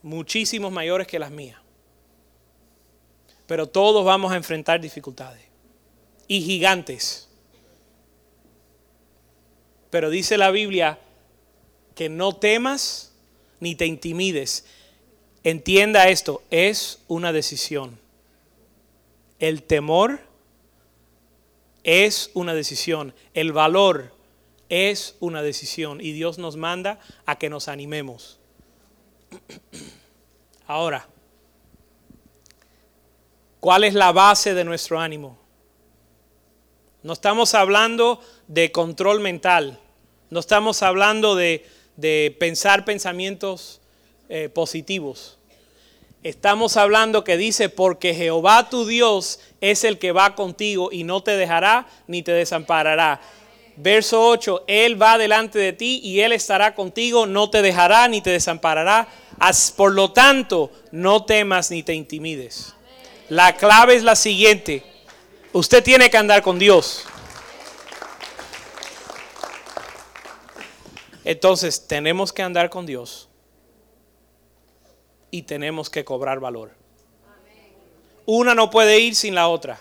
muchísimos 0.01 0.71
mayores 0.71 1.07
que 1.07 1.19
las 1.19 1.29
mías. 1.29 1.59
Pero 3.47 3.67
todos 3.67 4.05
vamos 4.05 4.31
a 4.31 4.37
enfrentar 4.37 4.79
dificultades 4.79 5.43
y 6.25 6.41
gigantes. 6.41 7.27
Pero 9.89 10.09
dice 10.09 10.37
la 10.37 10.51
Biblia 10.51 10.99
que 11.95 12.07
no 12.07 12.33
temas 12.33 13.11
ni 13.59 13.75
te 13.75 13.85
intimides. 13.85 14.63
Entienda 15.43 16.07
esto, 16.07 16.43
es 16.49 16.99
una 17.09 17.33
decisión. 17.33 17.99
El 19.39 19.63
temor 19.63 20.19
es 21.83 22.29
una 22.33 22.53
decisión. 22.53 23.13
El 23.33 23.53
valor 23.53 24.13
es 24.67 25.15
una 25.19 25.41
decisión. 25.41 26.01
Y 26.01 26.11
Dios 26.11 26.37
nos 26.37 26.57
manda 26.57 26.99
a 27.25 27.37
que 27.37 27.49
nos 27.49 27.67
animemos. 27.67 28.39
Ahora, 30.67 31.07
¿cuál 33.59 33.85
es 33.85 33.93
la 33.93 34.11
base 34.11 34.53
de 34.53 34.63
nuestro 34.63 34.99
ánimo? 34.99 35.39
No 37.01 37.13
estamos 37.13 37.53
hablando 37.53 38.21
de 38.47 38.71
control 38.71 39.21
mental. 39.21 39.79
No 40.29 40.39
estamos 40.39 40.83
hablando 40.83 41.35
de, 41.35 41.65
pensar 42.39 42.85
pensamientos 42.85 43.81
eh, 44.27 44.49
positivos. 44.49 45.38
Estamos 46.21 46.75
hablando 46.75 47.23
que 47.23 47.37
dice, 47.37 47.69
porque 47.69 48.13
Jehová 48.13 48.69
tu 48.69 48.85
Dios 48.85 49.39
es 49.61 49.85
el 49.85 49.99
que 49.99 50.11
va 50.11 50.35
contigo 50.35 50.89
y 50.91 51.05
no 51.05 51.23
te 51.23 51.37
dejará 51.37 51.87
ni 52.07 52.23
te 52.23 52.33
desamparará. 52.33 53.21
Verso 53.77 54.27
8, 54.27 54.65
Él 54.67 55.01
va 55.01 55.17
delante 55.17 55.59
de 55.59 55.71
ti 55.71 56.01
y 56.03 56.19
Él 56.19 56.33
estará 56.33 56.75
contigo, 56.75 57.25
no 57.25 57.49
te 57.49 57.61
dejará 57.61 58.09
ni 58.09 58.19
te 58.19 58.31
desamparará. 58.31 59.07
Por 59.77 59.93
lo 59.93 60.11
tanto, 60.11 60.69
no 60.91 61.23
temas 61.23 61.71
ni 61.71 61.83
te 61.83 61.93
intimides. 61.93 62.75
La 63.29 63.55
clave 63.55 63.95
es 63.95 64.03
la 64.03 64.17
siguiente. 64.17 64.83
Usted 65.53 65.81
tiene 65.81 66.09
que 66.09 66.17
andar 66.17 66.41
con 66.41 66.59
Dios. 66.59 67.05
Entonces, 71.23 71.87
tenemos 71.87 72.33
que 72.33 72.41
andar 72.41 72.69
con 72.69 72.85
Dios 72.85 73.28
y 75.31 75.43
tenemos 75.43 75.89
que 75.89 76.03
cobrar 76.03 76.39
valor. 76.39 76.71
Una 78.25 78.53
no 78.53 78.69
puede 78.69 78.99
ir 78.99 79.15
sin 79.15 79.35
la 79.35 79.47
otra. 79.47 79.79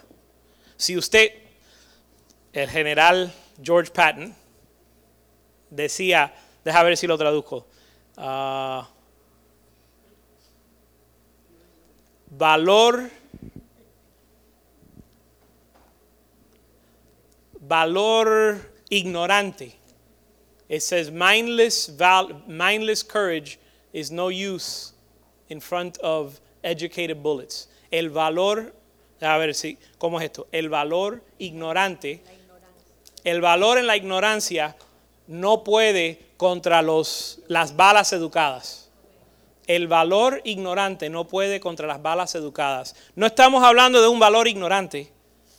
Si 0.77 0.97
usted, 0.97 1.33
el 2.53 2.69
general 2.69 3.33
George 3.63 3.91
Patton, 3.91 4.35
decía, 5.71 6.35
deja 6.65 6.83
ver 6.83 6.97
si 6.97 7.07
lo 7.07 7.19
traduzco, 7.19 7.67
ah, 8.17 8.89
valor 12.31 13.11
valor 17.69 18.61
ignorante. 18.91 19.75
It 20.69 20.83
says 20.83 21.11
mindless, 21.11 21.91
mindless 22.47 23.03
courage 23.03 23.59
is 23.93 24.11
no 24.11 24.29
use 24.29 24.93
in 25.49 25.61
front 25.61 25.99
of 26.03 26.41
educated 26.63 27.17
bullets. 27.17 27.69
El 27.91 28.11
valor, 28.11 28.75
a 29.21 29.37
ver 29.39 29.55
si, 29.55 29.79
¿cómo 29.99 30.19
es 30.21 30.27
esto? 30.27 30.47
El 30.53 30.69
valor 30.69 31.23
ignorante, 31.39 32.23
el 33.25 33.41
valor 33.41 33.79
en 33.79 33.87
la 33.87 33.97
ignorancia 33.97 34.77
no 35.27 35.65
puede 35.65 36.29
contra 36.37 36.83
los, 36.83 37.41
las 37.49 37.77
balas 37.77 38.13
educadas. 38.13 38.91
El 39.67 39.87
valor 39.87 40.41
ignorante 40.45 41.11
no 41.11 41.29
puede 41.29 41.61
contra 41.61 41.87
las 41.87 42.01
balas 42.01 42.35
educadas. 42.35 42.97
No 43.15 43.27
estamos 43.27 43.63
hablando 43.63 44.01
de 44.01 44.09
un 44.09 44.19
valor 44.19 44.49
ignorante. 44.49 45.13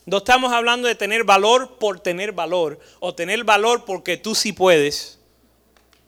No 0.06 0.18
estamos 0.18 0.52
hablando 0.52 0.88
de 0.88 0.96
tener 0.96 1.24
valor 1.24 1.78
por 1.78 2.00
tener 2.00 2.32
valor 2.32 2.80
o 3.00 3.14
tener 3.14 3.44
valor 3.44 3.86
porque 3.86 4.18
tú 4.18 4.34
sí 4.34 4.52
puedes. 4.52 5.20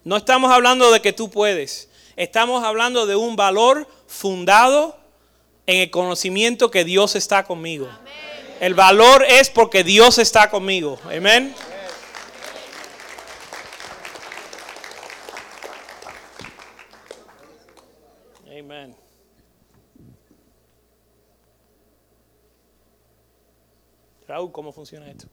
No 0.04 0.18
estamos 0.18 0.52
hablando 0.52 0.92
de 0.92 1.00
que 1.00 1.14
tú 1.14 1.30
puedes. 1.30 1.91
Estamos 2.16 2.64
hablando 2.64 3.06
de 3.06 3.16
un 3.16 3.36
valor 3.36 3.88
fundado 4.08 4.98
en 5.66 5.82
el 5.82 5.92
conocimiento 5.92 6.70
que 6.72 6.84
Dios 6.84 7.16
está 7.16 7.44
conmigo. 7.46 7.88
El 8.60 8.74
valor 8.74 9.26
es 9.28 9.50
porque 9.50 9.84
Dios 9.84 10.18
está 10.18 10.50
conmigo. 10.50 11.00
Amén. 11.06 11.56
Amén. 18.48 18.96
Raúl, 24.28 24.52
¿cómo 24.52 24.72
funciona 24.72 25.10
esto? 25.10 25.28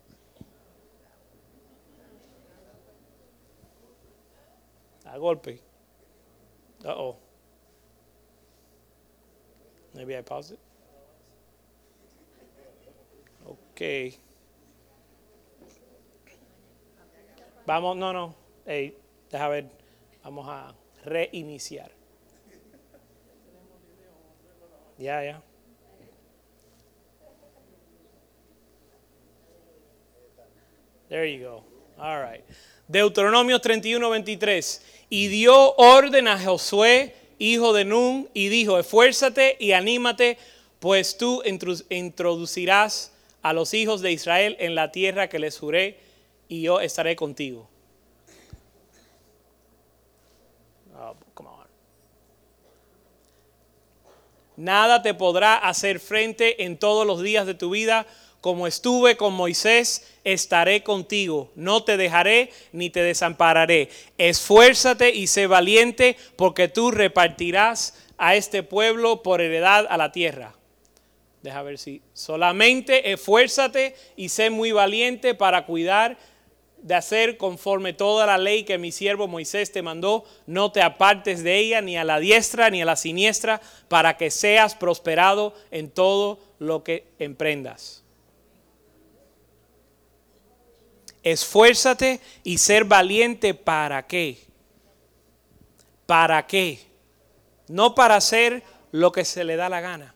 A 5.05 5.17
golpe. 5.19 5.68
Uh 6.85 6.89
oh. 6.89 7.17
Maybe 9.95 10.17
I 10.17 10.23
pause 10.23 10.53
it. 10.53 10.61
Ok. 13.47 14.19
Vamos, 17.67 17.97
no, 17.97 18.13
no. 18.13 18.35
Hey, 18.65 18.95
deja 19.31 19.49
ver. 19.49 19.71
Vamos 20.23 20.47
a 20.49 20.75
reiniciar. 21.05 21.91
Ya, 24.99 25.21
ya. 25.23 25.41
There 31.09 31.25
you 31.25 31.41
go. 31.41 31.65
All 31.99 32.21
right. 32.21 32.45
Deuteronomio 32.89 33.61
31, 33.61 34.11
23. 34.11 34.83
Y 35.11 35.29
dio 35.29 35.75
orden 35.77 36.27
a 36.27 36.43
Josué, 36.43 37.15
hijo 37.39 37.73
de 37.73 37.85
Nun, 37.85 38.29
y 38.35 38.49
dijo, 38.49 38.79
esfuérzate 38.79 39.57
y 39.61 39.73
anímate, 39.73 40.39
pues 40.81 41.17
tú 41.17 41.43
introducirás 41.91 43.13
a 43.43 43.53
los 43.53 43.73
hijos 43.75 44.01
de 44.01 44.13
Israel 44.13 44.57
en 44.59 44.75
la 44.75 44.91
tierra 44.91 45.29
que 45.29 45.39
les 45.39 45.59
juré, 45.59 45.99
y 46.49 46.63
yo 46.63 46.81
estaré 46.81 47.15
contigo. 47.15 47.69
Oh, 50.97 51.15
Nada 54.59 55.03
te 55.03 55.15
podrá 55.15 55.55
hacer 55.57 56.01
frente 56.01 56.65
en 56.65 56.79
todos 56.79 57.07
los 57.07 57.23
días 57.23 57.47
de 57.47 57.55
tu 57.55 57.71
vida 57.71 58.09
como 58.41 58.67
estuve 58.67 59.17
con 59.17 59.35
Moisés, 59.35 60.07
estaré 60.25 60.83
contigo. 60.83 61.51
No 61.57 61.83
te 61.83 61.97
dejaré 61.97 62.51
ni 62.73 62.91
te 62.91 63.03
desampararé. 63.03 63.89
Esfuérzate 64.17 65.11
y 65.11 65.27
sé 65.27 65.47
valiente, 65.47 66.17
porque 66.37 66.69
tú 66.69 66.91
repartirás 66.91 67.95
a 68.17 68.37
este 68.37 68.63
pueblo 68.63 69.23
por 69.23 69.41
heredad 69.41 69.87
a 69.89 69.97
la 69.97 70.13
tierra. 70.13 70.55
Deja 71.43 71.63
ver 71.63 71.79
si. 71.79 72.03
Solamente 72.13 73.13
esfuérzate 73.13 73.95
y 74.17 74.29
sé 74.29 74.51
muy 74.51 74.73
valiente 74.73 75.35
para 75.35 75.67
cuidar 75.67 76.19
de 76.83 76.95
hacer 76.95 77.37
conforme 77.37 77.93
toda 77.93 78.27
la 78.27 78.39
ley 78.39 78.63
que 78.63 78.79
mi 78.79 78.93
siervo 78.93 79.27
Moisés 79.27 79.73
te 79.73 79.83
mandó. 79.83 80.25
No 80.47 80.71
te 80.71 80.83
apartes 80.83 81.43
de 81.43 81.57
ella 81.59 81.81
ni 81.81 81.97
a 81.97 82.05
la 82.05 82.21
diestra 82.21 82.71
ni 82.71 82.83
a 82.83 82.85
la 82.85 82.97
siniestra, 82.97 83.61
para 83.89 84.17
que 84.17 84.31
seas 84.31 84.75
prosperado 84.75 85.55
en 85.71 85.91
todo 85.91 86.39
lo 86.59 86.85
que 86.85 87.05
emprendas. 87.19 88.05
Esfuérzate 91.23 92.21
y 92.45 92.59
ser 92.59 92.85
valiente 92.85 93.55
para 93.55 94.07
qué? 94.07 94.39
¿Para 96.07 96.47
qué? 96.47 96.81
No 97.69 97.95
para 97.95 98.17
hacer 98.17 98.63
lo 98.93 99.13
que 99.13 99.25
se 99.25 99.45
le 99.45 99.57
da 99.57 99.69
la 99.69 99.81
gana. 99.81 100.15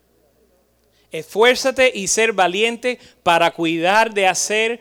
Esfuérzate 1.11 1.93
y 1.95 2.09
ser 2.09 2.33
valiente 2.33 2.99
para 3.23 3.51
cuidar 3.51 4.15
de 4.15 4.27
hacer, 4.27 4.81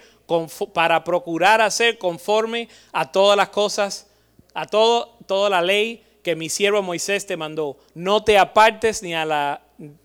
para 0.73 1.03
procurar 1.03 1.59
hacer 1.59 1.97
conforme 1.97 2.69
a 2.93 3.11
todas 3.11 3.35
las 3.35 3.49
cosas, 3.49 4.07
a 4.53 4.65
todo, 4.65 5.17
toda 5.27 5.49
la 5.49 5.61
ley 5.61 6.05
que 6.23 6.35
mi 6.35 6.49
siervo 6.49 6.81
Moisés 6.81 7.25
te 7.25 7.35
mandó. 7.35 7.77
No 7.93 8.23
te 8.23 8.37
apartes 8.37 9.03
ni 9.03 9.13
a 9.13 9.25
la 9.25 9.61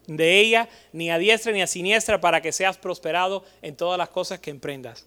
de 0.07 0.41
ella, 0.41 0.69
ni 0.93 1.11
a 1.11 1.19
diestra 1.19 1.53
ni 1.53 1.63
a 1.63 1.67
siniestra, 1.67 2.21
para 2.21 2.41
que 2.41 2.51
seas 2.51 2.79
prosperado 2.79 3.45
en 3.63 3.77
todas 3.77 3.99
las 3.99 4.09
cosas 4.09 4.41
que 4.41 4.51
emprendas. 4.51 5.07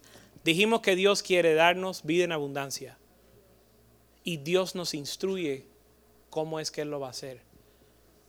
Dijimos 0.49 0.81
que 0.81 0.95
Dios 0.95 1.21
quiere 1.21 1.53
darnos 1.53 2.01
vida 2.01 2.23
en 2.23 2.31
abundancia. 2.31 2.97
Y 4.23 4.37
Dios 4.37 4.73
nos 4.73 4.95
instruye 4.95 5.67
cómo 6.31 6.59
es 6.59 6.71
que 6.71 6.81
Él 6.81 6.89
lo 6.89 6.99
va 6.99 7.05
a 7.05 7.11
hacer. 7.11 7.41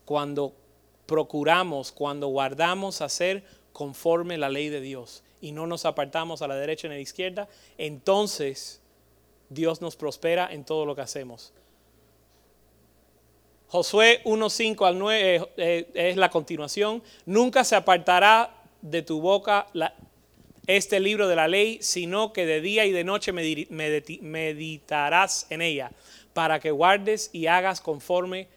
Cuando 0.05 0.53
procuramos, 1.07 1.93
cuando 1.93 2.29
guardamos 2.29 3.01
hacer 3.01 3.43
conforme 3.73 4.37
la 4.37 4.51
ley 4.51 4.69
de 4.69 4.83
Dios 4.83 5.23
y 5.41 5.53
no 5.53 5.67
nos 5.67 5.87
apartamos 5.87 6.43
a 6.43 6.47
la 6.47 6.57
derecha 6.57 6.89
ni 6.89 6.93
a 6.93 6.97
la 6.99 7.01
izquierda, 7.01 7.49
entonces 7.79 8.83
Dios 9.49 9.81
nos 9.81 9.97
prospera 9.97 10.53
en 10.53 10.67
todo 10.67 10.85
lo 10.85 10.95
que 10.95 11.01
hacemos. 11.01 11.55
Josué 13.69 14.21
1.5 14.27 14.87
al 14.87 14.99
9 14.99 15.37
eh, 15.37 15.53
eh, 15.57 15.91
es 15.95 16.19
la 16.19 16.29
continuación. 16.29 17.03
Nunca 17.25 17.65
se 17.65 17.77
apartará 17.77 18.63
de 18.83 19.01
tu 19.01 19.23
boca 19.23 19.69
este 20.67 21.01
libro 21.01 21.29
de 21.29 21.37
la 21.37 21.49
ley, 21.49 21.79
sino 21.81 22.33
que 22.33 22.47
de 22.47 22.61
día 22.61 22.85
y 22.85 22.93
de 22.93 23.05
noche 23.05 23.33
meditarás 24.21 25.47
en 25.51 25.63
ella, 25.63 25.91
para 26.33 26.61
que 26.61 26.71
guardes 26.71 27.31
y 27.33 27.47
hagas 27.47 27.81
conforme 27.81 28.49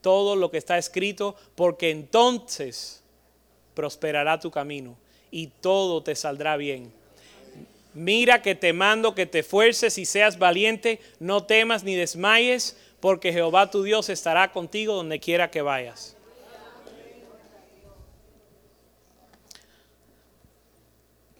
todo 0.00 0.36
lo 0.36 0.50
que 0.50 0.58
está 0.58 0.78
escrito, 0.78 1.36
porque 1.54 1.90
entonces 1.90 3.02
prosperará 3.74 4.40
tu 4.40 4.50
camino 4.50 4.96
y 5.30 5.48
todo 5.60 6.02
te 6.02 6.14
saldrá 6.14 6.56
bien. 6.56 6.92
Mira 7.92 8.40
que 8.40 8.54
te 8.54 8.72
mando 8.72 9.14
que 9.14 9.26
te 9.26 9.42
fuerces 9.42 9.98
y 9.98 10.06
seas 10.06 10.38
valiente, 10.38 11.00
no 11.18 11.44
temas 11.44 11.82
ni 11.82 11.96
desmayes 11.96 12.76
porque 13.00 13.32
Jehová 13.32 13.70
tu 13.70 13.82
Dios 13.82 14.08
estará 14.08 14.52
contigo 14.52 14.94
donde 14.94 15.18
quiera 15.18 15.50
que 15.50 15.62
vayas. 15.62 16.16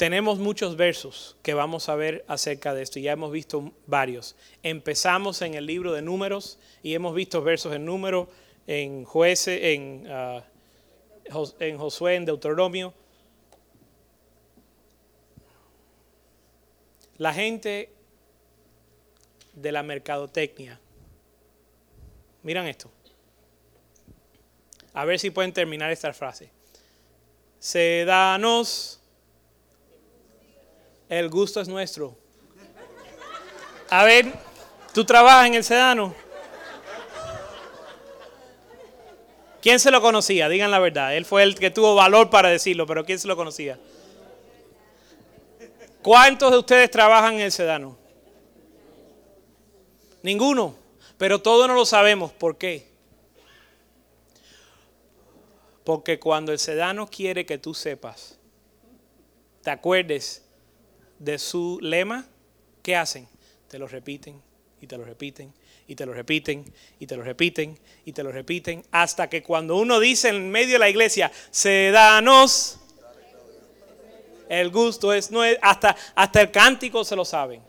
Tenemos 0.01 0.39
muchos 0.39 0.79
versos 0.79 1.37
que 1.43 1.53
vamos 1.53 1.91
a 1.91 1.95
ver 1.95 2.25
acerca 2.27 2.73
de 2.73 2.81
esto, 2.81 2.99
ya 2.99 3.13
hemos 3.13 3.31
visto 3.31 3.71
varios. 3.87 4.35
Empezamos 4.63 5.43
en 5.43 5.53
el 5.53 5.67
libro 5.67 5.93
de 5.93 6.01
números 6.01 6.59
y 6.83 6.95
hemos 6.95 7.15
visto 7.15 7.43
versos 7.43 7.75
en 7.75 7.85
números, 7.85 8.29
en 8.67 9.05
jueces, 9.05 9.61
en, 9.63 10.07
ah, 10.09 10.43
en 11.59 11.77
Josué, 11.77 12.15
en 12.15 12.25
Deuteronomio. 12.25 12.95
La 17.19 17.35
gente 17.35 17.93
de 19.53 19.71
la 19.71 19.83
mercadotecnia 19.83 20.81
Miran 22.43 22.67
esto. 22.69 22.91
A 24.95 25.05
ver 25.05 25.19
si 25.19 25.29
pueden 25.29 25.53
terminar 25.53 25.91
esta 25.91 26.15
frase. 26.15 26.51
Sedanos. 27.59 29.00
El 31.11 31.29
gusto 31.29 31.61
es 31.61 31.67
nuestro. 31.67 32.17
A 33.91 34.05
ver, 34.05 34.33
¿tú 34.95 35.05
trabajas 35.05 35.49
en 35.49 35.55
el 35.55 35.65
sedano? 35.65 36.15
¿Quién 39.61 39.81
se 39.81 39.91
lo 39.91 40.01
conocía? 40.01 40.49
Digan 40.49 40.71
la 40.71 40.79
verdad. 40.79 41.17
Él 41.17 41.25
fue 41.25 41.43
el 41.43 41.59
que 41.59 41.73
tuvo 41.73 41.97
valor 41.97 42.31
para 42.31 42.49
decirlo, 42.49 42.87
pero 42.87 43.05
¿quién 43.05 43.19
se 43.19 43.27
lo 43.27 43.35
conocía? 43.35 43.77
¿Cuántos 46.01 46.53
de 46.53 46.59
ustedes 46.59 46.89
trabajan 46.93 47.35
en 47.35 47.41
el 47.41 47.53
sedano? 47.53 47.99
Ninguno. 50.23 50.77
Pero 51.19 51.43
todo 51.43 51.67
no 51.67 51.75
lo 51.75 51.87
sabemos. 51.87 52.31
¿Por 52.31 52.57
qué? 52.57 52.89
Porque 55.83 56.21
cuando 56.21 56.53
el 56.53 56.61
sedano 56.61 57.09
quiere 57.09 57.45
que 57.45 57.59
tú 57.59 57.75
sepas, 57.75 58.39
te 59.63 59.73
acuerdes 59.73 60.45
de 61.21 61.39
su 61.39 61.79
lema, 61.81 62.27
¿qué 62.83 62.97
hacen? 62.97 63.29
Te 63.69 63.79
lo 63.79 63.87
repiten 63.87 64.43
y 64.81 64.89
te 64.89 64.99
lo 64.99 65.05
repiten 65.05 65.53
y 65.87 65.95
te 65.95 66.07
lo 66.07 66.13
repiten 66.13 66.65
y 66.99 67.07
te 67.07 67.17
lo 67.17 67.23
repiten 67.23 67.79
y 68.05 68.13
te 68.13 68.23
lo 68.25 68.33
repiten 68.33 68.83
hasta 68.91 69.29
que 69.29 69.43
cuando 69.43 69.77
uno 69.77 70.01
dice 70.01 70.31
en 70.31 70.51
medio 70.51 70.73
de 70.73 70.79
la 70.81 70.89
iglesia, 70.89 71.31
sedanos, 71.51 72.81
el 74.49 74.71
gusto 74.71 75.13
es, 75.13 75.31
no 75.31 75.45
es 75.45 75.59
hasta, 75.63 75.97
hasta 76.15 76.41
el 76.41 76.51
cántico 76.51 77.05
se 77.05 77.15
lo 77.15 77.25
saben. 77.25 77.63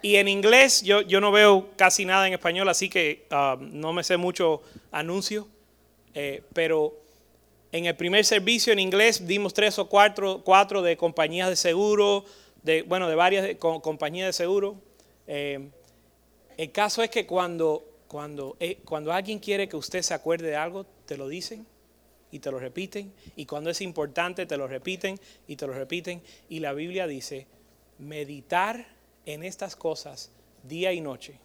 Y 0.00 0.16
en 0.16 0.28
inglés 0.28 0.82
yo, 0.82 1.00
yo 1.02 1.20
no 1.20 1.32
veo 1.32 1.70
casi 1.76 2.04
nada 2.04 2.26
en 2.28 2.34
español, 2.34 2.68
así 2.68 2.88
que 2.88 3.26
um, 3.30 3.80
no 3.80 3.92
me 3.92 4.04
sé 4.04 4.16
mucho 4.16 4.62
anuncio. 4.92 5.48
Eh, 6.14 6.42
pero 6.54 7.05
en 7.72 7.86
el 7.86 7.96
primer 7.96 8.24
servicio 8.24 8.72
en 8.72 8.78
inglés 8.78 9.26
dimos 9.26 9.52
tres 9.54 9.78
o 9.78 9.88
cuatro, 9.88 10.42
cuatro 10.44 10.82
de 10.82 10.96
compañías 10.96 11.48
de 11.48 11.56
seguro, 11.56 12.24
de, 12.62 12.82
bueno, 12.82 13.08
de 13.08 13.14
varias 13.14 13.56
compañías 13.56 14.28
de 14.28 14.32
seguro. 14.32 14.76
Eh, 15.26 15.68
el 16.56 16.72
caso 16.72 17.02
es 17.02 17.10
que 17.10 17.26
cuando, 17.26 17.84
cuando, 18.08 18.56
eh, 18.60 18.78
cuando 18.84 19.12
alguien 19.12 19.38
quiere 19.38 19.68
que 19.68 19.76
usted 19.76 20.02
se 20.02 20.14
acuerde 20.14 20.48
de 20.48 20.56
algo, 20.56 20.86
te 21.06 21.16
lo 21.16 21.28
dicen 21.28 21.66
y 22.30 22.38
te 22.38 22.50
lo 22.50 22.58
repiten. 22.58 23.12
Y 23.36 23.46
cuando 23.46 23.70
es 23.70 23.80
importante, 23.80 24.46
te 24.46 24.56
lo 24.56 24.66
repiten 24.66 25.18
y 25.46 25.56
te 25.56 25.66
lo 25.66 25.72
repiten. 25.72 26.22
Y 26.48 26.60
la 26.60 26.72
Biblia 26.72 27.06
dice, 27.06 27.46
meditar 27.98 28.86
en 29.26 29.42
estas 29.42 29.76
cosas 29.76 30.30
día 30.62 30.92
y 30.92 31.00
noche. 31.00 31.38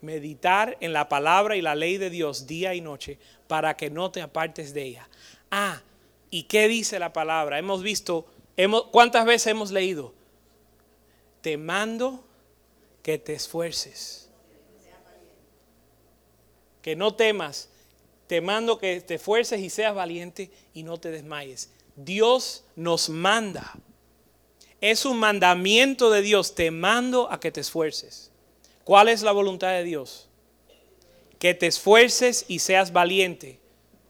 Meditar 0.00 0.76
en 0.80 0.92
la 0.92 1.08
palabra 1.08 1.56
y 1.56 1.62
la 1.62 1.74
ley 1.74 1.96
de 1.96 2.10
Dios 2.10 2.46
día 2.46 2.74
y 2.74 2.80
noche 2.80 3.18
para 3.46 3.76
que 3.76 3.90
no 3.90 4.10
te 4.10 4.22
apartes 4.22 4.74
de 4.74 4.84
ella. 4.84 5.08
Ah, 5.50 5.82
¿y 6.30 6.44
qué 6.44 6.68
dice 6.68 6.98
la 6.98 7.12
palabra? 7.12 7.58
Hemos 7.58 7.82
visto, 7.82 8.26
hemos, 8.56 8.84
¿cuántas 8.88 9.24
veces 9.24 9.48
hemos 9.48 9.70
leído? 9.70 10.14
Te 11.40 11.56
mando 11.56 12.24
que 13.02 13.18
te 13.18 13.34
esfuerces. 13.34 14.30
Que 16.82 16.96
no 16.96 17.14
temas. 17.14 17.70
Te 18.26 18.40
mando 18.40 18.78
que 18.78 19.00
te 19.00 19.14
esfuerces 19.14 19.60
y 19.60 19.70
seas 19.70 19.94
valiente 19.94 20.50
y 20.74 20.82
no 20.82 20.98
te 20.98 21.10
desmayes. 21.10 21.72
Dios 21.96 22.64
nos 22.76 23.08
manda 23.08 23.74
es 24.80 25.04
un 25.04 25.18
mandamiento 25.18 26.10
de 26.10 26.22
Dios. 26.22 26.54
Te 26.54 26.70
mando 26.70 27.30
a 27.30 27.40
que 27.40 27.50
te 27.50 27.60
esfuerces. 27.60 28.30
¿Cuál 28.88 29.08
es 29.08 29.20
la 29.20 29.32
voluntad 29.32 29.68
de 29.72 29.84
Dios? 29.84 30.30
Que 31.38 31.52
te 31.52 31.66
esfuerces 31.66 32.46
y 32.48 32.60
seas 32.60 32.90
valiente 32.90 33.60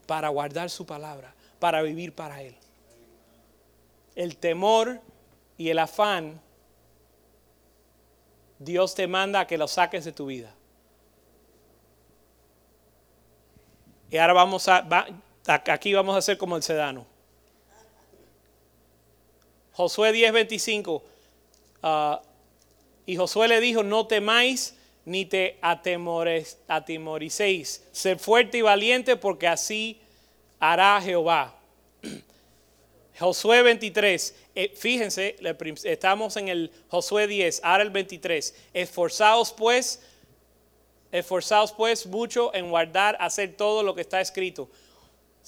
para 0.06 0.28
guardar 0.28 0.70
su 0.70 0.86
palabra, 0.86 1.34
para 1.58 1.82
vivir 1.82 2.14
para 2.14 2.42
Él. 2.42 2.54
El 4.14 4.36
temor 4.36 5.00
y 5.56 5.70
el 5.70 5.80
afán, 5.80 6.40
Dios 8.60 8.94
te 8.94 9.08
manda 9.08 9.40
a 9.40 9.46
que 9.48 9.58
lo 9.58 9.66
saques 9.66 10.04
de 10.04 10.12
tu 10.12 10.26
vida. 10.26 10.54
Y 14.12 14.18
ahora 14.18 14.32
vamos 14.32 14.68
a, 14.68 14.86
aquí 15.66 15.92
vamos 15.92 16.14
a 16.14 16.18
hacer 16.18 16.38
como 16.38 16.54
el 16.56 16.62
sedano. 16.62 17.04
Josué 19.72 20.12
10:25. 20.12 21.02
Ah, 21.82 22.22
y 23.08 23.16
Josué 23.16 23.48
le 23.48 23.60
dijo, 23.62 23.82
no 23.82 24.06
temáis 24.06 24.74
ni 25.06 25.24
te 25.24 25.58
atemoricéis. 25.62 27.82
Ser 27.90 28.18
fuerte 28.18 28.58
y 28.58 28.60
valiente 28.60 29.16
porque 29.16 29.48
así 29.48 29.98
hará 30.60 31.00
Jehová. 31.00 31.56
Josué 33.18 33.62
23, 33.62 34.34
eh, 34.54 34.74
fíjense, 34.76 35.36
estamos 35.84 36.36
en 36.36 36.48
el 36.48 36.70
Josué 36.88 37.26
10, 37.26 37.62
ahora 37.64 37.82
el 37.82 37.88
23. 37.88 38.54
Esforzaos 38.74 39.54
pues, 39.54 40.02
esforzaos 41.10 41.72
pues 41.72 42.06
mucho 42.06 42.54
en 42.54 42.68
guardar, 42.68 43.16
hacer 43.20 43.56
todo 43.56 43.82
lo 43.82 43.94
que 43.94 44.02
está 44.02 44.20
escrito 44.20 44.68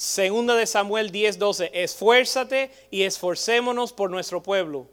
Segunda 0.01 0.55
de 0.55 0.67
Samuel 0.67 1.13
10:12, 1.13 1.73
esfuérzate 1.75 2.71
y 2.91 3.03
esforcémonos 3.03 3.93
por 3.93 4.11
nuestro 4.11 4.43
pueblo. 4.43 4.87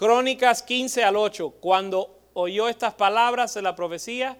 Crónicas 0.00 0.62
15 0.62 1.04
al 1.04 1.14
8, 1.14 1.56
cuando 1.60 2.20
oyó 2.32 2.70
estas 2.70 2.94
palabras 2.94 3.52
de 3.52 3.60
la 3.60 3.76
profecía, 3.76 4.34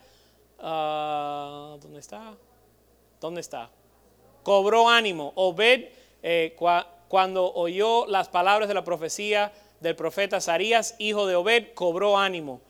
ah, 0.58 1.76
¿dónde 1.82 2.00
está? 2.00 2.34
¿Dónde 3.20 3.42
está? 3.42 3.68
Cobró 4.42 4.88
ánimo. 4.88 5.34
Obed, 5.34 5.90
eh, 6.22 6.56
cuando 7.08 7.52
oyó 7.52 8.06
las 8.06 8.30
palabras 8.30 8.68
de 8.68 8.74
la 8.74 8.84
profecía 8.84 9.52
del 9.80 9.94
profeta 9.96 10.40
Sarías, 10.40 10.94
hijo 10.98 11.26
de 11.26 11.36
Obed, 11.36 11.74
cobró 11.74 12.16
ánimo. 12.16 12.62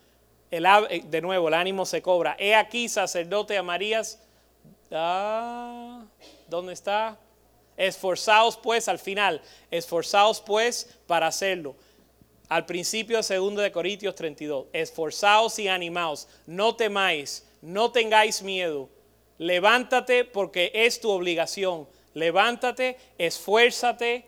El, 0.50 0.66
eh, 0.66 1.04
de 1.06 1.20
nuevo, 1.20 1.46
el 1.46 1.54
ánimo 1.54 1.86
se 1.86 2.02
cobra. 2.02 2.34
He 2.40 2.56
aquí, 2.56 2.88
sacerdote 2.88 3.56
amarías. 3.56 4.20
Ah, 4.90 6.02
¿Dónde 6.48 6.72
está? 6.72 7.16
Esforzaos 7.76 8.56
pues 8.56 8.88
al 8.88 8.98
final. 8.98 9.40
Esforzaos 9.70 10.40
pues 10.40 10.98
para 11.06 11.28
hacerlo. 11.28 11.76
Al 12.50 12.66
principio 12.66 13.22
de 13.22 13.36
2 13.36 13.56
de 13.58 13.70
Corintios 13.70 14.16
32. 14.16 14.66
Esforzaos 14.72 15.56
y 15.60 15.68
animaos. 15.68 16.26
No 16.46 16.74
temáis. 16.74 17.46
No 17.62 17.92
tengáis 17.92 18.42
miedo. 18.42 18.88
Levántate 19.38 20.24
porque 20.24 20.72
es 20.74 21.00
tu 21.00 21.10
obligación. 21.10 21.86
Levántate, 22.12 22.98
esfuérzate, 23.18 24.26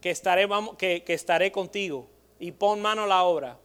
que 0.00 0.10
estaré, 0.10 0.46
vamos, 0.46 0.76
que, 0.76 1.02
estaré 1.08 1.50
contigo. 1.50 2.08
Y 2.38 2.52
pon 2.52 2.80
mano 2.80 3.02
a 3.02 3.06
la 3.08 3.24
obra. 3.24 3.58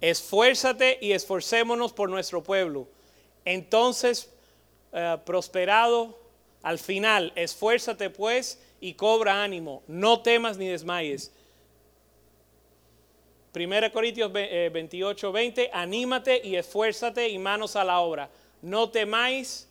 Esfuérzate 0.00 0.98
y 1.00 1.12
esforcémonos 1.12 1.92
por 1.92 2.10
nuestro 2.10 2.42
pueblo. 2.42 2.88
Entonces, 3.44 4.32
eh, 4.92 5.16
prosperado 5.24 6.21
al 6.62 6.78
final, 6.78 7.32
esfuérzate 7.34 8.10
pues 8.10 8.60
y 8.80 8.94
cobra 8.94 9.42
ánimo. 9.42 9.82
No 9.86 10.20
temas 10.22 10.56
ni 10.58 10.66
desmayes. 10.68 11.32
1 13.54 13.92
Corintios 13.92 14.32
ve- 14.32 14.66
eh, 14.66 14.68
28, 14.70 15.30
20, 15.32 15.70
anímate 15.72 16.40
y 16.42 16.56
esfuérzate 16.56 17.28
y 17.28 17.38
manos 17.38 17.76
a 17.76 17.84
la 17.84 18.00
obra. 18.00 18.30
No 18.62 18.88
temáis, 18.90 19.68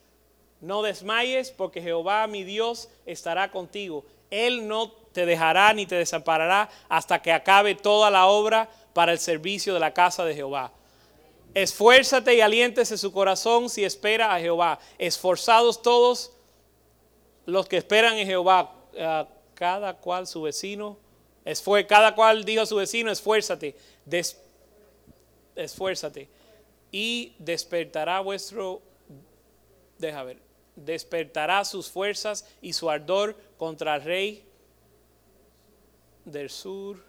no 0.60 0.82
desmayes, 0.84 1.50
porque 1.52 1.82
Jehová 1.82 2.28
mi 2.28 2.44
Dios 2.44 2.90
estará 3.06 3.50
contigo. 3.52 4.06
Él 4.30 4.68
no 4.68 4.92
te 4.92 5.26
dejará 5.26 5.74
ni 5.74 5.86
te 5.86 5.96
desamparará 5.96 6.70
hasta 6.90 7.22
que 7.22 7.32
acabe 7.32 7.74
toda 7.76 8.12
la 8.12 8.28
obra 8.28 8.70
para 8.94 9.12
el 9.14 9.20
servicio 9.20 9.74
de 9.74 9.80
la 9.80 9.94
casa 9.94 10.24
de 10.26 10.36
Jehová. 10.36 10.72
Esfuérzate 11.54 12.36
y 12.36 12.42
aliéntese 12.42 12.98
su 12.98 13.12
corazón 13.12 13.70
si 13.70 13.84
espera 13.84 14.34
a 14.34 14.40
Jehová. 14.40 14.80
Esforzados 15.00 15.82
todos 15.82 16.32
los 17.46 17.68
que 17.68 17.78
esperan 17.78 18.18
en 18.18 18.28
Jehová, 18.28 18.76
ah, 19.00 19.28
cada 19.56 19.96
cual 19.98 20.28
su 20.28 20.42
vecino, 20.42 20.98
cada 21.88 22.14
cual 22.16 22.44
dijo 22.46 22.62
a 22.62 22.66
su 22.66 22.76
vecino, 22.76 23.12
esfuérzate, 23.12 23.76
des- 24.06 24.40
esfuérzate, 25.56 26.30
y 26.92 27.34
despertará 27.40 28.20
vuestro, 28.20 28.82
deja 29.98 30.24
ver, 30.24 30.38
despertará 30.76 31.64
sus 31.66 31.90
fuerzas 31.90 32.46
y 32.62 32.74
su 32.74 32.90
ardor 32.90 33.36
contra 33.58 33.96
el 33.96 34.04
rey 34.04 34.46
del 36.26 36.50
sur. 36.50 37.04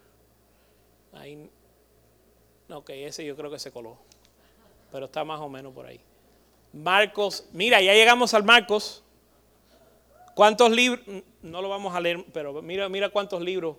Ahí, 1.12 1.50
ok, 2.70 2.90
ese 2.90 3.24
yo 3.24 3.36
creo 3.36 3.50
que 3.50 3.58
se 3.58 3.70
coló, 3.70 3.98
pero 4.90 5.06
está 5.06 5.24
más 5.24 5.40
o 5.40 5.48
menos 5.48 5.72
por 5.74 5.86
ahí. 5.86 6.00
Marcos, 6.72 7.44
mira, 7.52 7.80
ya 7.82 7.92
llegamos 7.92 8.32
al 8.34 8.44
Marcos. 8.44 9.02
¿Cuántos 10.34 10.70
libros? 10.70 11.04
No 11.42 11.60
lo 11.60 11.68
vamos 11.68 11.94
a 11.94 12.00
leer, 12.00 12.24
pero 12.32 12.62
mira, 12.62 12.88
mira 12.88 13.10
cuántos 13.10 13.42
libros. 13.42 13.76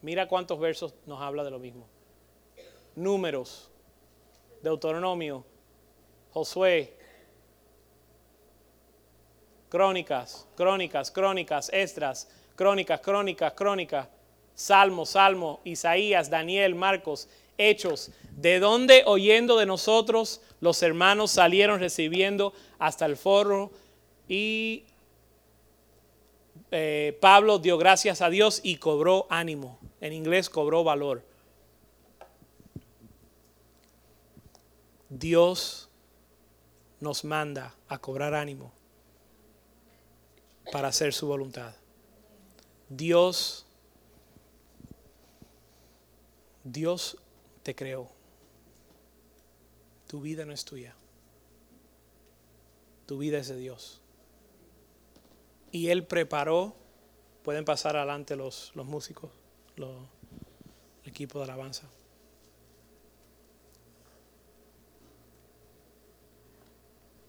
Mira 0.00 0.28
cuántos 0.28 0.58
versos 0.58 0.94
nos 1.06 1.20
habla 1.20 1.44
de 1.44 1.50
lo 1.50 1.58
mismo. 1.58 1.86
Números, 2.94 3.70
Deuteronomio, 4.62 5.44
Josué, 6.30 6.96
Crónicas, 9.68 10.46
Crónicas, 10.56 11.10
Crónicas, 11.10 11.70
Estras, 11.72 12.30
Crónicas, 12.54 13.00
Crónicas, 13.00 13.52
Crónicas, 13.54 14.08
Salmo, 14.54 15.04
Salmo, 15.04 15.60
Isaías, 15.64 16.30
Daniel, 16.30 16.74
Marcos, 16.74 17.28
Hechos. 17.58 18.10
¿De 18.32 18.58
dónde 18.58 19.02
oyendo 19.06 19.56
de 19.56 19.66
nosotros 19.66 20.40
los 20.60 20.82
hermanos 20.82 21.30
salieron 21.30 21.80
recibiendo 21.80 22.52
hasta 22.78 23.06
el 23.06 23.16
foro? 23.16 23.70
Y 24.28 24.84
eh, 26.70 27.16
Pablo 27.20 27.58
dio 27.58 27.78
gracias 27.78 28.20
a 28.20 28.30
Dios 28.30 28.60
y 28.62 28.76
cobró 28.76 29.26
ánimo. 29.30 29.78
En 30.00 30.12
inglés 30.12 30.50
cobró 30.50 30.82
valor. 30.84 31.22
Dios 35.08 35.88
nos 36.98 37.24
manda 37.24 37.74
a 37.88 37.98
cobrar 37.98 38.34
ánimo 38.34 38.72
para 40.72 40.88
hacer 40.88 41.12
su 41.12 41.26
voluntad. 41.26 41.74
Dios, 42.88 43.64
Dios 46.64 47.16
te 47.64 47.74
creó. 47.74 48.08
Tu 50.06 50.20
vida 50.20 50.44
no 50.44 50.52
es 50.52 50.64
tuya. 50.64 50.94
Tu 53.06 53.18
vida 53.18 53.38
es 53.38 53.48
de 53.48 53.56
Dios. 53.56 54.00
Y 55.72 55.88
Él 55.88 56.06
preparó, 56.06 56.76
pueden 57.42 57.64
pasar 57.64 57.96
adelante 57.96 58.36
los, 58.36 58.70
los 58.76 58.86
músicos, 58.86 59.30
los, 59.76 59.90
el 61.02 61.10
equipo 61.10 61.38
de 61.38 61.44
alabanza. 61.46 61.88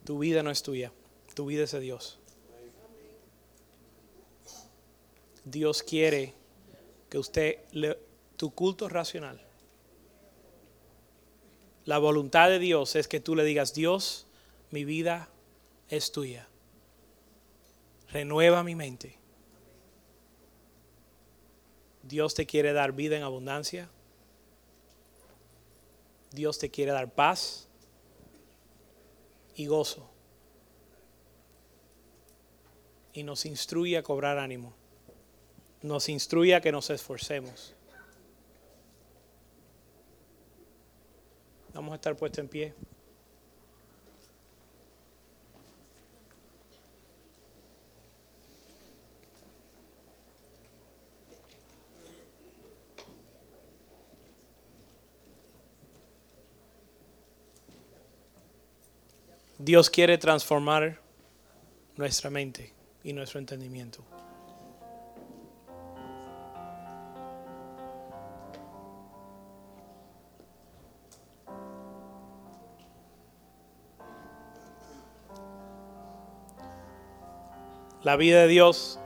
Tu 0.03 0.19
vida 0.19 0.43
no 0.43 0.51
es 0.51 0.61
tuya, 0.61 0.91
tu 1.33 1.47
vida 1.47 1.63
es 1.63 1.71
de 1.71 1.79
Dios. 1.79 2.19
Dios 5.45 5.81
quiere 5.81 6.33
que 7.09 7.17
usted, 7.17 7.63
le, 7.71 7.97
tu 8.37 8.53
culto 8.53 8.87
racional, 8.87 9.44
la 11.85 11.99
voluntad 11.99 12.49
de 12.49 12.59
Dios 12.59 12.95
es 12.95 13.07
que 13.07 13.19
tú 13.19 13.35
le 13.35 13.43
digas, 13.43 13.73
Dios, 13.73 14.25
mi 14.71 14.85
vida 14.85 15.29
es 15.89 16.11
tuya. 16.11 16.47
Renueva 18.09 18.63
mi 18.63 18.75
mente. 18.75 19.17
Dios 22.01 22.33
te 22.33 22.45
quiere 22.45 22.73
dar 22.73 22.91
vida 22.91 23.17
en 23.17 23.23
abundancia. 23.23 23.89
Dios 26.31 26.57
te 26.57 26.69
quiere 26.69 26.91
dar 26.91 27.11
paz 27.11 27.67
y 29.55 29.67
gozo. 29.67 30.09
Y 33.13 33.23
nos 33.23 33.45
instruye 33.45 33.97
a 33.97 34.03
cobrar 34.03 34.39
ánimo. 34.39 34.73
Nos 35.81 36.09
instruye 36.09 36.55
a 36.55 36.61
que 36.61 36.71
nos 36.71 36.89
esforcemos. 36.89 37.75
Vamos 41.75 41.91
a 41.91 41.95
estar 41.95 42.15
puestos 42.15 42.39
en 42.39 42.47
pie. 42.47 42.73
Dios 59.57 59.89
quiere 59.89 60.17
transformar 60.17 61.01
nuestra 61.97 62.29
mente 62.29 62.71
y 63.03 63.11
nuestro 63.11 63.39
entendimiento. 63.39 64.01
La 78.05 78.17
vida 78.17 78.41
de 78.41 78.47
Dios 78.47 78.99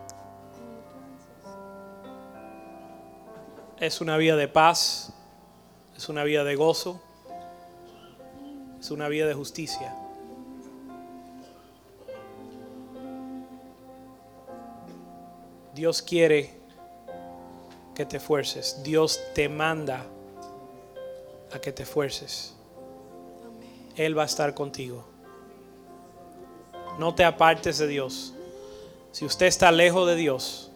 es 3.80 4.02
una 4.02 4.18
vida 4.18 4.36
de 4.36 4.50
paz, 4.50 5.14
es 5.96 6.10
una 6.10 6.26
vida 6.26 6.44
de 6.44 6.58
gozo, 6.58 7.00
es 8.78 8.92
una 8.92 9.08
vida 9.08 9.26
de 9.26 9.34
justicia. 9.34 9.96
Dios 15.74 16.02
quiere 16.02 16.60
que 17.96 18.06
te 18.06 18.20
fuerces. 18.20 18.84
Dios 18.84 19.22
te 19.34 19.48
manda 19.48 20.06
a 21.54 21.60
que 21.60 21.72
te 21.72 21.86
fuerces. 21.86 22.54
Él 23.96 24.18
va 24.18 24.24
a 24.24 24.26
estar 24.26 24.54
contigo. 24.54 25.06
No 26.98 27.16
te 27.16 27.24
apartes 27.24 27.78
de 27.78 27.88
Dios. 27.88 28.34
Si 29.12 29.26
usted 29.26 29.48
está 29.48 29.72
lejos 29.72 30.08
de 30.08 30.16
Dios, 30.16 30.72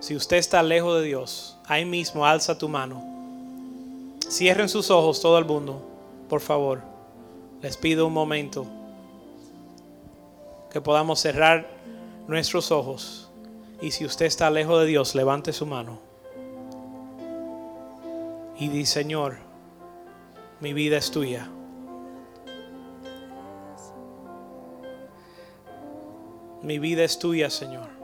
si 0.00 0.14
usted 0.14 0.36
está 0.36 0.62
lejos 0.62 1.00
de 1.00 1.06
Dios, 1.06 1.56
ahí 1.66 1.84
mismo 1.84 2.26
alza 2.26 2.58
tu 2.58 2.68
mano. 2.68 3.02
Cierren 4.28 4.68
sus 4.68 4.90
ojos 4.90 5.20
todo 5.20 5.38
el 5.38 5.44
mundo, 5.44 5.82
por 6.28 6.40
favor. 6.40 6.80
Les 7.62 7.76
pido 7.76 8.06
un 8.06 8.12
momento 8.12 8.66
que 10.70 10.80
podamos 10.80 11.20
cerrar 11.20 11.68
nuestros 12.28 12.70
ojos. 12.70 13.30
Y 13.80 13.90
si 13.90 14.04
usted 14.04 14.26
está 14.26 14.50
lejos 14.50 14.80
de 14.80 14.86
Dios, 14.86 15.14
levante 15.14 15.52
su 15.52 15.66
mano. 15.66 15.98
Y 18.58 18.68
di, 18.68 18.86
Señor, 18.86 19.36
mi 20.60 20.72
vida 20.72 20.96
es 20.98 21.10
tuya. 21.10 21.50
Mi 26.66 26.80
vida 26.80 27.04
es 27.04 27.16
tuya, 27.16 27.48
Señor. 27.48 27.95